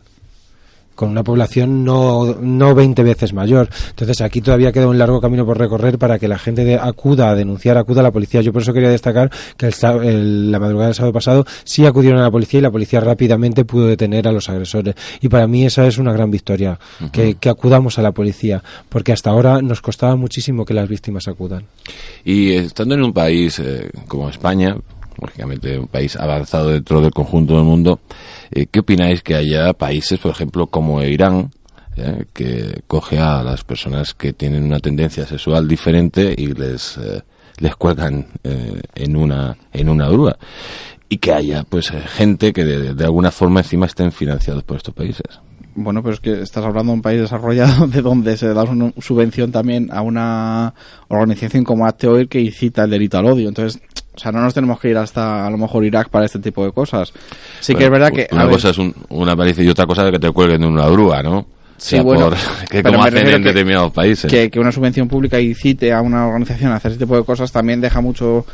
con 0.95 1.11
una 1.11 1.23
población 1.25 1.85
no, 1.85 2.37
no 2.41 2.75
20 2.75 3.03
veces 3.03 3.33
mayor. 3.33 3.69
Entonces 3.91 4.21
aquí 4.21 4.41
todavía 4.41 4.73
queda 4.73 4.89
un 4.89 4.99
largo 4.99 5.21
camino 5.21 5.45
por 5.47 5.59
recorrer 5.59 5.99
para 5.99 6.19
que 6.19 6.29
la 6.29 6.39
gente 6.39 6.65
de- 6.65 6.75
acuda 6.77 7.31
a 7.31 7.35
denunciar, 7.35 7.77
acuda 7.79 8.01
a 8.01 8.03
la 8.05 8.11
policía. 8.11 8.41
Yo 8.43 8.53
por 8.53 8.63
eso 8.63 8.73
quería 8.73 8.91
destacar 8.91 9.31
que 9.57 9.67
el, 9.67 9.75
el- 10.05 10.51
la 10.53 10.59
madrugada 10.59 10.89
del 10.89 10.95
sábado 10.95 11.13
pasado 11.13 11.45
sí 11.65 11.87
acudieron 11.87 12.21
a 12.21 12.25
la 12.25 12.31
policía 12.31 12.59
y 12.59 12.63
la 12.63 12.71
policía 12.71 13.01
rápidamente 13.01 13.65
pudo 13.65 13.87
detener 13.87 14.29
a 14.29 14.33
los 14.33 14.49
agresores. 14.49 14.95
Y 15.21 15.29
para 15.29 15.47
mí 15.47 15.65
esa 15.65 15.87
es 15.87 15.99
una 15.99 16.13
gran 16.13 16.31
victoria, 16.31 16.79
que, 17.13 17.35
que 17.35 17.49
acudamos 17.49 17.99
a 17.99 18.03
la 18.03 18.13
policía, 18.13 18.63
porque 18.89 19.13
hasta 19.13 19.31
ahora 19.31 19.61
nos 19.63 19.81
costaba 19.81 20.17
muchísimo 20.17 20.65
que 20.65 20.75
las 20.75 20.89
víctimas 20.89 21.29
acudan. 21.29 21.65
Y 22.25 22.53
estando 22.53 22.95
en 22.95 23.03
un 23.03 23.13
país 23.13 23.59
eh, 23.59 23.91
como 24.09 24.29
España, 24.29 24.77
lógicamente 25.23 25.79
un 25.79 25.89
país 25.89 26.17
avanzado 26.17 26.71
dentro 26.71 27.01
del 27.01 27.13
conjunto 27.13 27.57
del 27.57 27.65
mundo, 27.65 28.01
eh, 28.51 28.67
¿qué 28.71 28.81
opináis 28.81 29.23
que 29.23 29.35
haya 29.35 29.73
países, 29.73 30.19
por 30.19 30.31
ejemplo, 30.31 30.67
como 30.67 31.03
Irán, 31.03 31.51
eh, 31.95 32.25
que 32.33 32.81
coge 32.87 33.19
a 33.19 33.43
las 33.43 33.65
personas 33.65 34.15
que 34.15 34.33
tienen 34.33 34.63
una 34.63 34.79
tendencia 34.79 35.27
sexual 35.27 35.69
diferente 35.69 36.35
y 36.35 36.47
les, 36.47 36.97
eh, 36.97 37.21
les 37.59 37.77
cuelgan 37.77 38.29
eh, 38.43 38.81
en, 38.95 39.15
una, 39.15 39.55
en 39.75 39.91
una 39.91 40.09
grúa? 40.09 40.39
Y 41.11 41.19
que 41.19 41.35
haya 41.35 41.65
pues 41.65 41.91
gente 41.91 42.55
que 42.55 42.65
de, 42.65 43.05
alguna 43.05 43.31
forma 43.31 43.61
encima 43.61 43.85
estén 43.85 44.11
financiados 44.11 44.63
por 44.63 44.79
estos 44.79 44.95
países. 44.95 45.27
Bueno, 45.75 46.03
pero 46.03 46.15
es 46.15 46.21
que 46.21 46.41
estás 46.41 46.65
hablando 46.65 46.93
de 46.93 46.97
un 46.97 47.03
país 47.03 47.21
desarrollado 47.21 47.87
de 47.89 48.01
donde 48.01 48.39
se 48.39 48.55
da 48.55 48.63
una 48.65 48.95
subvención 48.99 49.53
también 49.53 49.91
a 49.93 50.01
una 50.01 50.73
organización 51.09 51.63
como 51.63 51.85
Acteoir 51.85 52.29
que 52.29 52.41
incita 52.41 52.85
el 52.85 52.91
delito 52.91 53.19
al 53.19 53.27
odio. 53.27 53.49
Entonces, 53.49 53.83
o 54.15 54.19
sea, 54.19 54.31
no 54.33 54.41
nos 54.43 54.53
tenemos 54.55 54.79
que 54.79 54.91
ir 54.91 54.97
hasta 54.97 55.47
a 55.47 55.51
lo 55.51 55.57
mejor 55.59 55.85
Irak 55.85 56.09
para 56.11 56.27
este 56.27 56.39
tipo 56.39 56.65
de 56.65 56.73
cosas. 56.73 57.13
Sí 57.61 57.75
que 57.75 57.85
es 57.85 57.91
verdad 57.91 58.11
que... 58.11 58.29
Una 58.33 58.45
ver, 58.45 58.55
cosa 58.55 58.71
es 58.71 58.79
un- 58.79 58.95
una 59.09 59.35
paliza 59.37 59.63
y 59.63 59.69
otra 59.69 59.87
cosa 59.87 60.05
es 60.07 60.13
que 60.13 60.19
te 60.19 60.31
cuelguen 60.31 60.63
en 60.63 60.69
una 60.71 60.87
grúa, 60.89 61.23
¿no? 61.23 61.47
Sí, 61.79 61.97
O 61.97 61.99
sea, 61.99 62.03
bueno, 62.03 62.29
por- 62.29 62.69
que 62.71 62.83
como 62.83 63.03
hacen 63.03 63.27
en 63.27 63.43
que- 63.43 63.49
determinados 63.49 63.91
países. 63.93 64.31
que, 64.31 64.51
que 64.51 64.61
una 64.61 64.71
subvención 64.71 65.09
pública 65.09 65.41
incite 65.41 65.93
a 65.93 66.01
una 66.01 66.27
organización 66.29 66.71
a 66.73 66.77
hacer 66.77 66.93
ese 66.93 67.01
tipo 67.01 67.17
de 67.17 67.25
cosas 67.25 67.51
también 67.51 67.81
deja 67.81 68.01
mucho 68.01 68.45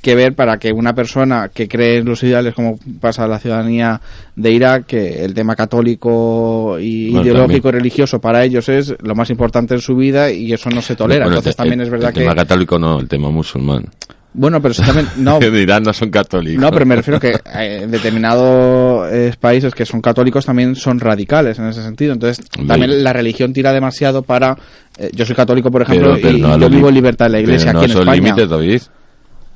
que 0.00 0.14
ver 0.14 0.34
para 0.36 0.58
que 0.58 0.72
una 0.72 0.94
persona 0.94 1.50
que 1.52 1.66
cree 1.66 1.98
en 1.98 2.04
los 2.04 2.22
ideales 2.22 2.54
como 2.54 2.78
pasa 3.00 3.24
a 3.24 3.28
la 3.28 3.40
ciudadanía 3.40 4.00
de 4.36 4.52
Irak, 4.52 4.86
que 4.86 5.24
el 5.24 5.34
tema 5.34 5.56
católico 5.56 6.78
y 6.80 7.10
Bueno, 7.10 7.24
ideológico 7.26 7.68
y 7.68 7.72
religioso 7.72 8.20
para 8.20 8.44
ellos 8.44 8.68
es 8.68 8.94
lo 9.02 9.14
más 9.16 9.28
importante 9.30 9.74
en 9.74 9.80
su 9.80 9.96
vida 9.96 10.30
y 10.30 10.52
eso 10.52 10.70
no 10.70 10.80
se 10.82 10.94
tolera. 10.94 11.24
Bueno, 11.24 11.38
Entonces 11.38 11.50
el- 11.50 11.56
también 11.56 11.80
el- 11.80 11.86
es 11.86 11.90
verdad 11.90 12.08
el 12.10 12.14
que... 12.14 12.20
tema 12.20 12.34
católico 12.36 12.78
no, 12.78 13.00
el 13.00 13.08
tema 13.08 13.30
musulmán. 13.30 13.86
Bueno, 14.34 14.60
pero 14.60 14.72
eso 14.72 14.82
también... 14.82 15.08
No, 15.16 15.38
En 15.42 15.54
Irán 15.56 15.82
no 15.82 15.92
son 15.92 16.10
católicos. 16.10 16.60
no, 16.60 16.70
pero 16.70 16.84
me 16.86 16.96
refiero 16.96 17.18
que 17.18 17.30
eh, 17.30 17.80
en 17.82 17.90
determinados 17.90 19.08
eh, 19.12 19.32
países 19.40 19.74
que 19.74 19.84
son 19.86 20.00
católicos 20.00 20.44
también 20.46 20.76
son 20.76 21.00
radicales 21.00 21.58
en 21.58 21.66
ese 21.68 21.82
sentido. 21.82 22.12
Entonces, 22.12 22.46
también 22.66 23.02
la 23.02 23.12
religión 23.12 23.52
tira 23.52 23.72
demasiado 23.72 24.22
para... 24.22 24.56
eh, 24.98 25.10
yo 25.14 25.24
soy 25.26 25.34
católico, 25.34 25.70
por 25.70 25.82
ejemplo, 25.82 26.10
Pero- 26.14 26.22
pero 26.22 26.38
y 26.38 26.40
no 26.40 26.58
yo 26.58 26.68
vivo 26.70 26.88
en 26.88 26.94
libertad 26.94 27.26
de 27.26 27.32
la 27.32 27.40
iglesia 27.40 27.72
pero 27.72 27.78
aquí 27.80 27.86
no 27.88 27.92
en 27.92 27.98
son 27.98 28.02
España. 28.14 28.22
límites, 28.34 28.48
David. 28.50 28.82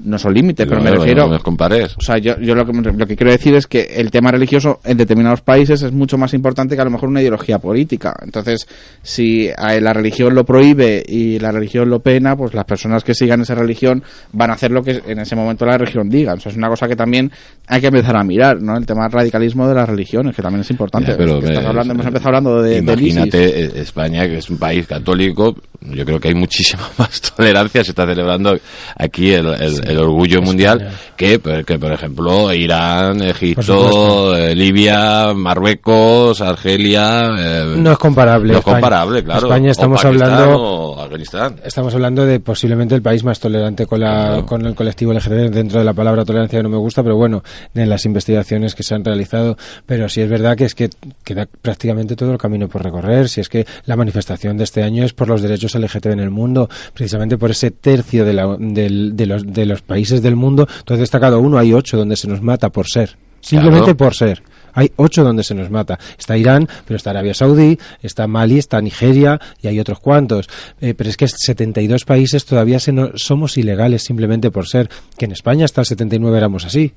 No 0.01 0.19
son 0.19 0.35
límites, 0.35 0.67
pero 0.67 0.81
me 0.81 0.89
Claro, 0.89 1.01
refiero... 1.03 1.29
No 1.29 1.39
compares. 1.41 1.95
O 1.97 2.01
sea, 2.01 2.19
yo, 2.19 2.39
yo 2.41 2.55
lo, 2.55 2.67
que, 2.67 2.73
lo 2.73 3.07
que 3.07 3.17
quiero 3.17 3.31
decir 3.31 3.55
es 3.55 3.67
que 3.67 3.83
el 3.97 4.11
tema 4.11 4.31
religioso 4.33 4.81
en 4.85 4.97
determinados 4.97 5.43
países 5.43 5.81
es 5.83 5.93
mucho 5.93 6.19
más 6.19 6.35
importante 6.35 6.75
que 6.75 6.81
a 6.83 6.85
lo 6.85 6.91
mejor 6.91 7.09
una 7.09 7.21
ideología 7.21 7.59
política. 7.59 8.15
Entonces, 8.23 8.67
si 9.03 9.49
la 9.57 9.93
religión 9.93 10.35
lo 10.35 10.45
prohíbe 10.45 11.03
y 11.07 11.39
la 11.39 11.53
religión 11.53 11.89
lo 11.89 12.01
pena, 12.01 12.37
pues 12.37 12.53
las 12.55 12.65
personas 12.65 13.05
que 13.05 13.15
sigan 13.15 13.43
esa 13.43 13.55
religión 13.55 14.03
van 14.33 14.51
a 14.51 14.55
hacer 14.55 14.71
lo 14.73 14.83
que 14.83 15.03
en 15.07 15.21
ese 15.21 15.37
momento 15.37 15.65
la 15.67 15.79
religión 15.79 16.09
diga. 16.09 16.35
O 16.35 16.41
sea, 16.41 16.51
es 16.51 16.59
una 16.59 16.69
cosa 16.69 16.89
que 16.89 16.97
también 16.97 17.31
hay 17.69 17.81
que 17.81 17.87
empezar 17.89 18.17
a 18.17 18.25
mirar, 18.25 18.61
¿no? 18.61 18.77
El 18.77 18.87
tema 18.87 19.05
del 19.05 19.13
radicalismo 19.13 19.69
de 19.69 19.75
las 19.75 19.89
religiones, 19.89 20.35
que 20.35 20.43
también 20.43 20.63
es 20.63 20.71
importante. 20.71 21.13
Ya, 21.13 21.17
pero, 21.17 21.39
Que 21.41 21.47
estás 21.47 21.65
hablando, 21.65 21.93
hemos 21.95 22.07
empezado 22.07 22.29
hablando 22.37 22.63
de, 22.63 22.79
ISIS. 22.79 22.89
Imagínate 23.17 23.65
eh, 23.65 23.73
España, 23.77 24.27
que 24.27 24.39
es 24.39 24.51
un 24.51 24.59
país 24.59 24.87
católico, 24.87 25.55
yo 25.81 26.05
creo 26.05 26.19
que 26.19 26.29
hay 26.29 26.35
muchísima 26.35 26.83
más 26.99 27.21
tolerancia. 27.21 27.85
Se 27.85 27.91
está 27.93 28.07
celebrando 28.07 28.59
aquí 28.97 29.31
el, 29.33 29.47
el- 29.47 29.82
el 29.83 29.99
orgullo 29.99 30.41
mundial 30.43 30.91
que, 31.17 31.41
que, 31.67 31.79
por 31.79 31.93
ejemplo, 31.93 32.53
Irán, 32.53 33.23
Egipto, 33.23 34.37
eh, 34.37 34.55
Libia, 34.55 35.33
Marruecos, 35.35 36.41
Argelia. 36.41 37.31
eh, 37.39 37.75
No 37.77 37.93
es 37.93 37.99
comparable. 37.99 38.53
No 38.53 38.59
es 38.59 38.59
España. 38.61 38.75
comparable, 38.81 39.25
claro. 39.25 39.47
España 39.47 39.71
estamos 39.71 40.05
hablando- 40.05 40.57
o 40.63 41.01
Afganistán. 41.01 41.57
Estamos 41.65 41.95
hablando 41.95 42.25
de 42.27 42.41
posiblemente 42.41 42.95
el 42.95 43.03
país 43.03 43.25
más 43.25 43.39
tolerante 43.41 43.87
con, 43.87 44.01
la, 44.01 44.13
Claro. 44.13 44.47
con 44.47 44.67
el 44.67 44.75
colectivo 44.75 45.13
LGTB. 45.13 45.51
Dentro 45.51 45.79
de 45.79 45.85
la 45.85 45.93
palabra 45.95 46.25
tolerancia 46.25 46.63
no 46.63 46.69
me 46.69 46.77
gusta, 46.77 47.03
pero 47.03 47.17
bueno, 47.17 47.43
en 47.75 47.89
las 47.89 48.05
investigaciones 48.05 48.75
que 48.75 48.83
se 48.83 48.95
han 48.95 49.05
realizado. 49.05 49.57
Pero 49.87 50.09
sí 50.09 50.21
es 50.21 50.29
verdad 50.31 50.57
que 50.57 50.65
es 50.65 50.75
que 50.75 50.91
queda 51.25 51.47
prácticamente 51.61 52.17
todo 52.17 52.33
el 52.33 52.39
camino 52.39 52.69
por 52.69 52.83
recorrer. 52.83 53.29
Si 53.29 53.41
es 53.41 53.49
que 53.49 53.67
la 53.87 53.97
manifestación 53.97 54.57
de 54.57 54.65
este 54.65 54.83
año 54.83 55.05
es 55.05 55.13
por 55.13 55.29
los 55.29 55.43
derechos 55.43 55.75
LGTB 55.75 56.13
en 56.13 56.21
el 56.21 56.31
mundo, 56.31 56.69
precisamente 56.95 57.39
por 57.39 57.51
ese 57.51 57.71
tercio 57.71 58.25
de, 58.25 58.33
la- 58.33 58.57
de 58.59 59.27
los, 59.27 59.47
de 59.47 59.67
los 59.67 59.72
países 59.81 60.21
del 60.21 60.37
mundo. 60.37 60.69
Tú 60.85 60.93
has 60.93 61.01
destacado 61.01 61.41
uno, 61.41 61.57
hay 61.57 61.73
ocho 61.73 61.97
donde 61.97 62.17
se 62.17 62.29
nos 62.29 62.43
mata 62.43 62.69
por 62.69 62.87
ser. 62.87 63.17
Simplemente 63.41 63.85
Claro. 63.85 63.97
por 63.97 64.15
ser. 64.15 64.43
Hay 64.75 64.91
ocho 64.97 65.25
donde 65.25 65.43
se 65.45 65.55
nos 65.55 65.71
mata. 65.71 65.99
Está 66.19 66.37
Irán, 66.37 66.69
pero 66.87 66.97
está 66.97 67.11
Arabia 67.11 67.35
Saudí, 67.35 67.79
está 68.03 68.27
Mali, 68.27 68.59
está 68.59 68.81
Nigeria 68.81 69.39
y 69.63 69.69
hay 69.69 69.79
otros 69.81 69.99
cuantos. 70.01 70.49
Eh, 70.81 70.95
pero 70.95 71.09
es 71.11 71.17
que 71.17 71.29
72 71.29 72.05
países 72.05 72.45
todavía 72.45 72.79
se 72.81 72.93
no- 72.93 73.11
somos 73.17 73.57
ilegales 73.59 74.03
simplemente 74.05 74.51
por 74.51 74.67
ser. 74.69 74.89
Que 75.19 75.25
en 75.27 75.33
España 75.33 75.65
hasta 75.65 75.81
el 75.83 75.87
79 75.87 76.37
éramos 76.39 76.65
así. 76.65 76.93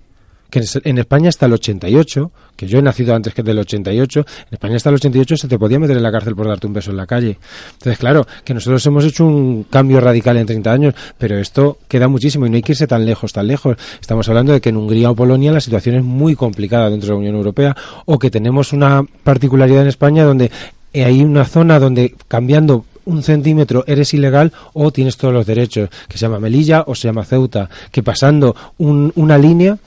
Que 0.49 0.63
en- 0.83 0.97
España 0.97 1.29
hasta 1.29 1.45
el 1.47 1.53
88, 1.53 2.31
que 2.55 2.67
yo 2.67 2.79
he 2.79 2.81
nacido 2.81 3.13
antes 3.13 3.33
que 3.33 3.43
del 3.43 3.59
88, 3.59 4.19
en 4.21 4.25
España 4.53 4.75
hasta 4.77 4.89
el 4.89 4.95
88 4.95 5.35
se 5.37 5.47
te 5.47 5.59
podía 5.59 5.79
meter 5.79 5.97
en 5.97 6.03
la 6.03 6.11
cárcel 6.11 6.35
por 6.35 6.47
darte 6.47 6.67
un 6.67 6.73
beso 6.73 6.91
en 6.91 6.97
la 6.97 7.05
calle. 7.05 7.37
Entonces, 7.73 7.97
claro, 7.97 8.25
que 8.43 8.53
nosotros 8.53 8.85
hemos 8.85 9.03
hecho 9.03 9.25
un 9.25 9.63
cambio 9.63 9.99
radical 9.99 10.37
en 10.37 10.45
30 10.45 10.71
años, 10.71 10.93
pero 11.17 11.37
esto 11.37 11.79
queda 11.87 12.07
muchísimo 12.07 12.45
y 12.45 12.49
no 12.49 12.55
hay 12.55 12.61
que 12.61 12.71
irse 12.71 12.87
tan 12.87 13.05
lejos, 13.05 13.33
tan 13.33 13.47
lejos. 13.47 13.75
Estamos 13.99 14.29
hablando 14.29 14.53
de 14.53 14.61
que 14.61 14.69
en 14.69 14.77
Hungría 14.77 15.11
o 15.11 15.15
Polonia 15.15 15.51
la 15.51 15.59
situación 15.59 15.95
es 15.95 16.03
muy 16.03 16.35
complicada 16.35 16.89
dentro 16.89 17.07
de 17.07 17.13
la 17.13 17.19
Unión 17.19 17.35
Europea 17.35 17.75
o 18.05 18.17
que 18.19 18.31
tenemos 18.31 18.71
una 18.71 19.03
particularidad 19.23 19.81
en 19.81 19.87
España 19.89 20.23
donde 20.23 20.51
hay 20.93 21.21
una 21.23 21.43
zona 21.45 21.79
donde 21.79 22.15
cambiando 22.29 22.85
un 23.03 23.21
centímetro 23.21 23.83
eres 23.85 24.13
ilegal 24.13 24.51
o 24.73 24.91
tienes 24.91 25.17
todos 25.17 25.33
los 25.33 25.45
derechos, 25.45 25.89
que 26.07 26.17
se 26.17 26.21
llama 26.25 26.39
Melilla 26.39 26.83
o 26.87 26.95
se 26.95 27.07
llama 27.07 27.25
Ceuta, 27.25 27.69
que 27.91 28.01
pasando 28.01 28.55
un- 28.77 29.11
una 29.15 29.37
línea 29.37 29.77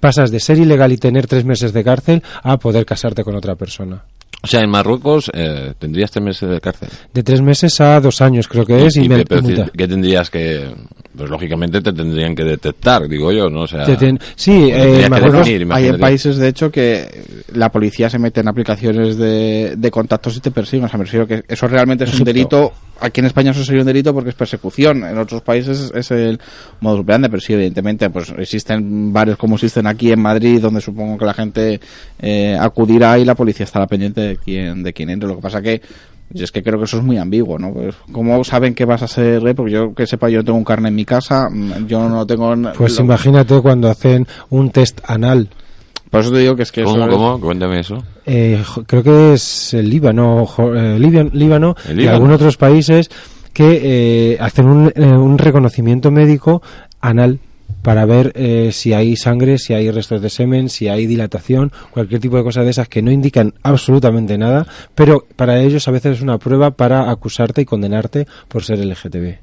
pasas 0.00 0.30
de 0.30 0.40
ser 0.40 0.58
ilegal 0.58 0.92
y 0.92 0.96
tener 0.96 1.26
tres 1.26 1.44
meses 1.44 1.72
de 1.72 1.84
cárcel 1.84 2.22
a 2.42 2.58
poder 2.58 2.86
casarte 2.86 3.24
con 3.24 3.34
otra 3.36 3.54
persona. 3.54 4.04
O 4.40 4.46
sea, 4.46 4.60
en 4.60 4.70
Marruecos 4.70 5.30
eh, 5.34 5.74
tendrías 5.78 6.10
tres 6.12 6.24
meses 6.24 6.48
de 6.48 6.60
cárcel. 6.60 6.88
De 7.12 7.22
tres 7.24 7.40
meses 7.42 7.80
a 7.80 8.00
dos 8.00 8.20
años 8.20 8.46
creo 8.46 8.64
que 8.64 8.86
es 8.86 8.96
y, 8.96 9.04
Y 9.04 9.08
me- 9.08 9.24
pero 9.24 9.42
¿Qué 9.76 9.88
tendrías 9.88 10.30
que...? 10.30 10.66
Pues 11.16 11.28
lógicamente 11.30 11.80
te 11.80 11.92
tendrían 11.92 12.36
que 12.36 12.44
detectar, 12.44 13.08
digo 13.08 13.32
yo, 13.32 13.50
¿no? 13.50 13.62
O 13.62 13.66
sea... 13.66 13.84
Ten- 13.96 14.20
sí, 14.36 14.68
te 14.70 15.06
eh, 15.06 15.10
Marruecos- 15.10 15.44
definir, 15.44 15.66
Hay 15.72 15.86
en 15.88 15.98
países, 15.98 16.36
de 16.36 16.46
hecho, 16.46 16.70
que 16.70 17.42
la 17.54 17.72
policía 17.72 18.08
se 18.08 18.20
mete 18.20 18.38
en 18.40 18.46
aplicaciones 18.46 19.16
de, 19.16 19.74
de 19.76 19.90
contactos 19.90 20.36
y 20.36 20.40
te 20.40 20.52
persiguen. 20.52 20.84
O 20.84 20.88
sea, 20.88 20.98
me 20.98 21.04
refiero 21.04 21.26
que 21.26 21.42
eso 21.48 21.66
realmente 21.66 22.04
es 22.04 22.16
un 22.16 22.24
delito. 22.24 22.72
Aquí 23.00 23.20
en 23.20 23.26
España 23.26 23.52
eso 23.52 23.64
sería 23.64 23.80
un 23.82 23.86
delito 23.86 24.12
porque 24.14 24.30
es 24.30 24.36
persecución. 24.36 25.02
En 25.04 25.18
otros 25.18 25.42
países 25.42 25.90
es 25.94 26.10
el 26.12 26.38
modus 26.80 27.00
operandi, 27.00 27.28
pero 27.28 27.40
sí, 27.40 27.52
evidentemente, 27.52 28.10
pues 28.10 28.32
existen 28.38 29.12
varios 29.12 29.36
como 29.38 29.56
existen 29.56 29.86
aquí 29.88 30.12
en 30.12 30.20
Madrid, 30.20 30.60
donde 30.60 30.80
supongo 30.80 31.16
que 31.18 31.24
la 31.24 31.34
gente 31.34 31.80
eh, 32.20 32.56
acudirá 32.60 33.18
y 33.18 33.24
la 33.24 33.34
policía 33.34 33.64
estará 33.64 33.86
pendiente 33.88 34.27
de 34.28 34.36
quién, 34.36 34.82
de 34.82 34.92
quién 34.92 35.10
entre. 35.10 35.28
Lo 35.28 35.36
que 35.36 35.42
pasa 35.42 35.60
que 35.62 35.80
Y 36.32 36.42
es 36.42 36.52
que 36.52 36.62
creo 36.62 36.78
que 36.78 36.84
eso 36.84 36.98
es 36.98 37.02
muy 37.02 37.16
ambiguo, 37.16 37.58
¿no? 37.58 37.72
Pues, 37.72 37.94
¿Cómo 38.12 38.44
saben 38.44 38.74
que 38.74 38.84
vas 38.84 39.02
a 39.02 39.08
ser? 39.08 39.40
Porque 39.56 39.72
yo 39.72 39.94
que 39.94 40.06
sepa, 40.06 40.28
yo 40.28 40.44
tengo 40.44 40.58
un 40.58 40.64
carne 40.64 40.88
en 40.88 40.94
mi 40.94 41.04
casa, 41.06 41.48
mm, 41.50 41.86
yo 41.86 42.06
no 42.08 42.26
tengo... 42.26 42.54
Pues 42.76 42.98
lo- 42.98 43.04
imagínate 43.06 43.58
cuando 43.62 43.88
hacen 43.88 44.26
un 44.50 44.70
test 44.70 45.00
anal. 45.06 45.48
Por 46.10 46.20
eso 46.20 46.30
te 46.32 46.38
digo 46.38 46.54
que 46.56 46.62
es 46.62 46.72
que 46.72 46.84
¿Cómo, 46.84 46.96
eso 46.96 47.08
cómo? 47.10 47.40
Cuéntame 47.40 47.80
eso. 47.80 48.02
Eh, 48.26 48.62
creo 48.86 49.02
que 49.02 49.32
es 49.34 49.72
el 49.74 49.88
Líbano, 49.90 50.44
jo- 50.46 50.74
eh, 50.74 50.98
Líbano 50.98 51.74
El 51.88 52.00
y 52.00 52.06
algunos 52.06 52.36
otros 52.36 52.56
países 52.56 53.10
que 53.52 53.80
eh, 54.32 54.38
hacen 54.40 54.66
un, 54.66 54.92
eh, 54.94 55.02
un 55.06 55.36
reconocimiento 55.38 56.10
médico 56.10 56.62
anal 57.00 57.38
para 57.88 58.04
ver 58.04 58.32
eh, 58.34 58.68
si 58.70 58.92
hay 58.92 59.16
sangre, 59.16 59.56
si 59.56 59.72
hay 59.72 59.90
restos 59.90 60.20
de 60.20 60.28
semen, 60.28 60.68
si 60.68 60.88
hay 60.88 61.06
dilatación, 61.06 61.72
cualquier 61.90 62.20
tipo 62.20 62.36
de 62.36 62.42
cosas 62.42 62.66
de 62.66 62.70
esas 62.72 62.86
que 62.86 63.00
no 63.00 63.10
indican 63.10 63.54
absolutamente 63.62 64.36
nada, 64.36 64.66
pero 64.94 65.24
para 65.36 65.58
ellos 65.62 65.88
a 65.88 65.90
veces 65.90 66.18
es 66.18 66.22
una 66.22 66.36
prueba 66.36 66.72
para 66.72 67.10
acusarte 67.10 67.62
y 67.62 67.64
condenarte 67.64 68.26
por 68.46 68.62
ser 68.62 68.84
LGTB. 68.84 69.38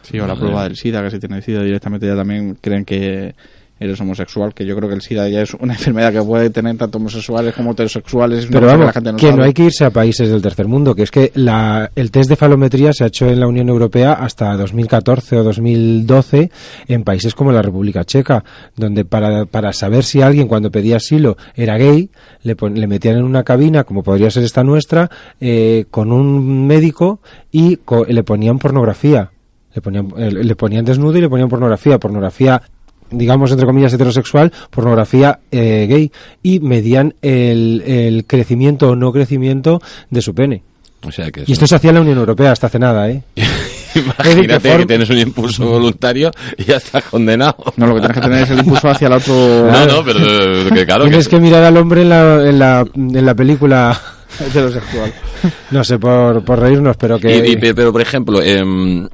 Sí, 0.00 0.18
o 0.18 0.26
la 0.26 0.36
prueba 0.36 0.62
del 0.62 0.74
SIDA, 0.74 1.02
que 1.02 1.10
si 1.10 1.18
tienes 1.18 1.44
SIDA 1.44 1.62
directamente 1.64 2.06
ya 2.06 2.16
también 2.16 2.56
creen 2.62 2.86
que 2.86 3.34
eres 3.78 4.00
homosexual, 4.00 4.54
que 4.54 4.64
yo 4.64 4.74
creo 4.76 4.88
que 4.88 4.94
el 4.94 5.02
SIDA 5.02 5.28
ya 5.28 5.42
es 5.42 5.52
una 5.54 5.72
enfermedad 5.78 6.12
que 6.12 6.22
puede 6.22 6.50
tener 6.50 6.76
tanto 6.76 6.98
homosexuales 6.98 7.54
como 7.54 7.72
heterosexuales. 7.72 8.46
Pero 8.50 8.66
vamos, 8.66 8.86
la 8.86 8.92
gente 8.92 9.12
no 9.12 9.18
que 9.18 9.32
no 9.32 9.42
hay 9.42 9.52
que 9.52 9.64
irse 9.64 9.84
a 9.84 9.90
países 9.90 10.28
del 10.30 10.40
tercer 10.42 10.66
mundo, 10.66 10.94
que 10.94 11.02
es 11.02 11.10
que 11.10 11.30
la, 11.34 11.90
el 11.94 12.10
test 12.10 12.30
de 12.30 12.36
falometría 12.36 12.92
se 12.92 13.04
ha 13.04 13.08
hecho 13.08 13.26
en 13.26 13.38
la 13.40 13.46
Unión 13.46 13.68
Europea 13.68 14.14
hasta 14.14 14.56
2014 14.56 15.36
o 15.36 15.44
2012 15.44 16.50
en 16.88 17.04
países 17.04 17.34
como 17.34 17.52
la 17.52 17.62
República 17.62 18.04
Checa, 18.04 18.44
donde 18.76 19.04
para, 19.04 19.44
para 19.46 19.72
saber 19.72 20.04
si 20.04 20.22
alguien 20.22 20.48
cuando 20.48 20.70
pedía 20.70 20.96
asilo 20.96 21.36
era 21.54 21.76
gay, 21.76 22.10
le, 22.42 22.56
pon- 22.56 22.74
le 22.78 22.86
metían 22.86 23.16
en 23.18 23.24
una 23.24 23.42
cabina, 23.44 23.84
como 23.84 24.02
podría 24.02 24.30
ser 24.30 24.44
esta 24.44 24.64
nuestra, 24.64 25.10
eh, 25.40 25.84
con 25.90 26.12
un 26.12 26.66
médico 26.66 27.20
y 27.52 27.76
co- 27.76 28.04
le 28.06 28.22
ponían 28.24 28.58
pornografía. 28.58 29.30
Le 29.74 29.82
ponían, 29.82 30.08
eh, 30.16 30.30
le 30.32 30.56
ponían 30.56 30.84
desnudo 30.86 31.18
y 31.18 31.20
le 31.20 31.28
ponían 31.28 31.50
pornografía. 31.50 31.98
Pornografía 31.98 32.62
digamos 33.10 33.50
entre 33.52 33.66
comillas 33.66 33.92
heterosexual, 33.92 34.52
pornografía 34.70 35.40
eh, 35.50 35.86
gay 35.88 36.10
y 36.42 36.60
medían 36.60 37.14
el, 37.22 37.82
el 37.86 38.24
crecimiento 38.26 38.90
o 38.90 38.96
no 38.96 39.12
crecimiento 39.12 39.80
de 40.10 40.22
su 40.22 40.34
pene. 40.34 40.62
O 41.06 41.12
sea 41.12 41.30
que 41.30 41.44
Y 41.46 41.52
esto 41.52 41.66
se 41.66 41.76
hacía 41.76 41.90
en 41.90 41.96
la 41.96 42.00
Unión 42.02 42.18
Europea 42.18 42.52
hasta 42.52 42.66
hace 42.66 42.78
nada, 42.78 43.08
¿eh? 43.10 43.22
Imagínate 43.94 44.68
form- 44.70 44.78
que 44.80 44.86
tienes 44.86 45.08
un 45.10 45.18
impulso 45.18 45.66
voluntario 45.66 46.30
y 46.58 46.64
ya 46.64 46.76
estás 46.76 47.04
condenado. 47.04 47.56
No, 47.76 47.86
lo 47.86 47.94
que 47.94 48.00
tienes 48.00 48.16
que 48.16 48.22
tener 48.22 48.42
es 48.42 48.50
el 48.50 48.58
impulso 48.58 48.88
hacia 48.90 49.06
el 49.06 49.12
otro... 49.14 49.34
No, 49.70 49.86
no, 49.86 50.04
pero 50.04 50.18
eh, 50.20 50.68
que 50.74 50.84
claro 50.84 51.04
Tienes 51.04 51.28
que... 51.28 51.36
que 51.36 51.42
mirar 51.42 51.64
al 51.64 51.76
hombre 51.76 52.02
en 52.02 52.08
la, 52.10 52.48
en 52.48 52.58
la, 52.58 52.84
en 52.94 53.24
la 53.26 53.34
película 53.34 53.98
heterosexual. 54.40 55.12
No 55.70 55.84
sé, 55.84 55.98
por, 55.98 56.42
por 56.44 56.58
reírnos, 56.58 56.96
pero 56.96 57.18
que... 57.18 57.36
Y- 57.46 57.52
y- 57.52 57.56
pero, 57.72 57.92
por 57.92 58.00
ejemplo, 58.02 58.42
em, 58.42 59.06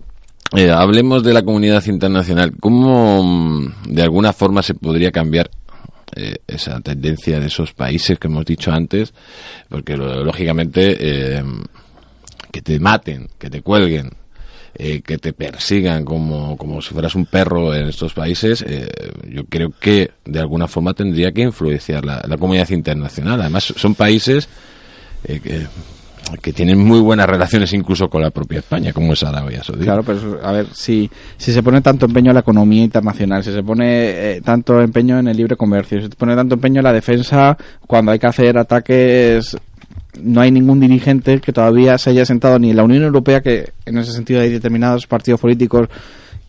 eh, 0.57 0.71
hablemos 0.71 1.23
de 1.23 1.33
la 1.33 1.43
comunidad 1.43 1.85
internacional. 1.87 2.53
¿Cómo 2.61 3.23
mm, 3.23 3.89
de 3.89 4.03
alguna 4.03 4.33
forma 4.33 4.63
se 4.63 4.75
podría 4.75 5.11
cambiar 5.11 5.51
eh, 6.15 6.37
esa 6.47 6.81
tendencia 6.81 7.41
de 7.41 7.47
esos 7.47 7.73
países 7.73 8.19
que 8.19 8.29
hemos 8.29 8.45
dicho 8.45 8.73
antes? 8.73 9.15
Porque 9.69 9.97
lógicamente 9.97 11.37
em, 11.37 11.63
que 12.51 12.63
te 12.63 12.79
maten, 12.79 13.29
que 13.39 13.51
te 13.51 13.63
cuelguen, 13.63 14.11
eh, 14.75 15.03
que 15.03 15.19
te 15.19 15.35
persigan 15.35 16.03
como, 16.05 16.57
como 16.57 16.81
si 16.81 16.95
fueras 16.95 17.15
un 17.15 17.27
perro 17.27 17.75
en 17.75 17.89
estos 17.89 18.15
países, 18.15 18.65
eh, 18.67 18.89
yo 19.29 19.45
creo 19.45 19.71
que 19.79 20.13
de 20.25 20.41
alguna 20.41 20.67
forma 20.67 20.95
tendría 20.95 21.31
que 21.31 21.43
influenciar 21.43 22.07
la, 22.07 22.23
la 22.27 22.39
comunidad 22.39 22.71
internacional. 22.71 23.41
Además, 23.43 23.73
son 23.77 23.95
países 23.95 24.49
eh, 25.25 25.41
que, 25.41 25.67
que 26.41 26.53
tienen 26.53 26.79
muy 26.79 27.01
buenas 27.01 27.27
relaciones 27.27 27.73
incluso 27.73 28.09
con 28.09 28.23
la 28.23 28.31
propia 28.31 28.61
España, 28.61 28.93
como 28.93 29.13
es 29.13 29.23
Arabia 29.23 29.63
Saudí. 29.63 29.85
Claro, 29.85 30.03
pero 30.03 30.41
a 30.43 30.53
ver, 30.53 30.67
si, 30.73 31.11
si 31.37 31.53
se 31.53 31.63
pone 31.63 31.81
tanto 31.81 32.07
empeño 32.07 32.31
en 32.31 32.35
la 32.35 32.41
economía 32.41 32.83
internacional, 32.83 33.43
si 33.43 33.53
se 33.53 33.63
pone 33.63 34.37
eh, 34.37 34.41
tanto 34.41 34.81
empeño 34.81 35.19
en 35.19 35.29
el 35.29 35.37
libre 35.37 35.57
comercio, 35.57 36.01
si 36.01 36.09
se 36.09 36.17
pone 36.17 36.35
tanto 36.35 36.55
empeño 36.55 36.81
en 36.81 36.85
la 36.85 36.93
defensa 36.93 37.57
cuando 37.87 38.13
hay 38.13 38.19
que 38.19 38.27
hacer 38.27 38.57
ataques, 38.59 39.57
no 40.21 40.41
hay 40.41 40.51
ningún 40.51 40.81
dirigente 40.81 41.41
que 41.41 41.53
todavía 41.53 41.99
se 41.99 42.11
haya 42.11 42.25
sentado 42.25 42.59
ni 42.59 42.71
en 42.71 42.77
la 42.77 42.85
Unión 42.85 43.03
Europea, 43.03 43.41
que 43.41 43.73
en 43.87 43.99
ese 43.99 44.13
sentido 44.13 44.41
hay 44.41 44.51
determinados 44.51 45.07
partidos 45.07 45.41
políticos 45.41 45.89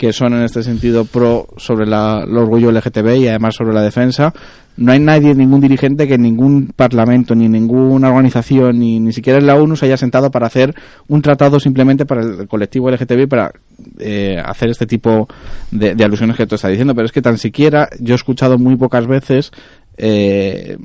que 0.03 0.11
son 0.11 0.33
en 0.33 0.43
este 0.43 0.63
sentido 0.63 1.05
pro 1.05 1.47
sobre 1.55 1.85
la, 1.85 2.25
el 2.27 2.35
orgullo 2.35 2.73
LGTB 2.73 3.15
y 3.21 3.27
además 3.29 3.55
sobre 3.55 3.73
la 3.73 3.81
defensa. 3.81 4.33
No 4.75 4.91
hay 4.91 4.99
nadie, 4.99 5.33
ningún 5.33 5.61
dirigente 5.61 6.09
que 6.09 6.15
en 6.15 6.23
ningún 6.23 6.73
parlamento, 6.75 7.35
ni 7.35 7.47
ninguna 7.47 8.09
organización, 8.09 8.79
ni, 8.79 8.99
ni 8.99 9.13
siquiera 9.13 9.39
en 9.39 9.47
la 9.47 9.55
ONU 9.55 9.77
se 9.77 9.85
haya 9.85 9.95
sentado 9.95 10.29
para 10.29 10.47
hacer 10.47 10.75
un 11.07 11.21
tratado 11.21 11.57
simplemente 11.57 12.05
para 12.05 12.21
el 12.21 12.49
colectivo 12.49 12.91
LGTB 12.91 13.29
para 13.29 13.53
eh, 13.97 14.35
hacer 14.43 14.71
este 14.71 14.85
tipo 14.87 15.29
de, 15.71 15.95
de 15.95 16.03
alusiones 16.03 16.35
que 16.35 16.47
tú 16.47 16.55
estás 16.55 16.71
diciendo. 16.71 16.93
Pero 16.95 17.05
es 17.05 17.13
que 17.13 17.21
tan 17.21 17.37
siquiera 17.37 17.87
yo 18.01 18.13
he 18.13 18.17
escuchado 18.17 18.57
muy 18.57 18.75
pocas 18.75 19.07
veces 19.07 19.53
eh, 19.97 20.77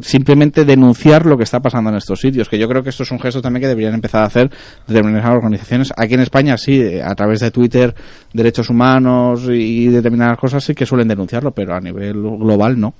simplemente 0.00 0.64
denunciar 0.64 1.26
lo 1.26 1.36
que 1.36 1.44
está 1.44 1.60
pasando 1.60 1.90
en 1.90 1.96
estos 1.96 2.20
sitios, 2.20 2.48
que 2.48 2.58
yo 2.58 2.68
creo 2.68 2.82
que 2.82 2.90
esto 2.90 3.02
es 3.02 3.10
un 3.10 3.20
gesto 3.20 3.40
también 3.40 3.62
que 3.62 3.68
deberían 3.68 3.94
empezar 3.94 4.22
a 4.22 4.26
hacer 4.26 4.50
determinadas 4.86 5.30
organizaciones. 5.30 5.92
Aquí 5.96 6.14
en 6.14 6.20
España 6.20 6.56
sí, 6.56 6.80
eh, 6.80 7.02
a 7.02 7.14
través 7.14 7.40
de 7.40 7.50
Twitter, 7.50 7.94
derechos 8.32 8.70
humanos 8.70 9.42
y 9.48 9.88
determinadas 9.88 10.38
cosas 10.38 10.64
sí 10.64 10.74
que 10.74 10.86
suelen 10.86 11.08
denunciarlo, 11.08 11.52
pero 11.52 11.74
a 11.74 11.80
nivel 11.80 12.14
global 12.14 12.78
no. 12.78 12.94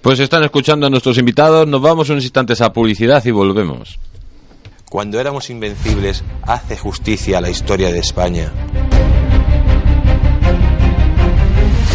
Pues 0.00 0.18
están 0.20 0.42
escuchando 0.44 0.86
a 0.86 0.90
nuestros 0.90 1.18
invitados, 1.18 1.66
nos 1.68 1.80
vamos 1.80 2.10
unos 2.10 2.24
instantes 2.24 2.60
a 2.60 2.72
publicidad 2.72 3.24
y 3.24 3.30
volvemos. 3.30 3.98
Cuando 4.88 5.20
éramos 5.20 5.50
invencibles, 5.50 6.22
hace 6.42 6.76
justicia 6.76 7.38
a 7.38 7.40
la 7.40 7.50
historia 7.50 7.90
de 7.90 7.98
España. 7.98 8.52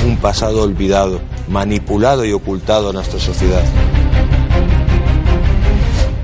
Un 0.06 0.18
pasado 0.18 0.64
olvidado, 0.64 1.22
manipulado 1.48 2.26
y 2.26 2.32
ocultado 2.32 2.90
a 2.90 2.94
nuestra 2.94 3.20
sociedad. 3.20 3.64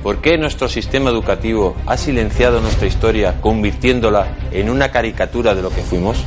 ¿Por 0.01 0.21
qué 0.21 0.37
nuestro 0.37 0.67
sistema 0.67 1.09
educativo 1.09 1.75
ha 1.85 1.97
silenciado 1.97 2.59
nuestra 2.59 2.87
historia 2.87 3.39
convirtiéndola 3.39 4.27
en 4.51 4.69
una 4.69 4.89
caricatura 4.89 5.53
de 5.53 5.61
lo 5.61 5.69
que 5.69 5.81
fuimos? 5.81 6.17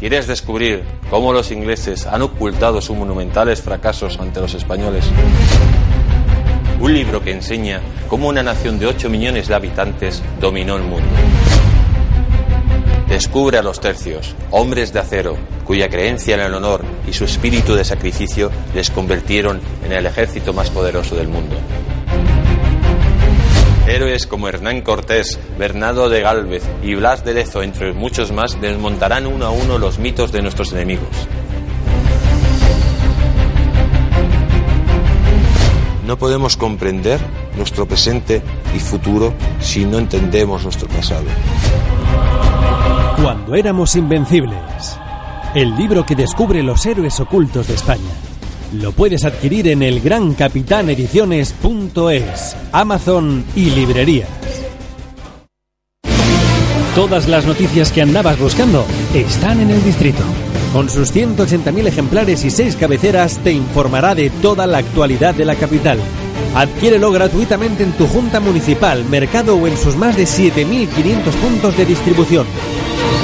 ¿Quieres 0.00 0.26
descubrir 0.26 0.84
cómo 1.10 1.32
los 1.32 1.50
ingleses 1.50 2.06
han 2.06 2.22
ocultado 2.22 2.80
sus 2.80 2.96
monumentales 2.96 3.62
fracasos 3.62 4.18
ante 4.18 4.40
los 4.40 4.54
españoles? 4.54 5.04
Un 6.80 6.94
libro 6.94 7.22
que 7.22 7.32
enseña 7.32 7.80
cómo 8.08 8.28
una 8.28 8.42
nación 8.42 8.78
de 8.78 8.86
8 8.86 9.10
millones 9.10 9.48
de 9.48 9.54
habitantes 9.54 10.22
dominó 10.40 10.76
el 10.76 10.84
mundo. 10.84 11.08
Descubre 13.08 13.56
a 13.56 13.62
los 13.62 13.80
tercios, 13.80 14.34
hombres 14.50 14.92
de 14.92 15.00
acero, 15.00 15.36
cuya 15.64 15.88
creencia 15.88 16.34
en 16.34 16.42
el 16.42 16.52
honor 16.52 16.84
y 17.06 17.14
su 17.14 17.24
espíritu 17.24 17.74
de 17.74 17.84
sacrificio 17.84 18.50
les 18.74 18.90
convirtieron 18.90 19.60
en 19.82 19.92
el 19.92 20.04
ejército 20.04 20.52
más 20.52 20.68
poderoso 20.68 21.16
del 21.16 21.28
mundo. 21.28 21.56
Héroes 23.86 24.26
como 24.26 24.48
Hernán 24.48 24.82
Cortés, 24.82 25.40
Bernardo 25.58 26.10
de 26.10 26.20
Gálvez 26.20 26.62
y 26.82 26.94
Blas 26.94 27.24
de 27.24 27.32
Lezo, 27.32 27.62
entre 27.62 27.94
muchos 27.94 28.30
más, 28.30 28.60
desmontarán 28.60 29.26
uno 29.26 29.46
a 29.46 29.50
uno 29.50 29.78
los 29.78 29.98
mitos 29.98 30.30
de 30.30 30.42
nuestros 30.42 30.72
enemigos. 30.72 31.08
No 36.06 36.18
podemos 36.18 36.58
comprender 36.58 37.20
nuestro 37.56 37.86
presente 37.86 38.42
y 38.76 38.80
futuro 38.80 39.32
si 39.60 39.86
no 39.86 39.98
entendemos 39.98 40.64
nuestro 40.64 40.88
pasado. 40.88 41.26
Cuando 43.22 43.54
éramos 43.56 43.96
invencibles. 43.96 44.96
El 45.52 45.76
libro 45.76 46.06
que 46.06 46.14
descubre 46.14 46.62
los 46.62 46.86
héroes 46.86 47.18
ocultos 47.18 47.66
de 47.66 47.74
España. 47.74 48.12
Lo 48.74 48.92
puedes 48.92 49.24
adquirir 49.24 49.66
en 49.68 49.82
el 49.82 50.00
grancapitanediciones.es, 50.00 52.56
Amazon 52.70 53.44
y 53.56 53.70
librerías. 53.70 54.28
Todas 56.94 57.26
las 57.26 57.44
noticias 57.44 57.90
que 57.90 58.02
andabas 58.02 58.38
buscando 58.38 58.86
están 59.12 59.58
en 59.60 59.70
el 59.70 59.84
distrito. 59.84 60.22
Con 60.72 60.88
sus 60.88 61.12
180.000 61.12 61.88
ejemplares 61.88 62.44
y 62.44 62.50
6 62.50 62.76
cabeceras 62.76 63.38
te 63.38 63.50
informará 63.50 64.14
de 64.14 64.30
toda 64.30 64.68
la 64.68 64.78
actualidad 64.78 65.34
de 65.34 65.44
la 65.44 65.56
capital. 65.56 65.98
Adquiérelo 66.54 67.10
gratuitamente 67.10 67.82
en 67.82 67.90
tu 67.92 68.06
junta 68.06 68.38
municipal, 68.38 69.04
mercado 69.06 69.56
o 69.56 69.66
en 69.66 69.76
sus 69.76 69.96
más 69.96 70.16
de 70.16 70.22
7.500 70.24 71.32
puntos 71.32 71.76
de 71.76 71.84
distribución. 71.84 72.46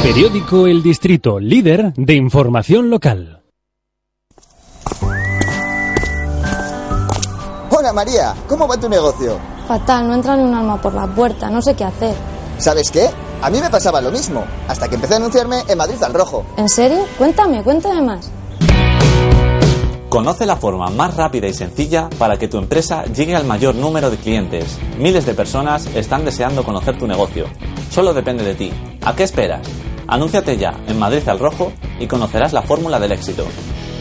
Periódico 0.04 0.66
El 0.66 0.82
Distrito, 0.82 1.40
líder 1.40 1.94
de 1.94 2.12
información 2.12 2.90
local. 2.90 3.42
Hola 7.70 7.90
María, 7.94 8.34
¿cómo 8.46 8.68
va 8.68 8.76
tu 8.76 8.86
negocio? 8.86 9.38
Fatal, 9.66 10.06
no 10.06 10.14
entra 10.14 10.36
ni 10.36 10.42
un 10.42 10.52
alma 10.52 10.78
por 10.78 10.92
la 10.92 11.06
puerta, 11.06 11.48
no 11.48 11.62
sé 11.62 11.74
qué 11.74 11.84
hacer. 11.84 12.14
¿Sabes 12.58 12.90
qué? 12.90 13.08
A 13.40 13.48
mí 13.48 13.62
me 13.62 13.70
pasaba 13.70 14.02
lo 14.02 14.10
mismo, 14.10 14.44
hasta 14.68 14.90
que 14.90 14.96
empecé 14.96 15.14
a 15.14 15.16
anunciarme 15.16 15.62
en 15.66 15.78
Madrid 15.78 16.02
al 16.02 16.12
Rojo. 16.12 16.44
¿En 16.58 16.68
serio? 16.68 17.06
Cuéntame, 17.16 17.62
cuéntame 17.62 18.02
más. 18.02 18.30
Conoce 20.10 20.44
la 20.44 20.56
forma 20.56 20.90
más 20.90 21.16
rápida 21.16 21.48
y 21.48 21.54
sencilla 21.54 22.10
para 22.18 22.36
que 22.36 22.46
tu 22.46 22.58
empresa 22.58 23.04
llegue 23.06 23.34
al 23.34 23.46
mayor 23.46 23.74
número 23.74 24.10
de 24.10 24.18
clientes. 24.18 24.78
Miles 24.98 25.24
de 25.24 25.32
personas 25.32 25.86
están 25.94 26.26
deseando 26.26 26.62
conocer 26.62 26.98
tu 26.98 27.06
negocio. 27.06 27.46
Solo 27.90 28.12
depende 28.12 28.44
de 28.44 28.54
ti. 28.54 28.70
¿A 29.02 29.16
qué 29.16 29.22
esperas? 29.22 29.66
Anúnciate 30.06 30.56
ya 30.56 30.74
en 30.86 30.98
Madrid 30.98 31.28
al 31.28 31.38
Rojo 31.38 31.72
y 31.98 32.06
conocerás 32.06 32.52
la 32.52 32.62
fórmula 32.62 33.00
del 33.00 33.12
éxito. 33.12 33.46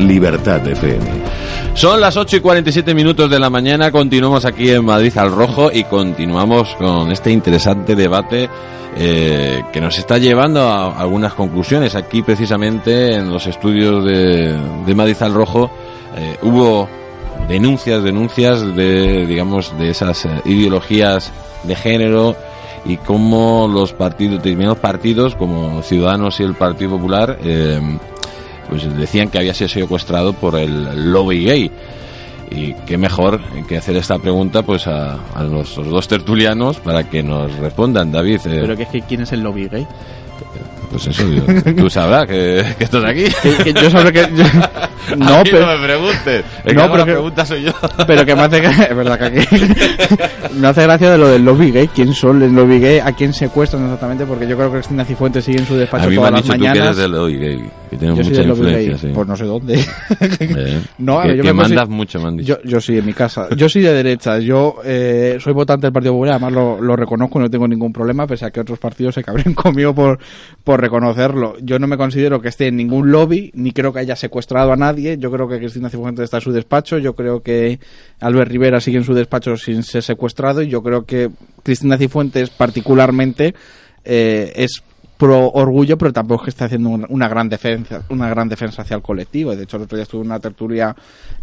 Libertad 0.07 0.67
FM. 0.67 1.05
Son 1.73 2.01
las 2.01 2.17
8 2.17 2.37
y 2.37 2.39
47 2.39 2.93
minutos 2.93 3.29
de 3.29 3.39
la 3.39 3.49
mañana, 3.49 3.91
continuamos 3.91 4.45
aquí 4.45 4.69
en 4.69 4.85
Madrid 4.85 5.17
al 5.17 5.31
Rojo 5.31 5.71
y 5.71 5.83
continuamos 5.85 6.75
con 6.75 7.11
este 7.11 7.31
interesante 7.31 7.95
debate 7.95 8.49
eh, 8.97 9.63
que 9.71 9.79
nos 9.79 9.97
está 9.97 10.17
llevando 10.17 10.61
a 10.61 10.99
algunas 10.99 11.33
conclusiones. 11.33 11.95
Aquí 11.95 12.21
precisamente 12.21 13.15
en 13.15 13.29
los 13.29 13.47
estudios 13.47 14.03
de, 14.03 14.59
de 14.85 14.95
Madrid 14.95 15.15
al 15.21 15.33
Rojo 15.33 15.71
eh, 16.17 16.37
hubo 16.41 16.89
denuncias, 17.47 18.03
denuncias 18.03 18.75
de, 18.75 19.25
digamos, 19.25 19.77
de 19.77 19.91
esas 19.91 20.25
eh, 20.25 20.41
ideologías 20.45 21.31
de 21.63 21.75
género 21.75 22.35
y 22.83 22.97
cómo 22.97 23.67
los 23.71 23.93
partidos, 23.93 24.37
determinados 24.37 24.79
partidos 24.79 25.35
como 25.35 25.81
Ciudadanos 25.83 26.39
y 26.39 26.43
el 26.43 26.55
Partido 26.55 26.91
Popular, 26.91 27.37
pues 28.71 28.97
decían 28.97 29.29
que 29.29 29.37
había 29.37 29.53
sido 29.53 29.67
secuestrado 29.67 30.33
por 30.33 30.57
el 30.57 31.11
lobby 31.13 31.43
gay. 31.45 31.71
Y 32.49 32.73
qué 32.85 32.97
mejor 32.97 33.39
que 33.67 33.77
hacer 33.77 33.95
esta 33.95 34.17
pregunta 34.17 34.63
pues 34.63 34.87
a, 34.87 35.19
a 35.35 35.43
nuestros 35.43 35.87
dos 35.87 36.07
tertulianos 36.07 36.77
para 36.79 37.09
que 37.09 37.21
nos 37.21 37.53
respondan, 37.59 38.11
David. 38.11 38.39
eh, 38.45 38.57
Pero 38.61 38.73
es 38.73 38.89
que 38.89 39.01
¿quién 39.01 39.21
es 39.21 39.31
el 39.31 39.41
lobby 39.41 39.67
gay? 39.69 39.85
Pues 40.91 41.07
eso, 41.07 41.25
digo, 41.27 41.45
tú 41.77 41.89
sabrás 41.89 42.27
que, 42.27 42.63
que 42.77 42.83
estás 42.83 43.03
aquí. 43.05 43.23
Que- 43.41 43.73
que 43.73 43.81
yo 43.81 43.89
sabré 43.89 44.11
que- 44.11 44.29
yo- 44.35 45.15
no, 45.17 45.35
A 45.35 45.37
mí 45.43 45.49
pero- 45.51 45.65
no 45.65 45.77
me 45.77 45.85
preguntes. 45.87 46.45
No, 46.65 46.65
que 46.65 46.73
pero 46.75 47.05
que- 47.05 47.11
pregunta 47.13 47.45
soy 47.45 47.63
yo. 47.63 47.71
Pero 48.05 48.25
que 48.25 48.35
me 48.35 48.41
hace, 48.41 48.57
es 48.65 48.95
verdad 48.95 49.17
que 49.19 49.25
aquí, 49.25 49.65
me 50.59 50.67
hace 50.67 50.83
gracia 50.83 51.11
de 51.11 51.17
lo 51.17 51.27
del 51.29 51.43
lobby 51.45 51.71
gay. 51.71 51.87
¿Quién 51.87 52.13
son 52.13 52.41
el 52.43 52.53
lobby 52.53 52.79
gay? 52.79 52.99
¿A 52.99 53.11
quién 53.13 53.33
secuestran 53.33 53.83
exactamente? 53.85 54.25
Porque 54.25 54.47
yo 54.47 54.55
creo 54.57 54.69
que 54.69 54.77
Cristina 54.79 55.05
Cifuentes 55.05 55.43
sigue 55.45 55.59
en 55.59 55.65
su 55.65 55.75
despacho 55.75 56.05
A 56.05 56.07
mí 56.07 56.11
me 56.11 56.15
todas 56.17 56.27
han 56.29 56.33
las 56.33 56.43
dicho 56.43 56.53
tú 56.53 56.59
que 56.61 56.67
mañanas. 56.67 56.85
eres 56.87 56.97
del 56.97 57.11
lobby 57.11 57.37
gay, 57.37 57.69
que 57.89 57.97
tienes 57.97 58.17
Yo 58.17 58.23
soy 58.23 58.31
mucha 58.31 58.41
del 58.41 58.49
influencia, 58.51 58.89
gay. 58.91 58.97
sí. 58.99 59.07
Pues 59.13 59.27
no 59.27 59.35
sé 59.35 59.45
dónde. 59.45 59.79
Eh, 59.79 60.81
No, 60.97 61.19
a 61.19 61.23
que, 61.23 61.27
ver, 61.29 61.37
yo 61.37 61.43
que 61.43 61.53
me 61.53 61.61
mandas 61.61 61.89
mucho, 61.89 62.19
me 62.19 62.27
han 62.27 62.37
dicho. 62.37 62.57
Yo, 62.63 62.69
yo 62.69 62.81
sí, 62.81 62.97
en 62.97 63.05
mi 63.05 63.13
casa. 63.13 63.47
Yo 63.55 63.67
soy 63.69 63.81
de 63.81 63.93
derecha. 63.93 64.39
Yo 64.39 64.75
eh, 64.83 65.37
soy 65.41 65.53
votante 65.53 65.87
del 65.87 65.93
Partido 65.93 66.13
Popular. 66.13 66.33
Además, 66.35 66.53
lo, 66.53 66.81
lo 66.81 66.95
reconozco 66.95 67.39
y 67.39 67.43
no 67.43 67.49
tengo 67.49 67.67
ningún 67.67 67.91
problema, 67.93 68.27
pese 68.27 68.45
a 68.45 68.51
que 68.51 68.59
otros 68.59 68.79
partidos 68.79 69.15
se 69.15 69.23
cabren 69.23 69.53
conmigo 69.53 69.93
por, 69.95 70.19
por 70.63 70.80
reconocerlo. 70.81 71.55
Yo 71.61 71.79
no 71.79 71.87
me 71.87 71.97
considero 71.97 72.41
que 72.41 72.49
esté 72.49 72.67
en 72.67 72.75
ningún 72.75 73.11
lobby, 73.11 73.51
ni 73.53 73.71
creo 73.71 73.93
que 73.93 73.99
haya 73.99 74.15
secuestrado 74.15 74.73
a 74.73 74.75
nadie. 74.75 75.17
Yo 75.17 75.31
creo 75.31 75.47
que 75.47 75.59
Cristina 75.59 75.89
Cifuentes 75.89 76.25
está 76.25 76.37
en 76.37 76.41
su 76.41 76.51
despacho. 76.51 76.97
Yo 76.97 77.15
creo 77.15 77.41
que 77.41 77.79
Albert 78.19 78.51
Rivera 78.51 78.81
sigue 78.81 78.97
en 78.97 79.03
su 79.03 79.13
despacho 79.13 79.55
sin 79.57 79.83
ser 79.83 80.03
secuestrado. 80.03 80.61
Y 80.61 80.67
yo 80.67 80.83
creo 80.83 81.05
que 81.05 81.29
Cristina 81.63 81.97
Cifuentes, 81.97 82.49
particularmente, 82.49 83.55
eh, 84.03 84.51
es 84.55 84.83
pro 85.21 85.51
orgullo, 85.51 85.99
pero 85.99 86.11
tampoco 86.11 86.41
es 86.41 86.45
que 86.45 86.49
esté 86.49 86.63
haciendo 86.63 86.89
un- 86.89 87.05
una 87.09 87.29
gran 87.29 87.47
defensa, 87.47 88.01
una 88.09 88.27
gran 88.27 88.49
defensa 88.49 88.81
hacia 88.81 88.95
el 88.95 89.03
colectivo. 89.03 89.55
De 89.55 89.63
hecho, 89.65 89.77
el 89.77 89.83
otro 89.83 89.95
día 89.95 90.01
estuve 90.03 90.21
en 90.21 90.27
una 90.27 90.39
tertulia 90.39 90.95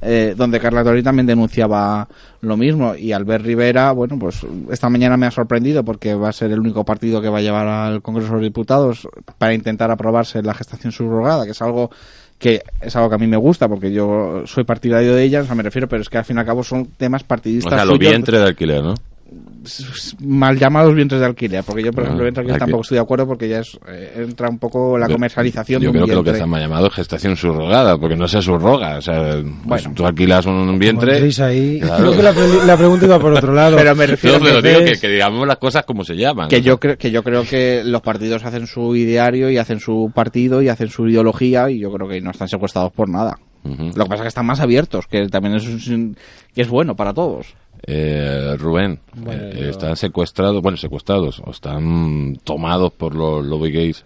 eh, 0.03 0.35
donde 0.37 0.59
Carla 0.59 0.83
Tori 0.83 1.01
también 1.03 1.27
denunciaba 1.27 2.09
lo 2.41 2.57
mismo. 2.57 2.97
Y 2.97 3.13
Albert 3.13 3.45
Rivera, 3.45 3.93
bueno, 3.93 4.19
pues 4.19 4.45
esta 4.71 4.89
mañana 4.89 5.17
me 5.17 5.27
ha 5.27 5.31
sorprendido 5.31 5.85
porque 5.85 6.15
va 6.15 6.29
a 6.31 6.33
ser 6.33 6.51
el 6.51 6.59
único 6.59 6.85
partido 6.85 7.21
que 7.23 7.29
va 7.29 7.39
a 7.39 7.43
llevar 7.43 7.69
al 7.69 8.03
Congreso 8.03 8.31
de 8.31 8.35
los 8.35 8.43
Diputados 8.43 9.07
para 9.39 9.55
intentar 9.55 9.93
aprobarse 9.93 10.43
la 10.43 10.55
gestación 10.55 10.91
subrogada, 10.93 11.45
que 11.45 11.53
es 11.53 11.63
algo 11.63 11.91
que 12.39 12.63
es 12.81 12.95
algo 12.95 13.09
que 13.09 13.15
a 13.17 13.19
mí 13.19 13.27
me 13.27 13.37
gusta 13.37 13.69
porque 13.69 13.93
yo 13.93 14.43
soy 14.47 14.63
partidario 14.65 15.15
de 15.15 15.25
ella, 15.25 15.41
o 15.41 15.45
sea, 15.45 15.55
me 15.57 15.63
refiero, 15.65 15.89
pero 15.89 16.03
es 16.03 16.09
que 16.09 16.19
al 16.19 16.25
fin 16.25 16.37
y 16.37 16.41
al 16.41 16.47
cabo 16.47 16.63
son 16.63 16.87
temas 16.97 17.23
O 17.23 17.27
partidistas. 17.27 17.73
sea, 17.75 17.85
los 17.85 17.97
suyos 17.97 18.11
vientres 18.13 18.41
de 18.41 18.47
alquiler, 18.47 18.83
¿no? 18.85 18.95
Mal 20.21 20.59
llamados 20.59 20.95
vientres 20.95 21.21
de 21.21 21.27
alquiler, 21.27 21.65
porque 21.65 21.83
yo, 21.83 21.93
por 21.93 22.05
ejemplo, 22.05 22.25
vientres 22.25 22.47
de 22.47 22.53
alquiler 22.53 22.63
aquí- 22.63 22.71
tampoco 22.71 22.83
estoy 22.83 22.97
de 22.97 23.03
acuerdo 23.03 23.27
porque 23.27 23.49
ya 23.49 23.59
es, 23.61 23.79
eh, 23.89 24.25
entra 24.29 24.49
un 24.49 24.59
poco 24.59 24.97
la 24.99 25.07
Yo- 25.09 25.15
comercialización 25.15 25.81
Yo 25.83 25.87
de 25.87 25.89
un 25.89 25.93
creo 25.95 26.07
que 26.07 26.15
lo 26.15 26.25
que 26.25 26.33
se 26.35 26.39
llama 26.41 26.61
llamado 26.61 26.91
gestación 26.91 27.37
subrogada, 27.37 27.99
porque 27.99 28.17
no 28.17 28.29
se 28.29 28.41
subroga. 28.43 28.99
O 28.99 29.03
sea, 29.03 29.33
pues 29.43 29.45
Bueno. 29.65 29.93
tú 29.95 30.07
alquilas 30.07 30.47
un 30.47 30.79
vientre. 30.79 31.13
entréis 31.15 31.41
ahí- 31.41 31.81
Claro. 31.81 31.97
Creo 32.05 32.17
que 32.17 32.23
la 32.23 32.33
pre- 32.33 32.67
la 32.67 32.77
pregunta 32.77 33.05
iba 33.07 33.19
por 33.19 33.33
otro 33.33 33.53
lado. 33.55 33.77
Pero 33.77 33.95
me 33.97 34.07
refiero 34.07 34.39
No, 34.39 34.45
pero 34.45 34.63
que 34.63 34.69
digo 34.69 35.01
que 35.01 35.09
digamos 35.09 35.47
las 35.47 35.59
cosas 35.59 35.85
como 35.85 36.05
se 36.05 36.15
llaman. 36.17 36.49
que 36.49 36.63
yo 36.63 36.79
creo 36.79 36.97
que 36.97 37.11
yo 37.11 37.23
creo 37.23 37.45
que 37.45 37.83
los 37.85 38.01
partidos 38.03 38.45
hacen 38.45 38.67
su 38.67 38.95
ideario 38.97 39.51
y 39.51 39.59
hacen 39.59 39.81
su 39.81 40.11
partido 40.15 40.63
y 40.63 40.69
hacen 40.69 40.89
su 40.89 41.09
ideología 41.09 41.71
y 41.71 41.79
yo 41.81 41.91
creo 41.93 42.09
que 42.09 42.21
no 42.21 42.31
están 42.31 42.49
secuestrados 42.49 42.93
por 42.93 43.09
nada. 43.09 43.39
Lo 43.65 44.05
que 44.05 44.09
pasa 44.09 44.15
es 44.17 44.21
que 44.23 44.29
están 44.29 44.47
más 44.47 44.61
abiertos, 44.61 45.07
que 45.09 45.29
también 45.29 45.57
es 45.57 45.67
un- 45.89 46.17
que 46.55 46.63
es 46.63 46.69
bueno 46.69 46.97
para 46.97 47.13
todos. 47.13 47.55
Eh, 47.87 48.55
Rubén, 48.59 49.01
Bueno, 49.15 49.43
eh, 49.45 49.59
yo- 49.61 49.69
están 49.71 49.97
secuestrados, 49.97 50.61
bueno, 50.63 50.77
secuestrados, 50.77 51.41
o 51.45 51.51
están 51.51 52.37
tomados 52.45 52.93
por 52.93 53.15
los 53.15 53.45
lobby 53.47 53.71
gays 53.73 54.05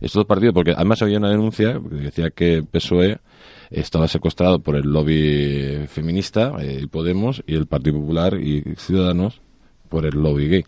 estos 0.00 0.24
partidos, 0.24 0.54
porque 0.54 0.72
además 0.72 1.02
había 1.02 1.18
una 1.18 1.30
denuncia 1.30 1.80
que 1.88 1.96
decía 1.96 2.30
que 2.30 2.62
PSOE 2.62 3.18
estaba 3.70 4.08
secuestrado 4.08 4.60
por 4.60 4.76
el 4.76 4.84
lobby 4.90 5.86
feminista, 5.88 6.52
eh, 6.60 6.76
el 6.78 6.88
Podemos, 6.88 7.42
y 7.46 7.54
el 7.54 7.66
Partido 7.66 7.98
Popular 8.00 8.34
y 8.40 8.62
Ciudadanos 8.76 9.40
por 9.88 10.06
el 10.06 10.14
lobby 10.14 10.48
gay. 10.48 10.64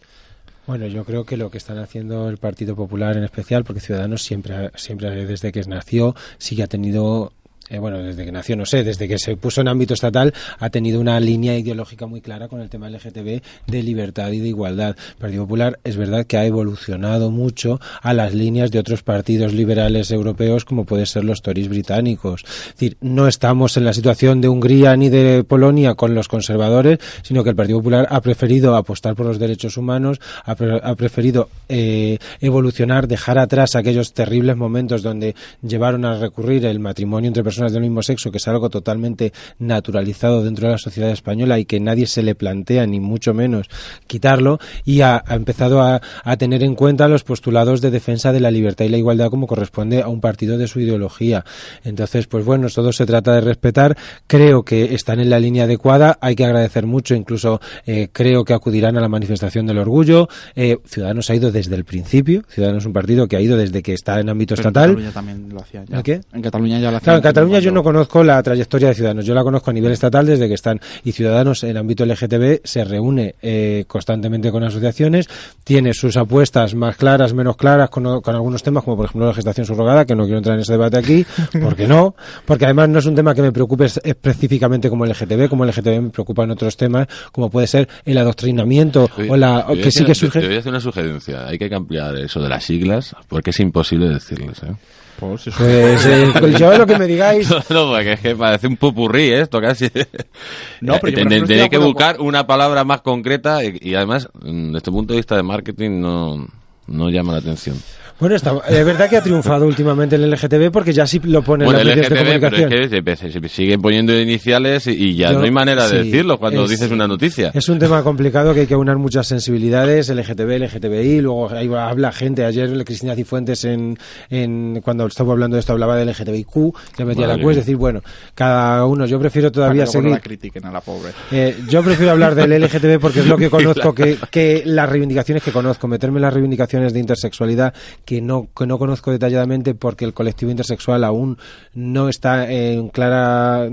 Bueno, 0.66 0.86
yo 0.86 1.04
creo 1.04 1.24
que 1.24 1.36
lo 1.36 1.50
que 1.50 1.58
están 1.58 1.78
haciendo 1.78 2.28
el 2.28 2.36
Partido 2.36 2.76
Popular 2.76 3.16
en 3.16 3.24
especial, 3.24 3.64
porque 3.64 3.80
Ciudadanos 3.80 4.22
siempre, 4.22 4.70
siempre 4.76 5.26
desde 5.26 5.50
que 5.50 5.60
nació, 5.62 6.14
sí 6.38 6.54
que 6.56 6.62
ha 6.62 6.66
tenido 6.68 7.32
eh, 7.70 7.78
bueno, 7.78 8.02
desde 8.02 8.24
que 8.24 8.32
nació, 8.32 8.56
no 8.56 8.66
sé, 8.66 8.82
desde 8.82 9.06
que 9.06 9.16
se 9.18 9.36
puso 9.36 9.60
en 9.60 9.68
ámbito 9.68 9.94
estatal, 9.94 10.34
ha 10.58 10.70
tenido 10.70 11.00
una 11.00 11.20
línea 11.20 11.56
ideológica 11.56 12.06
muy 12.06 12.20
clara 12.20 12.48
con 12.48 12.60
el 12.60 12.68
tema 12.68 12.90
LGTB 12.90 13.40
de 13.68 13.82
libertad 13.82 14.32
y 14.32 14.40
de 14.40 14.48
igualdad. 14.48 14.96
El 15.10 15.16
Partido 15.16 15.44
Popular 15.44 15.78
es 15.84 15.96
verdad 15.96 16.26
que 16.26 16.36
ha 16.36 16.44
evolucionado 16.44 17.30
mucho 17.30 17.80
a 18.02 18.12
las 18.12 18.34
líneas 18.34 18.72
de 18.72 18.80
otros 18.80 19.04
partidos 19.04 19.52
liberales 19.52 20.10
europeos, 20.10 20.64
como 20.64 20.84
puede 20.84 21.06
ser 21.06 21.24
los 21.24 21.42
Tories 21.42 21.68
británicos. 21.68 22.42
Es 22.44 22.74
decir, 22.74 22.96
no 23.00 23.28
estamos 23.28 23.76
en 23.76 23.84
la 23.84 23.92
situación 23.92 24.40
de 24.40 24.48
Hungría 24.48 24.96
ni 24.96 25.08
de 25.08 25.44
Polonia 25.44 25.94
con 25.94 26.12
los 26.12 26.26
conservadores, 26.26 26.98
sino 27.22 27.44
que 27.44 27.50
el 27.50 27.56
Partido 27.56 27.78
Popular 27.78 28.08
ha 28.10 28.20
preferido 28.20 28.74
apostar 28.74 29.14
por 29.14 29.26
los 29.26 29.38
derechos 29.38 29.76
humanos, 29.76 30.20
ha 30.44 30.56
preferido 30.96 31.48
eh, 31.68 32.18
evolucionar, 32.40 33.06
dejar 33.06 33.38
atrás 33.38 33.76
aquellos 33.76 34.12
terribles 34.12 34.56
momentos 34.56 35.02
donde 35.02 35.36
llevaron 35.62 36.04
a 36.04 36.18
recurrir 36.18 36.64
el 36.66 36.80
matrimonio 36.80 37.28
entre 37.28 37.44
personas 37.44 37.59
del 37.68 37.82
mismo 37.82 38.02
sexo, 38.02 38.30
que 38.30 38.38
es 38.38 38.48
algo 38.48 38.70
totalmente 38.70 39.32
naturalizado 39.58 40.42
dentro 40.42 40.66
de 40.66 40.72
la 40.72 40.78
sociedad 40.78 41.10
española 41.10 41.58
y 41.58 41.64
que 41.64 41.80
nadie 41.80 42.06
se 42.06 42.22
le 42.22 42.34
plantea, 42.34 42.86
ni 42.86 43.00
mucho 43.00 43.34
menos, 43.34 43.68
quitarlo, 44.06 44.58
y 44.84 45.02
ha, 45.02 45.22
ha 45.26 45.34
empezado 45.34 45.82
a, 45.82 46.00
a 46.24 46.36
tener 46.36 46.62
en 46.62 46.74
cuenta 46.74 47.08
los 47.08 47.24
postulados 47.24 47.80
de 47.80 47.90
defensa 47.90 48.32
de 48.32 48.40
la 48.40 48.50
libertad 48.50 48.84
y 48.84 48.88
la 48.88 48.98
igualdad 48.98 49.28
como 49.28 49.46
corresponde 49.46 50.02
a 50.02 50.08
un 50.08 50.20
partido 50.20 50.56
de 50.58 50.66
su 50.66 50.80
ideología. 50.80 51.44
Entonces, 51.84 52.26
pues 52.26 52.44
bueno, 52.44 52.68
todo 52.68 52.92
se 52.92 53.06
trata 53.06 53.34
de 53.34 53.40
respetar. 53.40 53.96
Creo 54.26 54.62
que 54.62 54.94
están 54.94 55.20
en 55.20 55.30
la 55.30 55.38
línea 55.38 55.64
adecuada, 55.64 56.18
hay 56.20 56.34
que 56.34 56.44
agradecer 56.44 56.86
mucho, 56.86 57.14
incluso 57.14 57.60
eh, 57.86 58.08
creo 58.12 58.44
que 58.44 58.54
acudirán 58.54 58.96
a 58.96 59.00
la 59.00 59.08
manifestación 59.08 59.66
del 59.66 59.78
orgullo. 59.78 60.28
Eh, 60.54 60.78
Ciudadanos 60.84 61.28
ha 61.30 61.34
ido 61.34 61.50
desde 61.50 61.74
el 61.74 61.84
principio, 61.84 62.42
Ciudadanos 62.48 62.84
es 62.84 62.86
un 62.86 62.92
partido 62.92 63.26
que 63.28 63.36
ha 63.36 63.40
ido 63.40 63.56
desde 63.56 63.82
que 63.82 63.92
está 63.92 64.20
en 64.20 64.28
ámbito 64.28 64.54
Pero 64.54 64.62
en 64.62 64.68
estatal. 64.68 64.90
Cataluña 64.90 65.12
también 65.12 65.48
lo 65.50 65.60
hacía 65.60 65.84
ya. 65.84 65.96
¿El 65.98 66.02
qué? 66.02 66.20
En 66.32 66.42
Cataluña 66.42 66.78
ya 66.78 66.90
lo. 66.90 67.00
Claro, 67.00 67.18
en 67.18 67.22
Cataluña 67.22 67.49
yo 67.58 67.72
no 67.72 67.82
conozco 67.82 68.22
la 68.22 68.42
trayectoria 68.42 68.88
de 68.88 68.94
Ciudadanos, 68.94 69.24
yo 69.26 69.34
la 69.34 69.42
conozco 69.42 69.70
a 69.70 69.72
nivel 69.74 69.92
estatal 69.92 70.26
desde 70.26 70.46
que 70.48 70.54
están 70.54 70.80
y 71.04 71.12
Ciudadanos 71.12 71.64
en 71.64 71.76
ámbito 71.76 72.04
LGTB 72.06 72.60
se 72.64 72.84
reúne 72.84 73.34
eh, 73.42 73.84
constantemente 73.86 74.50
con 74.52 74.62
asociaciones, 74.62 75.26
tiene 75.64 75.92
sus 75.94 76.16
apuestas 76.16 76.74
más 76.74 76.96
claras, 76.96 77.34
menos 77.34 77.56
claras 77.56 77.90
con, 77.90 78.20
con 78.20 78.34
algunos 78.34 78.62
temas 78.62 78.84
como 78.84 78.96
por 78.96 79.06
ejemplo 79.06 79.26
la 79.26 79.34
gestación 79.34 79.66
subrogada, 79.66 80.04
que 80.04 80.14
no 80.14 80.24
quiero 80.24 80.38
entrar 80.38 80.54
en 80.56 80.62
ese 80.62 80.72
debate 80.72 80.98
aquí, 80.98 81.26
porque 81.62 81.88
no, 81.88 82.14
porque 82.44 82.66
además 82.66 82.88
no 82.88 82.98
es 83.00 83.06
un 83.06 83.14
tema 83.14 83.34
que 83.34 83.42
me 83.42 83.52
preocupe 83.52 83.86
es- 83.86 84.00
específicamente 84.04 84.88
como 84.88 85.04
LGTB, 85.06 85.48
como 85.48 85.64
LGTB 85.64 86.00
me 86.00 86.10
preocupan 86.10 86.50
otros 86.50 86.76
temas 86.76 87.06
como 87.32 87.50
puede 87.50 87.66
ser 87.66 87.88
el 88.04 88.18
adoctrinamiento 88.18 89.08
o 89.28 89.36
la 89.36 89.66
o 89.68 89.74
que 89.74 89.90
sí 89.90 90.04
que 90.04 90.14
surge 90.14 90.40
Te 90.40 90.46
voy 90.46 90.56
a 90.56 90.58
hacer 90.60 90.70
una 90.70 90.80
sugerencia. 90.80 91.46
Hay 91.46 91.58
que 91.58 91.74
ampliar 91.74 92.16
eso 92.16 92.40
de 92.40 92.48
las 92.48 92.64
siglas 92.64 93.14
porque 93.28 93.50
es 93.50 93.60
imposible 93.60 94.08
decirles. 94.08 94.62
¿eh? 94.62 94.72
Pues, 95.20 95.46
eh, 95.60 96.32
pues 96.38 96.58
yo 96.58 96.76
lo 96.76 96.86
que 96.86 96.98
me 96.98 97.06
digáis 97.06 97.48
No, 97.50 97.58
no, 97.68 97.90
porque 97.92 98.14
es 98.14 98.20
que 98.20 98.34
parece 98.34 98.66
un 98.66 98.76
popurrí 98.76 99.30
esto 99.30 99.60
casi. 99.60 99.84
No, 99.84 99.90
pero 99.92 100.00
yo, 100.90 101.00
por 101.00 101.10
Ten- 101.10 101.18
ejemplo, 101.18 101.20
estoy 101.20 101.28
de 101.28 101.38
Tendría 101.46 101.68
que 101.68 101.76
acuerdo 101.76 101.92
buscar 101.92 102.20
una 102.20 102.46
palabra 102.46 102.84
más 102.84 103.02
concreta 103.02 103.62
y, 103.64 103.78
y 103.80 103.94
además, 103.94 104.28
mm, 104.42 104.72
desde 104.72 104.90
el 104.90 104.94
punto 104.94 105.12
de 105.12 105.18
vista 105.18 105.36
de 105.36 105.42
marketing, 105.42 106.00
no, 106.00 106.48
no 106.86 107.10
llama 107.10 107.32
la 107.32 107.38
atención. 107.38 107.76
Bueno, 108.20 108.36
está, 108.36 108.52
es 108.68 108.84
verdad 108.84 109.08
que 109.08 109.16
ha 109.16 109.22
triunfado 109.22 109.66
últimamente 109.66 110.16
el 110.16 110.30
LGTB 110.30 110.70
porque 110.70 110.92
ya 110.92 111.06
sí 111.06 111.20
lo 111.24 111.42
pone 111.42 111.64
Bueno, 111.64 111.80
en 111.80 111.88
el 111.88 111.96
los 111.98 112.10
medios 112.10 112.10
de 112.10 112.14
LGTB, 112.16 112.40
pero 112.40 112.50
comunicación. 112.50 112.82
es 112.82 112.90
que 112.90 113.16
se, 113.16 113.40
se 113.40 113.48
siguen 113.48 113.80
poniendo 113.80 114.20
iniciales 114.20 114.86
y, 114.86 115.14
ya 115.16 115.32
Yo- 115.32 115.38
no 115.38 115.44
hay 115.44 115.50
manera 115.50 115.84
de 115.88 116.02
sí, 116.02 116.10
decirlo 116.10 116.38
cuando 116.38 116.64
es- 116.64 116.70
dices 116.70 116.90
una 116.90 117.08
noticia. 117.08 117.50
Es 117.54 117.68
un 117.70 117.78
tema 117.78 118.02
complicado 118.02 118.52
que 118.52 118.60
hay 118.60 118.66
que 118.66 118.74
aunar 118.74 118.98
muchas 118.98 119.26
sensibilidades, 119.26 120.10
LGTB, 120.10 120.58
LGTBI, 120.58 121.20
luego 121.22 121.50
ahí 121.50 121.70
habla 121.74 122.12
gente, 122.12 122.44
ayer 122.44 122.84
Cristina 122.84 123.14
Cifuentes 123.14 123.64
en, 123.64 123.96
en 124.28 124.80
cuando 124.84 125.06
estaba 125.06 125.32
hablando 125.32 125.56
de 125.56 125.60
esto 125.60 125.72
hablaba 125.72 125.96
del 125.96 126.08
LGTBIQ, 126.10 126.74
le 126.98 127.04
metía 127.06 127.26
la 127.26 127.38
Q, 127.38 127.50
es 127.50 127.56
decir, 127.56 127.76
bueno, 127.76 128.02
cada 128.34 128.84
uno, 128.84 129.06
yo 129.06 129.18
prefiero 129.18 129.50
todavía 129.50 129.84
Para 129.84 129.92
que 129.92 129.92
luego 129.92 129.92
seguir 129.92 130.10
no 130.10 130.16
la 130.16 130.20
critiquen 130.20 130.66
a 130.66 130.70
la 130.70 130.80
pobre. 130.82 131.12
Eh, 131.32 131.56
yo 131.68 131.82
prefiero 131.82 132.12
hablar 132.12 132.34
del 132.34 132.52
LGTB 132.52 132.98
porque 133.00 133.20
es 133.20 133.26
lo 133.26 133.38
que 133.38 133.48
conozco, 133.50 133.94
que, 133.94 134.18
que 134.30 134.62
las 134.66 134.88
reivindicaciones 134.90 135.42
que 135.42 135.52
conozco, 135.52 135.88
meterme 135.88 136.18
en 136.18 136.22
las 136.22 136.34
reivindicaciones 136.34 136.92
de 136.92 137.00
intersexualidad 137.00 137.72
que 138.10 138.20
no, 138.20 138.48
que 138.56 138.66
no 138.66 138.76
conozco 138.76 139.12
detalladamente 139.12 139.76
porque 139.76 140.04
el 140.04 140.12
colectivo 140.12 140.50
intersexual 140.50 141.04
aún 141.04 141.38
no 141.74 142.08
está 142.08 142.50
en 142.50 142.88
clara 142.88 143.68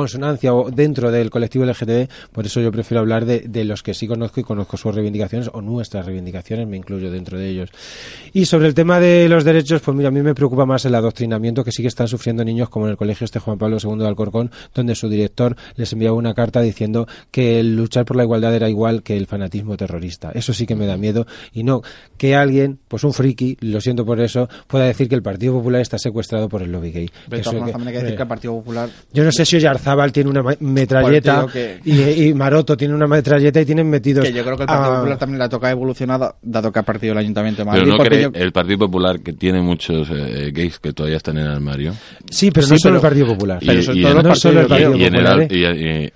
consonancia 0.00 0.52
o 0.54 0.70
dentro 0.70 1.10
del 1.10 1.30
colectivo 1.30 1.64
LGTB, 1.64 2.08
por 2.30 2.44
eso 2.44 2.60
yo 2.60 2.70
prefiero 2.70 3.00
hablar 3.00 3.24
de, 3.24 3.40
de 3.40 3.64
los 3.64 3.82
que 3.82 3.94
sí 3.94 4.06
conozco 4.06 4.40
y 4.40 4.44
conozco 4.44 4.76
sus 4.76 4.94
reivindicaciones 4.94 5.48
o 5.54 5.62
nuestras 5.62 6.04
reivindicaciones, 6.04 6.68
me 6.68 6.76
incluyo 6.76 7.10
dentro 7.10 7.38
de 7.38 7.48
ellos. 7.48 7.70
Y 8.34 8.44
sobre 8.44 8.68
el 8.68 8.74
tema 8.74 9.00
de 9.00 9.26
los 9.28 9.42
derechos, 9.44 9.80
pues 9.80 9.96
mira, 9.96 10.08
a 10.10 10.12
mí 10.12 10.20
me 10.20 10.34
preocupa 10.34 10.66
más 10.66 10.84
el 10.84 10.94
adoctrinamiento 10.94 11.64
que 11.64 11.72
sí 11.72 11.80
que 11.80 11.88
están 11.88 12.08
sufriendo 12.08 12.44
niños 12.44 12.68
como 12.68 12.84
en 12.86 12.90
el 12.90 12.96
colegio 12.98 13.24
este 13.24 13.38
Juan 13.38 13.56
Pablo 13.56 13.78
II 13.82 13.96
de 13.98 14.06
Alcorcón, 14.06 14.50
donde 14.74 14.94
su 14.94 15.08
director 15.08 15.56
les 15.76 15.90
enviaba 15.94 16.14
una 16.14 16.34
carta 16.34 16.60
diciendo 16.60 17.06
que 17.30 17.58
el 17.58 17.74
luchar 17.74 18.04
por 18.04 18.16
la 18.18 18.24
igualdad 18.24 18.54
era 18.54 18.68
igual 18.68 19.02
que 19.02 19.16
el 19.16 19.26
fanatismo 19.26 19.78
terrorista. 19.78 20.30
Eso 20.34 20.52
sí 20.52 20.66
que 20.66 20.74
me 20.76 20.84
da 20.86 20.98
miedo 20.98 21.26
y 21.54 21.62
no 21.64 21.80
que 22.18 22.34
alguien, 22.36 22.78
pues 22.88 23.02
un 23.04 23.14
friki, 23.14 23.56
lo 23.60 23.80
siento 23.80 24.04
por 24.04 24.20
eso, 24.20 24.48
pueda 24.66 24.84
decir 24.84 25.08
que 25.08 25.14
el 25.14 25.22
Partido 25.22 25.54
Popular 25.54 25.80
está 25.80 25.96
secuestrado 25.98 26.48
por 26.50 26.60
el 26.62 26.70
lobby 26.70 26.90
gay. 26.92 27.08
Que- 27.08 27.36
que 27.92 27.98
decir 27.98 28.12
eh, 28.12 28.16
que 28.16 28.22
el 28.22 28.28
Partido 28.28 28.52
Popular 28.54 28.90
yo 29.12 29.24
no 29.24 29.32
sé 29.32 29.44
si 29.46 29.56
Oyarzábal 29.56 29.85
tiene 30.12 30.30
una 30.30 30.42
metralleta 30.60 31.46
te 31.52 31.80
y, 31.84 32.28
y 32.28 32.34
Maroto 32.34 32.76
tiene 32.76 32.94
una 32.94 33.06
metralleta 33.06 33.60
y 33.60 33.64
tienen 33.64 33.88
metidos 33.88 34.24
que 34.24 34.32
yo 34.32 34.42
creo 34.44 34.56
que 34.56 34.62
el 34.64 34.66
Partido 34.66 34.92
a- 34.92 34.96
Popular 34.96 35.18
también 35.18 35.38
la 35.38 35.48
toca 35.48 35.70
evolucionado, 35.70 36.36
dado 36.42 36.72
que 36.72 36.78
ha 36.78 36.82
partido 36.82 37.12
el 37.12 37.18
Ayuntamiento 37.18 37.62
de 37.62 37.66
Madrid. 37.66 37.82
Pero 37.84 37.96
no 37.96 38.04
cree 38.04 38.22
yo- 38.22 38.30
el 38.34 38.52
Partido 38.52 38.78
Popular 38.78 39.20
que 39.20 39.32
tiene 39.32 39.60
muchos 39.62 40.08
eh, 40.10 40.50
gays 40.52 40.78
que 40.78 40.92
todavía 40.92 41.16
están 41.18 41.38
en 41.38 41.46
el 41.46 41.52
armario. 41.52 41.92
Sí, 42.30 42.50
pero 42.50 42.66
Sí, 42.66 42.72
no 42.72 42.78
solo 42.78 42.94
pero- 42.94 42.96
el 42.96 43.02
Partido 43.02 43.26
Popular. 43.34 43.58
Y- 43.62 43.66
Pero 43.66 43.78
y 43.80 43.82
sobre 43.82 43.98
en- 44.00 44.02
todo 44.08 44.22
no 44.22 44.34
solo 44.34 44.60
el 44.60 44.66
Partido 44.66 44.96
y 44.96 45.04
en 45.04 45.14
el 45.14 45.24
Popular, 45.24 45.40
¿eh? 45.42 45.48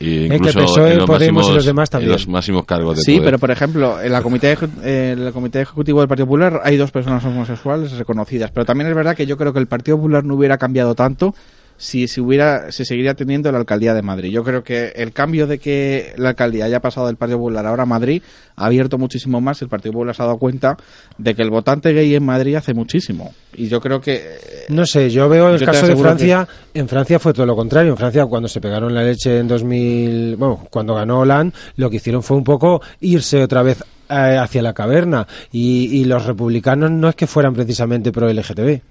y- 0.00 0.28
que 0.28 0.34
incluso 0.36 0.60
PSOE, 0.60 0.92
en 0.92 0.96
los 0.98 1.06
Podemos 1.06 1.48
y 1.50 1.54
los 1.54 1.64
demás 1.64 1.88
en 1.88 1.92
también. 1.92 2.12
los 2.12 2.28
máximos 2.28 2.64
cargos 2.64 2.96
de 2.96 3.02
Sí, 3.02 3.12
poder. 3.12 3.24
pero 3.24 3.38
por 3.38 3.50
ejemplo, 3.50 4.00
en 4.02 4.12
la 4.12 4.22
comité, 4.22 4.52
eh, 4.82 5.14
en 5.16 5.26
el 5.26 5.32
comité 5.32 5.60
ejecutivo 5.60 6.00
del 6.00 6.08
Partido 6.08 6.26
Popular 6.26 6.60
hay 6.64 6.76
dos 6.76 6.90
personas 6.90 7.24
homosexuales 7.24 7.92
reconocidas, 7.92 8.50
pero 8.50 8.64
también 8.66 8.88
es 8.90 8.96
verdad 8.96 9.16
que 9.16 9.26
yo 9.26 9.36
creo 9.36 9.52
que 9.52 9.58
el 9.58 9.66
Partido 9.66 9.96
Popular 9.96 10.24
no 10.24 10.34
hubiera 10.34 10.58
cambiado 10.58 10.94
tanto 10.94 11.34
si 11.80 12.08
se 12.08 12.20
hubiera 12.20 12.70
se 12.70 12.84
seguiría 12.84 13.14
teniendo 13.14 13.50
la 13.50 13.56
alcaldía 13.56 13.94
de 13.94 14.02
Madrid. 14.02 14.30
Yo 14.30 14.44
creo 14.44 14.62
que 14.62 14.92
el 14.96 15.12
cambio 15.12 15.46
de 15.46 15.58
que 15.58 16.12
la 16.18 16.28
alcaldía 16.28 16.66
haya 16.66 16.80
pasado 16.80 17.06
del 17.06 17.16
Partido 17.16 17.38
Popular 17.38 17.64
ahora 17.64 17.84
a 17.84 17.86
Madrid 17.86 18.22
ha 18.54 18.66
abierto 18.66 18.98
muchísimo 18.98 19.40
más. 19.40 19.62
El 19.62 19.70
Partido 19.70 19.94
Popular 19.94 20.14
se 20.14 20.22
ha 20.22 20.26
dado 20.26 20.36
cuenta 20.36 20.76
de 21.16 21.34
que 21.34 21.40
el 21.40 21.48
votante 21.48 21.94
gay 21.94 22.14
en 22.14 22.22
Madrid 22.22 22.54
hace 22.54 22.74
muchísimo. 22.74 23.32
Y 23.54 23.68
yo 23.68 23.80
creo 23.80 23.98
que 23.98 24.20
No 24.68 24.84
sé, 24.84 25.08
yo 25.08 25.30
veo 25.30 25.48
el 25.48 25.58
Yo 25.58 25.64
caso 25.64 25.86
de 25.86 25.96
Francia, 25.96 26.46
en 26.74 26.86
Francia 26.86 27.18
fue 27.18 27.32
todo 27.32 27.46
lo 27.46 27.56
contrario. 27.56 27.92
En 27.92 27.96
Francia, 27.96 28.26
cuando 28.26 28.46
se 28.46 28.60
pegaron 28.60 28.94
la 28.94 29.02
leche 29.02 29.38
en 29.38 29.48
2000, 29.48 30.36
bueno, 30.36 30.66
cuando 30.68 30.94
ganó 30.94 31.20
Hollande, 31.20 31.54
lo 31.76 31.88
que 31.88 31.96
hicieron 31.96 32.22
fue 32.22 32.36
un 32.36 32.44
poco 32.44 32.82
irse 33.00 33.42
otra 33.42 33.62
vez 33.62 33.82
eh, 34.10 34.36
hacia 34.38 34.60
la 34.60 34.74
caverna. 34.74 35.26
Y, 35.50 35.98
y 35.98 36.04
los 36.04 36.26
republicanos 36.26 36.90
no 36.90 37.08
es 37.08 37.14
que 37.14 37.26
fueran 37.26 37.54
precisamente 37.54 38.12
pro 38.12 38.30
LGTB. 38.30 38.82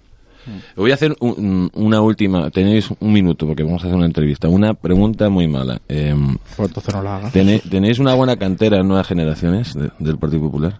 Voy 0.76 0.92
a 0.92 0.94
hacer 0.94 1.16
un- 1.20 1.70
una 1.74 2.02
última. 2.02 2.50
Tenéis 2.50 2.90
un 3.00 3.12
minuto 3.14 3.46
porque 3.48 3.64
vamos 3.64 3.84
a 3.84 3.88
hacer 3.88 3.96
una 3.98 4.06
entrevista. 4.06 4.48
Una 4.50 4.74
pregunta 4.74 5.30
muy 5.30 5.48
mala. 5.48 5.80
Eh, 5.90 6.16
Pues 6.56 6.70
entonces 6.70 6.94
no 6.94 7.04
la 7.04 7.18
hagas. 7.18 7.32
¿tenéis, 7.34 7.64
tenéis 7.70 8.00
una 8.00 8.14
buena 8.14 8.36
cantera 8.38 8.80
en 8.80 8.88
nuevas 8.88 9.08
generaciones 9.08 9.74
de- 9.74 9.92
del 10.00 10.18
Partido 10.18 10.42
Popular? 10.44 10.80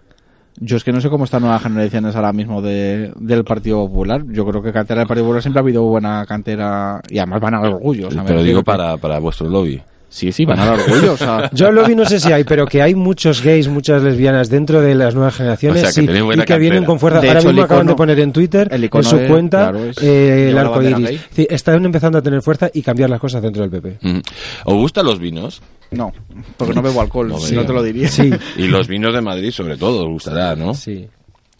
Yo 0.62 0.76
es 0.76 0.84
que 0.84 0.92
no 0.92 1.00
sé 1.00 1.08
cómo 1.08 1.24
están 1.24 1.40
nuevas 1.42 1.62
generaciones 1.62 2.14
ahora 2.16 2.32
mismo 2.34 2.60
de, 2.60 3.12
del 3.18 3.44
Partido 3.44 3.86
Popular. 3.88 4.22
Yo 4.30 4.44
creo 4.44 4.60
que 4.62 4.72
cantera 4.72 5.00
del 5.00 5.08
Partido 5.08 5.24
Popular 5.24 5.42
siempre 5.42 5.60
ha 5.60 5.62
habido 5.62 5.82
buena 5.84 6.26
cantera 6.26 7.00
y 7.08 7.16
además 7.18 7.40
van 7.40 7.54
al 7.54 7.72
orgullo. 7.72 8.08
o 8.08 8.10
sea, 8.10 8.22
me 8.22 8.28
Pero 8.28 8.42
digo 8.42 8.62
para, 8.62 8.96
para 8.98 9.18
vuestro 9.20 9.48
lobby. 9.48 9.80
Sí, 10.12 10.32
sí, 10.32 10.44
van 10.44 10.58
al 10.58 10.70
orgullo. 10.80 11.12
O 11.12 11.16
sea, 11.16 11.48
Yo 11.54 11.70
lo 11.70 11.84
vi, 11.86 11.94
no 11.94 12.04
sé 12.04 12.18
si 12.18 12.32
hay, 12.32 12.42
pero 12.42 12.66
que 12.66 12.82
hay 12.82 12.96
muchos 12.96 13.42
gays, 13.42 13.68
muchas 13.68 14.02
lesbianas 14.02 14.50
dentro 14.50 14.80
de 14.80 14.96
las 14.96 15.14
nuevas 15.14 15.36
generaciones 15.36 15.78
O 15.78 15.80
sea, 15.86 15.88
que 15.90 16.00
sí, 16.00 16.06
tenéis 16.06 16.36
y 16.36 16.44
que 16.44 16.58
vienen 16.58 16.84
con 16.84 16.98
fuerza. 16.98 17.20
De 17.20 17.28
Ahora 17.28 17.38
hecho, 17.40 17.48
mismo 17.50 17.62
acaban 17.62 17.86
de 17.86 17.94
poner 17.94 18.18
en 18.18 18.32
Twitter, 18.32 18.68
en 18.72 19.04
su 19.04 19.16
de- 19.16 19.28
cuenta, 19.28 19.70
claro, 19.70 19.84
es- 19.84 19.98
eh, 20.02 20.50
el 20.50 20.58
arco 20.58 20.82
iris. 20.82 21.20
Sí, 21.30 21.46
están 21.48 21.84
empezando 21.84 22.18
a 22.18 22.22
tener 22.22 22.42
fuerza 22.42 22.68
y 22.74 22.82
cambiar 22.82 23.08
las 23.08 23.20
cosas 23.20 23.40
dentro 23.40 23.62
del 23.62 23.70
PP. 23.70 23.98
Mm. 24.02 24.18
¿Os 24.64 24.74
gustan 24.74 25.06
los 25.06 25.20
vinos? 25.20 25.62
no, 25.92 26.12
porque 26.56 26.74
no 26.74 26.82
bebo 26.82 27.00
alcohol, 27.00 27.28
No 27.28 27.38
si 27.38 27.54
no 27.54 27.64
te 27.64 27.72
lo 27.72 27.82
diría. 27.82 28.08
Sí. 28.08 28.30
Y 28.56 28.66
los 28.66 28.88
vinos 28.88 29.14
de 29.14 29.20
Madrid, 29.20 29.50
sobre 29.52 29.76
todo, 29.76 30.02
os 30.02 30.08
gustará, 30.08 30.56
¿no? 30.56 30.74
Sí. 30.74 31.08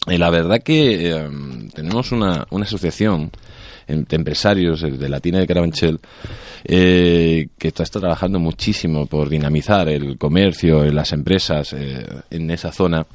Y 0.07 0.17
la 0.17 0.29
verdad 0.29 0.61
que 0.61 1.09
eh, 1.11 1.29
tenemos 1.73 2.11
una, 2.11 2.45
una 2.49 2.65
asociación 2.65 3.21
em- 3.21 3.29
de 3.87 4.15
empresarios 4.15 4.83
eh, 4.83 4.91
de 4.91 5.09
Latina 5.09 5.39
de 5.39 5.47
Carabanchel 5.47 5.99
eh, 6.63 7.47
que 7.57 7.67
está, 7.69 7.83
trabajando 7.85 8.39
muchísimo 8.39 9.07
por 9.07 9.29
dinamizar 9.29 9.89
el 9.89 10.17
comercio 10.17 10.85
las 10.91 11.11
empresas 11.13 11.73
eh, 11.73 12.05
en 12.29 12.51
esa 12.51 12.71
zona. 12.71 13.05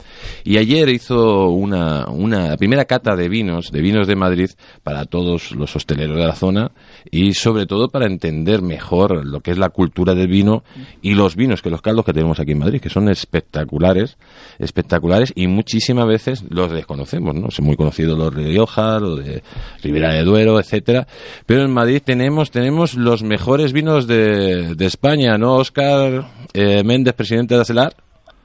Y 0.45 0.59
ayer 0.59 0.89
hizo 0.89 1.49
una, 1.51 2.07
una 2.09 2.49
la 2.49 2.57
primera 2.57 2.85
cata 2.85 3.17
de 3.17 3.29
vinos, 3.29 3.71
de 3.71 3.81
vinos 3.81 4.07
de 4.07 4.17
Madrid, 4.17 4.51
para 4.83 5.05
todos 5.05 5.53
los 5.53 5.75
hosteleros 5.77 6.17
de 6.17 6.27
la 6.27 6.35
zona 6.35 6.73
y 7.11 7.35
sobre 7.35 7.67
todo 7.67 7.89
para 7.89 8.07
entender 8.07 8.63
mejor 8.63 9.27
lo 9.27 9.41
que 9.41 9.51
es 9.51 9.59
la 9.59 9.69
cultura 9.69 10.15
del 10.15 10.29
vino 10.29 10.65
y 11.03 11.15
los 11.15 11.37
vinos, 11.37 11.63
que 11.63 11.71
los 11.71 11.83
caldos 11.83 12.05
que 12.05 12.13
tenemos 12.13 12.41
aquí 12.41 12.53
en 12.53 12.59
Madrid, 12.59 12.81
que 12.81 12.89
son 12.89 13.09
espectaculares, 13.09 14.17
espectaculares 14.59 15.33
y 15.35 15.47
muchísimas 15.47 16.07
veces 16.07 16.45
los 16.49 16.71
desconocemos, 16.73 17.35
¿no? 17.35 17.51
Son 17.51 17.65
muy 17.65 17.77
conocidos 17.77 18.19
los 18.19 18.35
de 18.35 18.45
Rioja, 18.45 18.99
los 18.99 19.25
de 19.25 19.43
Ribera 19.83 20.13
de 20.15 20.23
Duero, 20.25 20.56
etcétera, 20.59 21.07
pero 21.47 21.63
en 21.63 21.73
Madrid 21.73 22.03
tenemos 22.05 22.51
tenemos 22.51 22.95
los 22.95 23.23
mejores 23.23 23.73
vinos 23.73 24.07
de, 24.07 24.75
de 24.75 24.87
España, 24.87 25.39
¿no? 25.39 25.57
Oscar 25.57 26.25
eh, 26.55 26.83
Méndez, 26.85 27.15
presidente 27.15 27.55
de 27.55 27.61
Acelar. 27.61 27.93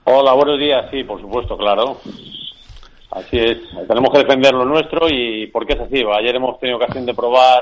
Hola, 0.03 0.33
buenos 0.33 0.59
días. 0.59 0.85
Sí, 0.91 1.03
por 1.03 1.21
supuesto, 1.21 1.55
claro. 1.57 1.97
Así 3.11 3.37
es. 3.37 3.57
Tenemos 3.87 4.09
que 4.11 4.19
defender 4.19 4.53
lo 4.53 4.65
nuestro 4.65 5.07
y 5.09 5.47
¿por 5.47 5.65
qué 5.65 5.73
es 5.73 5.79
así? 5.81 6.03
Ayer 6.17 6.35
hemos 6.35 6.59
tenido 6.59 6.77
ocasión 6.77 7.05
de 7.05 7.13
probar 7.13 7.61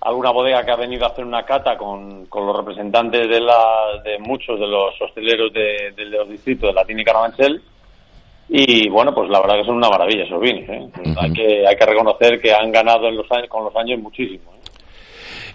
alguna 0.00 0.30
bodega 0.30 0.64
que 0.64 0.70
ha 0.70 0.76
venido 0.76 1.04
a 1.04 1.08
hacer 1.08 1.24
una 1.24 1.42
cata 1.42 1.76
con, 1.76 2.26
con 2.26 2.46
los 2.46 2.56
representantes 2.56 3.28
de, 3.28 3.40
la, 3.40 4.00
de 4.04 4.18
muchos 4.20 4.60
de 4.60 4.66
los 4.66 4.94
hosteleros 5.00 5.52
de, 5.52 5.92
de 5.96 6.04
los 6.04 6.28
distritos 6.28 6.70
de 6.70 6.74
Latín 6.74 7.00
y 7.00 7.04
Carabanchel. 7.04 7.60
Y 8.48 8.88
bueno, 8.88 9.12
pues 9.14 9.28
la 9.28 9.40
verdad 9.40 9.56
que 9.56 9.64
son 9.66 9.76
una 9.76 9.88
maravilla 9.88 10.24
esos 10.24 10.40
vinos. 10.40 10.68
¿eh? 10.68 10.88
hay, 11.20 11.32
que, 11.32 11.66
hay 11.66 11.76
que 11.76 11.86
reconocer 11.86 12.40
que 12.40 12.52
han 12.52 12.70
ganado 12.70 13.08
en 13.08 13.16
los 13.16 13.30
años, 13.32 13.48
con 13.48 13.64
los 13.64 13.74
años 13.76 14.00
muchísimo. 14.00 14.52
¿eh? 14.54 14.56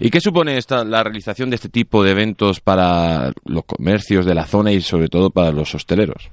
¿Y 0.00 0.10
qué 0.10 0.20
supone 0.20 0.56
esta, 0.58 0.84
la 0.84 1.02
realización 1.02 1.48
de 1.50 1.56
este 1.56 1.68
tipo 1.68 2.02
de 2.02 2.10
eventos 2.10 2.60
para 2.60 3.30
los 3.44 3.64
comercios 3.64 4.26
de 4.26 4.34
la 4.34 4.44
zona 4.44 4.72
y 4.72 4.80
sobre 4.80 5.08
todo 5.08 5.30
para 5.30 5.52
los 5.52 5.74
hosteleros? 5.74 6.28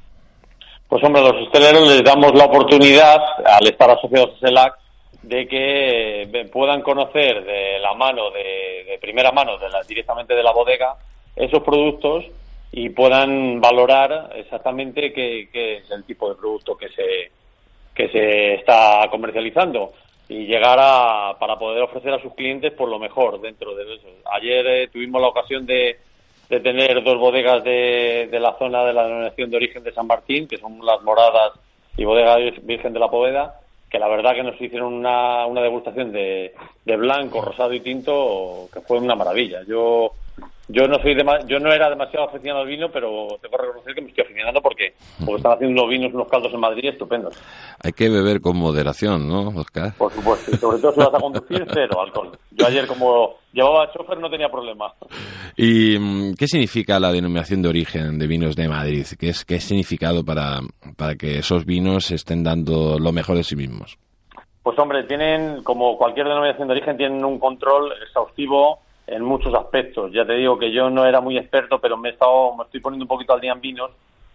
Pues 0.88 1.04
hombre, 1.04 1.22
a 1.22 1.26
los 1.32 1.48
hosteleros 1.48 1.88
les 1.88 2.04
damos 2.04 2.34
la 2.34 2.46
oportunidad, 2.46 3.18
al 3.46 3.68
estar 3.68 3.92
asociados 3.92 4.36
a 4.38 4.48
CELAC, 4.48 4.74
de 5.22 5.48
que 5.48 6.22
eh, 6.24 6.50
puedan 6.52 6.82
conocer 6.82 7.46
de 7.46 7.80
la 7.80 7.94
mano, 7.94 8.32
de, 8.32 8.86
de 8.92 8.98
primera 9.00 9.32
mano, 9.32 9.58
de 9.60 9.70
la- 9.70 9.84
directamente 9.88 10.34
de 10.34 10.42
la 10.44 10.52
bodega, 10.52 10.96
esos 11.36 11.62
productos 11.64 12.26
y 12.80 12.88
puedan 12.92 13.60
valorar 13.60 14.32
exactamente 14.36 15.12
qué, 15.12 15.50
es 15.52 15.92
el 15.92 16.06
tipo 16.06 16.30
de 16.30 16.36
producto 16.36 16.78
que 16.78 16.88
se, 16.88 17.30
que 17.94 18.08
se 18.08 18.54
está 18.54 19.06
comercializando 19.12 19.92
y 20.30 20.46
llegar 20.46 20.78
a, 20.80 21.36
para 21.38 21.60
poder 21.60 21.84
ofrecer 21.84 22.14
a 22.14 22.22
sus 22.22 22.34
clientes 22.36 22.72
por 22.72 22.88
lo 22.88 22.98
mejor 22.98 23.42
dentro 23.42 23.76
de 23.76 23.96
eso. 23.96 24.08
Ayer 24.32 24.66
eh, 24.66 24.88
tuvimos 24.88 25.22
la 25.22 25.28
ocasión 25.28 25.66
de, 25.66 26.00
de 26.48 26.60
tener 26.62 27.04
dos 27.04 27.18
bodegas 27.18 27.66
de, 27.66 28.30
de 28.32 28.40
la 28.40 28.58
zona 28.58 28.86
de 28.86 28.94
la 28.94 29.04
denominación 29.04 29.50
de 29.50 29.58
origen 29.58 29.84
de 29.84 29.92
San 29.92 30.08
Martín, 30.08 30.48
que 30.48 30.58
son 30.58 30.80
las 30.86 31.02
Moradas 31.02 31.52
y 31.98 32.06
Bodega 32.06 32.38
Virgen 32.64 32.94
de 32.94 33.00
la 33.00 33.10
Poveda, 33.10 33.60
que 33.90 34.00
la 34.00 34.08
verdad 34.08 34.36
que 34.36 34.44
nos 34.44 34.62
hicieron 34.62 34.94
una, 34.94 35.46
una 35.48 35.62
degustación 35.62 36.14
de, 36.14 36.54
de 36.86 36.96
blanco, 36.96 37.42
rosado 37.42 37.74
y 37.74 37.82
tinto 37.82 38.70
que 38.72 38.80
fue 38.80 39.00
una 39.00 39.16
maravilla. 39.16 39.64
Yo 39.68 40.14
yo 40.70 40.88
no 40.88 41.00
soy 41.02 41.16
dema- 41.16 41.46
yo 41.48 41.60
no 41.60 41.72
era 41.74 41.90
demasiado 41.90 42.28
aficionado 42.30 42.62
al 42.62 42.68
vino, 42.68 42.90
pero 42.92 43.28
tengo 43.42 43.58
que 43.58 43.64
reconocer 43.64 43.96
que 43.96 44.02
me 44.02 44.10
estoy 44.10 44.24
aficionando 44.24 44.62
porque, 44.62 44.94
porque 45.20 45.36
están 45.38 45.52
haciendo 45.54 45.82
unos 45.82 45.90
vinos, 45.92 46.14
unos 46.14 46.28
caldos 46.30 46.54
en 46.54 46.60
Madrid 46.60 46.90
estupendos. 46.90 47.36
Hay 47.84 47.92
que 47.92 48.08
beber 48.10 48.40
con 48.40 48.56
moderación, 48.58 49.28
¿no, 49.28 49.50
Oscar? 49.50 49.94
Por 49.98 50.12
supuesto, 50.14 50.52
y 50.54 50.58
sobre 50.58 50.80
todo 50.80 50.94
si 50.94 51.00
vas 51.00 51.14
a 51.14 51.20
conducir, 51.20 51.66
cero 51.74 52.02
alcohol. 52.02 52.32
Yo 52.52 52.68
ayer, 52.68 52.86
como 52.88 53.36
llevaba 53.52 53.92
chofer, 53.92 54.20
no 54.20 54.30
tenía 54.30 54.50
problema. 54.50 54.94
¿Y 55.58 55.98
mm, 55.98 56.36
qué 56.36 56.48
significa 56.48 57.00
la 57.00 57.12
denominación 57.12 57.62
de 57.62 57.70
origen 57.70 58.20
de 58.20 58.28
vinos 58.28 58.56
de 58.56 58.68
Madrid? 58.70 59.06
¿Qué, 59.20 59.30
es, 59.30 59.44
qué 59.46 59.60
significado 59.60 60.24
para, 60.24 60.60
para 60.96 61.16
que 61.16 61.40
esos 61.40 61.66
vinos 61.66 62.12
estén 62.12 62.44
dando 62.44 63.00
lo 63.00 63.12
mejor 63.12 63.36
de 63.38 63.44
sí 63.44 63.56
mismos? 63.56 63.98
Pues 64.62 64.78
hombre, 64.78 65.04
tienen, 65.06 65.64
como 65.64 65.98
cualquier 65.98 66.28
denominación 66.28 66.68
de 66.68 66.74
origen, 66.76 66.98
tienen 66.98 67.26
un 67.26 67.40
control 67.40 67.92
exhaustivo 68.06 68.82
en 69.12 69.24
muchos 69.24 69.54
aspectos. 69.54 70.12
Ya 70.12 70.26
te 70.26 70.34
digo 70.34 70.58
que 70.58 70.72
yo 70.72 70.90
no 70.90 71.06
era 71.06 71.22
muy 71.22 71.38
experto, 71.38 71.80
pero 71.80 71.98
me, 71.98 72.10
he 72.10 72.12
estado, 72.14 72.56
me 72.56 72.64
estoy 72.64 72.80
poniendo 72.80 73.04
un 73.06 73.10
poquito 73.10 73.34
al 73.34 73.42
día 73.42 73.54
en 73.54 73.62
vinos, 73.62 73.92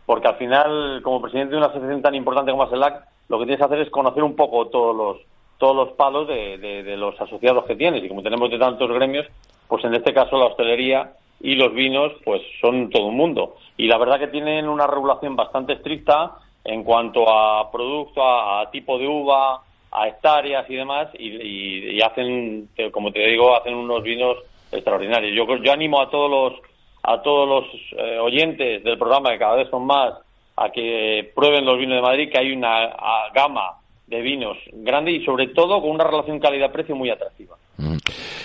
porque 0.07 0.29
al 0.29 0.37
final, 0.37 1.01
como 1.03 1.20
presidente 1.22 1.53
de 1.53 1.59
una 1.59 1.66
asociación 1.66 2.03
tan 2.03 2.14
importante 2.14 2.51
como 2.51 2.64
ASELAC, 2.64 3.05
lo 3.29 3.39
que 3.39 3.45
tienes 3.45 3.59
que 3.59 3.64
hacer 3.64 3.79
es 3.81 3.91
conocer 3.91 4.22
un 4.22 4.37
poco 4.37 4.66
todos 4.68 4.95
los 4.95 5.16
todos 5.57 5.77
los 5.77 5.91
palos 5.97 6.27
de, 6.27 6.59
de- 6.59 6.83
de 6.83 6.97
los 6.97 7.18
asociados 7.20 7.64
que 7.64 7.77
tienes. 7.77 8.03
Y 8.05 8.09
como 8.09 8.22
tenemos 8.22 8.51
de 8.51 8.59
tantos 8.59 8.91
gremios, 8.91 9.25
pues 9.68 9.85
en 9.85 9.95
este 9.95 10.12
caso 10.12 10.37
la 10.37 10.47
hostelería 10.47 11.12
y 11.41 11.55
los 11.55 11.72
vinos, 11.72 12.12
pues 12.25 12.43
son 12.61 12.91
todo 12.91 13.07
un 13.07 13.16
mundo. 13.16 13.55
Y 13.77 13.87
la 13.87 13.97
verdad 13.97 14.18
que 14.18 14.27
tienen 14.27 14.68
una 14.68 14.87
regulación 14.89 15.37
bastante 15.37 15.75
estricta 15.75 16.33
en 16.64 16.83
cuanto 16.83 17.29
a 17.31 17.70
producto, 17.70 18.20
a, 18.22 18.68
tipo 18.72 18.99
de 18.99 19.07
uva, 19.07 19.62
a 19.93 20.09
hectáreas 20.09 20.68
y 20.68 20.75
demás, 20.75 21.09
y, 21.14 21.97
y- 21.97 22.03
hacen, 22.03 22.68
como 22.91 23.12
te 23.12 23.20
digo, 23.20 23.57
hacen 23.57 23.75
unos 23.75 24.03
vinos 24.03 24.37
extraordinarios. 24.75 25.33
Yo, 25.37 25.47
yo 25.62 25.72
animo 25.72 26.01
a 26.01 26.11
todos 26.11 26.31
los 26.31 26.61
a 27.07 27.20
todos 27.22 27.47
los 27.47 27.64
eh, 27.99 28.18
oyentes 28.18 28.83
del 28.83 28.97
programa, 28.99 29.31
que 29.33 29.39
cada 29.39 29.57
vez 29.57 29.68
son 29.70 29.85
más, 29.87 30.14
a 30.57 30.70
que 30.70 31.31
prueben 31.35 31.66
los 31.66 31.79
vinos 31.79 31.97
de 31.97 32.03
Madrid, 32.03 32.29
que 32.33 32.39
hay 32.39 32.53
una 32.53 32.85
a- 32.85 33.31
gama 33.35 33.72
de 34.07 34.22
vinos 34.22 34.57
grande 34.72 35.12
y 35.12 35.25
sobre 35.25 35.49
todo 35.49 35.81
con 35.83 35.91
una 35.91 36.05
relación 36.05 36.39
calidad-precio 36.41 36.95
muy 36.97 37.11
atractiva. 37.11 37.57
Mm. 37.77 37.97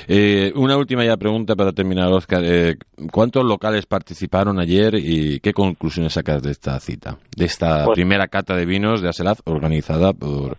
Eh, 0.09 0.51
una 0.55 0.75
última 0.75 1.05
ya 1.05 1.15
pregunta 1.15 1.55
para 1.55 1.71
terminar, 1.71 2.11
Oscar. 2.11 2.41
Eh, 2.43 2.75
¿Cuántos 3.11 3.45
locales 3.45 3.85
participaron 3.85 4.59
ayer 4.59 4.95
y 4.95 5.39
qué 5.39 5.53
conclusiones 5.53 6.13
sacas 6.13 6.41
de 6.41 6.51
esta 6.51 6.77
cita? 6.81 7.17
De 7.37 7.45
esta 7.45 7.85
Pues- 7.85 7.95
primera 7.95 8.27
cata 8.27 8.55
de 8.57 8.65
vinos 8.65 9.01
de 9.01 9.07
Aselaz 9.09 9.41
organizada 9.45 10.11
por 10.13 10.57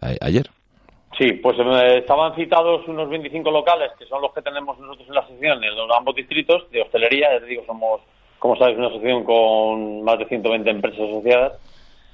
a- 0.00 0.14
ayer. 0.24 0.50
Sí, 1.20 1.34
pues 1.34 1.54
eh, 1.58 1.98
estaban 1.98 2.34
citados 2.34 2.88
unos 2.88 3.10
25 3.10 3.50
locales, 3.50 3.92
que 3.98 4.06
son 4.06 4.22
los 4.22 4.32
que 4.32 4.40
tenemos 4.40 4.78
nosotros 4.78 5.06
en 5.06 5.14
la 5.14 5.20
asociación, 5.20 5.62
en 5.62 5.76
los 5.76 5.90
ambos 5.94 6.14
distritos 6.14 6.70
de 6.70 6.80
hostelería. 6.80 7.30
Ya 7.30 7.40
te 7.40 7.44
digo, 7.44 7.62
somos, 7.66 8.00
como 8.38 8.56
sabes, 8.56 8.78
una 8.78 8.86
asociación 8.86 9.24
con 9.24 10.02
más 10.02 10.18
de 10.18 10.24
120 10.24 10.70
empresas 10.70 10.98
asociadas. 10.98 11.58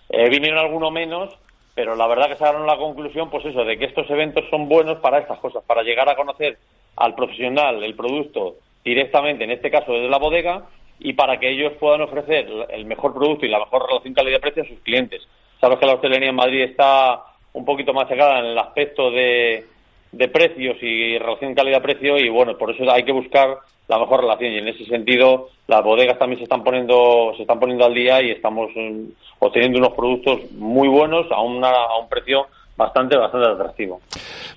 Eh, 0.09 0.28
vinieron 0.28 0.59
algunos 0.59 0.90
menos, 0.90 1.32
pero 1.76 1.94
la 1.94 2.09
verdad 2.09 2.26
que 2.26 2.34
sacaron 2.34 2.66
la 2.66 2.78
conclusión, 2.78 3.30
pues 3.30 3.44
eso, 3.44 3.64
de 3.64 3.78
que 3.78 3.84
estos 3.84 4.11
eventos 4.11 4.42
son 4.50 4.68
buenos 4.68 4.98
para 4.98 5.20
estas 5.20 5.38
cosas, 5.38 5.62
para 5.62 5.84
llegar 5.84 6.09
a 6.09 6.16
conocer 6.16 6.59
al 6.96 7.14
profesional 7.14 7.84
el 7.84 7.94
producto 7.94 8.57
directamente, 8.84 9.44
en 9.44 9.52
este 9.52 9.70
caso 9.70 9.92
desde 9.92 10.09
la 10.09 10.18
bodega, 10.18 10.64
y 10.98 11.12
para 11.12 11.38
que 11.38 11.48
ellos 11.48 11.74
puedan 11.78 12.00
ofrecer 12.00 12.48
el 12.70 12.86
mejor 12.86 13.14
producto 13.14 13.46
y 13.46 13.50
la 13.50 13.61
mejor 13.61 13.86
relación 13.86 14.14
calidad-precio 14.14 14.64
a 14.64 14.66
sus 14.66 14.80
clientes. 14.80 15.22
Sabes 15.61 15.78
que 15.78 15.86
la 15.86 15.94
hostelería 15.94 16.30
en 16.30 16.34
Madrid 16.34 16.62
está 16.62 17.36
un 17.57 17.64
poquito 17.64 17.92
más 17.94 18.07
cerrada 18.07 18.38
en 18.40 18.46
el 18.46 18.59
aspecto 18.59 19.11
de, 19.11 19.64
de 20.12 20.28
precios 20.28 20.76
y 20.82 21.18
relación 21.18 21.54
calidad-precio 21.54 22.18
y 22.18 22.28
bueno, 22.28 22.57
por 22.57 22.70
eso 22.70 22.90
hay 22.90 23.02
que 23.02 23.12
buscar 23.12 23.57
la 23.88 23.98
mejor 23.98 24.20
relación 24.20 24.52
y 24.52 24.59
en 24.59 24.68
ese 24.68 24.84
sentido 24.84 25.48
las 25.66 25.82
bodegas 25.82 26.18
también 26.18 26.38
se 26.38 26.44
están 26.44 26.62
poniendo 26.62 27.32
se 27.36 27.42
están 27.42 27.59
poniendo 27.59 27.86
al 27.86 27.94
día 27.94 28.22
y 28.22 28.30
estamos 28.30 28.70
mm, 28.76 29.04
obteniendo 29.38 29.78
unos 29.78 29.94
productos 29.94 30.50
muy 30.52 30.88
buenos 30.88 31.26
a, 31.32 31.40
una, 31.40 31.70
a 31.70 31.98
un 31.98 32.09
precio 32.09 32.46
bastante 32.76 33.16
bastante 33.16 33.48
atractivo. 33.48 34.00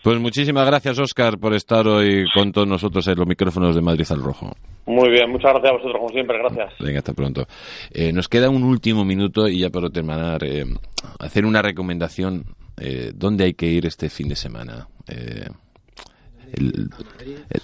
Pues 0.04 0.20
muchísimas 0.20 0.66
gracias, 0.66 1.00
Oscar, 1.00 1.38
por 1.40 1.54
estar 1.54 1.88
hoy 1.88 2.26
con 2.34 2.52
todos 2.52 2.68
nosotros 2.68 3.08
en 3.08 3.18
los 3.18 3.28
micrófonos 3.28 3.76
de 3.76 3.82
Madrid 3.82 4.06
al 4.10 4.22
Rojo. 4.22 4.52
Muy 4.86 5.10
bien, 5.10 5.30
muchas 5.30 5.54
gracias 5.54 5.72
a 5.72 5.74
vosotros 5.74 5.98
como 6.00 6.10
siempre, 6.10 6.38
gracias. 6.38 6.74
Venga, 6.80 7.00
hasta 7.00 7.14
pronto. 7.14 7.46
Eh, 7.94 8.12
nos 8.12 8.28
queda 8.28 8.50
un 8.50 8.64
último 8.64 9.06
minuto 9.06 9.48
y 9.48 9.60
ya 9.60 9.70
para 9.70 9.90
terminar, 9.90 10.44
eh, 10.44 10.66
hacer 11.20 11.46
una 11.46 11.62
recomendación. 11.62 12.44
Eh, 12.80 13.12
¿Dónde 13.16 13.44
hay 13.44 13.54
que 13.54 13.68
ir 13.68 13.86
este 13.86 14.10
fin 14.10 14.30
de 14.30 14.36
semana? 14.36 14.88
Eh, 15.08 15.50
el- 16.54 16.90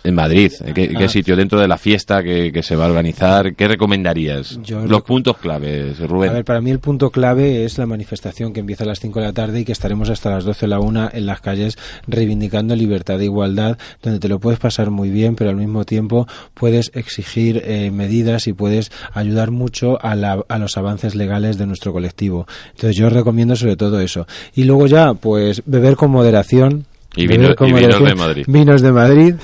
en 0.03 0.15
Madrid, 0.15 0.51
¿en 0.63 0.73
qué, 0.73 0.89
qué 0.89 1.05
Ah. 1.05 1.09
sitio? 1.09 1.35
Dentro 1.35 1.59
de 1.59 1.67
la 1.67 1.77
fiesta 1.77 2.23
que, 2.23 2.51
que 2.51 2.63
se 2.63 2.75
va 2.75 2.85
a 2.85 2.87
organizar, 2.89 3.55
¿qué 3.55 3.67
recomendarías? 3.67 4.59
Yo 4.63 4.85
Los 4.85 5.03
puntos 5.03 5.37
claves, 5.37 5.99
Rubén. 5.99 6.29
A 6.31 6.33
ver, 6.33 6.45
para 6.45 6.61
mí 6.61 6.71
el 6.71 6.79
punto 6.79 7.09
clave 7.11 7.65
es 7.65 7.77
la 7.77 7.85
manifestación 7.85 8.53
que 8.53 8.59
empieza 8.61 8.83
a 8.83 8.87
las 8.87 8.99
5 8.99 9.19
de 9.19 9.25
la 9.27 9.33
tarde 9.33 9.59
y 9.61 9.65
que 9.65 9.71
estaremos 9.71 10.09
hasta 10.09 10.29
las 10.31 10.43
12 10.45 10.61
de 10.65 10.69
la 10.69 10.79
1 10.79 11.09
en 11.13 11.25
las 11.25 11.41
calles 11.41 11.77
reivindicando 12.07 12.75
libertad 12.75 13.19
e 13.21 13.25
igualdad, 13.25 13.77
donde 14.01 14.19
te 14.19 14.27
lo 14.29 14.39
puedes 14.39 14.59
pasar 14.59 14.89
muy 14.91 15.09
bien, 15.09 15.35
pero 15.35 15.49
al 15.49 15.55
mismo 15.57 15.85
tiempo 15.85 16.27
puedes 16.53 16.91
exigir 16.95 17.61
eh, 17.65 17.91
medidas 17.91 18.47
y 18.47 18.53
puedes 18.53 18.91
ayudar 19.13 19.51
mucho 19.51 19.97
a, 20.03 20.15
la- 20.15 20.43
a 20.47 20.57
los 20.59 20.77
avances 20.77 21.15
legales 21.15 21.57
de 21.57 21.65
nuestro 21.67 21.93
colectivo. 21.93 22.47
Entonces 22.71 22.95
yo 22.95 23.09
recomiendo 23.09 23.55
sobre 23.55 23.75
todo 23.75 23.99
eso. 23.99 24.27
Y 24.55 24.63
luego 24.63 24.87
ya, 24.87 25.13
pues 25.13 25.61
beber 25.65 25.95
con 25.95 26.11
moderación. 26.11 26.85
Y 27.15 27.27
beber 27.27 27.39
vino- 27.41 27.55
con 27.55 27.67
y 27.67 27.73
vinos 27.73 27.81
moderación, 27.83 28.09
de 28.09 28.15
Madrid. 28.15 28.43
Vinos 28.47 28.81
de 28.81 28.91
Madrid. 28.91 29.35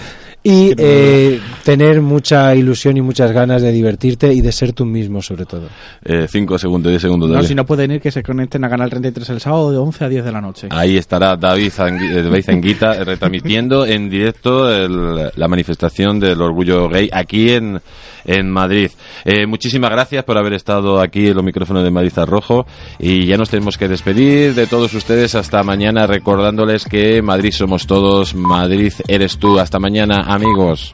Y 0.43 0.73
eh, 0.75 1.39
tener 1.63 2.01
mucha 2.01 2.55
ilusión 2.55 2.97
y 2.97 3.01
muchas 3.01 3.31
ganas 3.31 3.61
de 3.61 3.71
divertirte 3.71 4.33
y 4.33 4.41
de 4.41 4.51
ser 4.51 4.73
tú 4.73 4.85
mismo, 4.85 5.21
sobre 5.21 5.45
todo. 5.45 5.67
Eh, 6.03 6.25
cinco 6.27 6.57
segundos, 6.57 6.89
diez 6.91 7.01
segundos. 7.03 7.29
No, 7.29 7.43
si 7.43 7.53
no 7.53 7.63
pueden 7.63 7.91
ir, 7.91 8.01
que 8.01 8.09
se 8.11 8.23
conecten 8.23 8.63
a 8.63 8.69
Canal 8.69 8.89
33 8.89 9.29
el 9.29 9.39
sábado 9.39 9.71
de 9.71 9.77
11 9.77 10.05
a 10.05 10.09
10 10.09 10.25
de 10.25 10.31
la 10.31 10.41
noche. 10.41 10.67
Ahí 10.71 10.97
estará 10.97 11.35
David, 11.37 11.71
eh, 11.77 12.21
David 12.23 12.43
Zanguita 12.43 12.95
eh, 12.95 13.03
retransmitiendo 13.03 13.85
en 13.85 14.09
directo 14.09 14.67
el- 14.73 15.29
la 15.35 15.47
manifestación 15.47 16.19
del 16.19 16.41
orgullo 16.41 16.89
gay 16.89 17.07
aquí 17.13 17.51
en, 17.51 17.79
en 18.25 18.49
Madrid. 18.49 18.89
Eh, 19.25 19.45
muchísimas 19.45 19.91
gracias 19.91 20.23
por 20.23 20.39
haber 20.39 20.53
estado 20.53 20.99
aquí 20.99 21.27
en 21.27 21.35
los 21.35 21.43
micrófonos 21.43 21.83
de 21.83 21.91
Madrid 21.91 22.13
al 22.17 22.25
Rojo 22.25 22.65
y 22.97 23.27
ya 23.27 23.37
nos 23.37 23.51
tenemos 23.51 23.77
que 23.77 23.87
despedir 23.87 24.55
de 24.55 24.65
todos 24.65 24.91
ustedes 24.95 25.35
hasta 25.35 25.61
mañana 25.61 26.07
recordándoles 26.07 26.85
que 26.85 27.21
Madrid 27.21 27.51
somos 27.51 27.85
todos, 27.85 28.33
Madrid 28.33 28.91
eres 29.07 29.37
tú. 29.37 29.59
Hasta 29.59 29.77
mañana 29.77 30.30
amigos. 30.33 30.93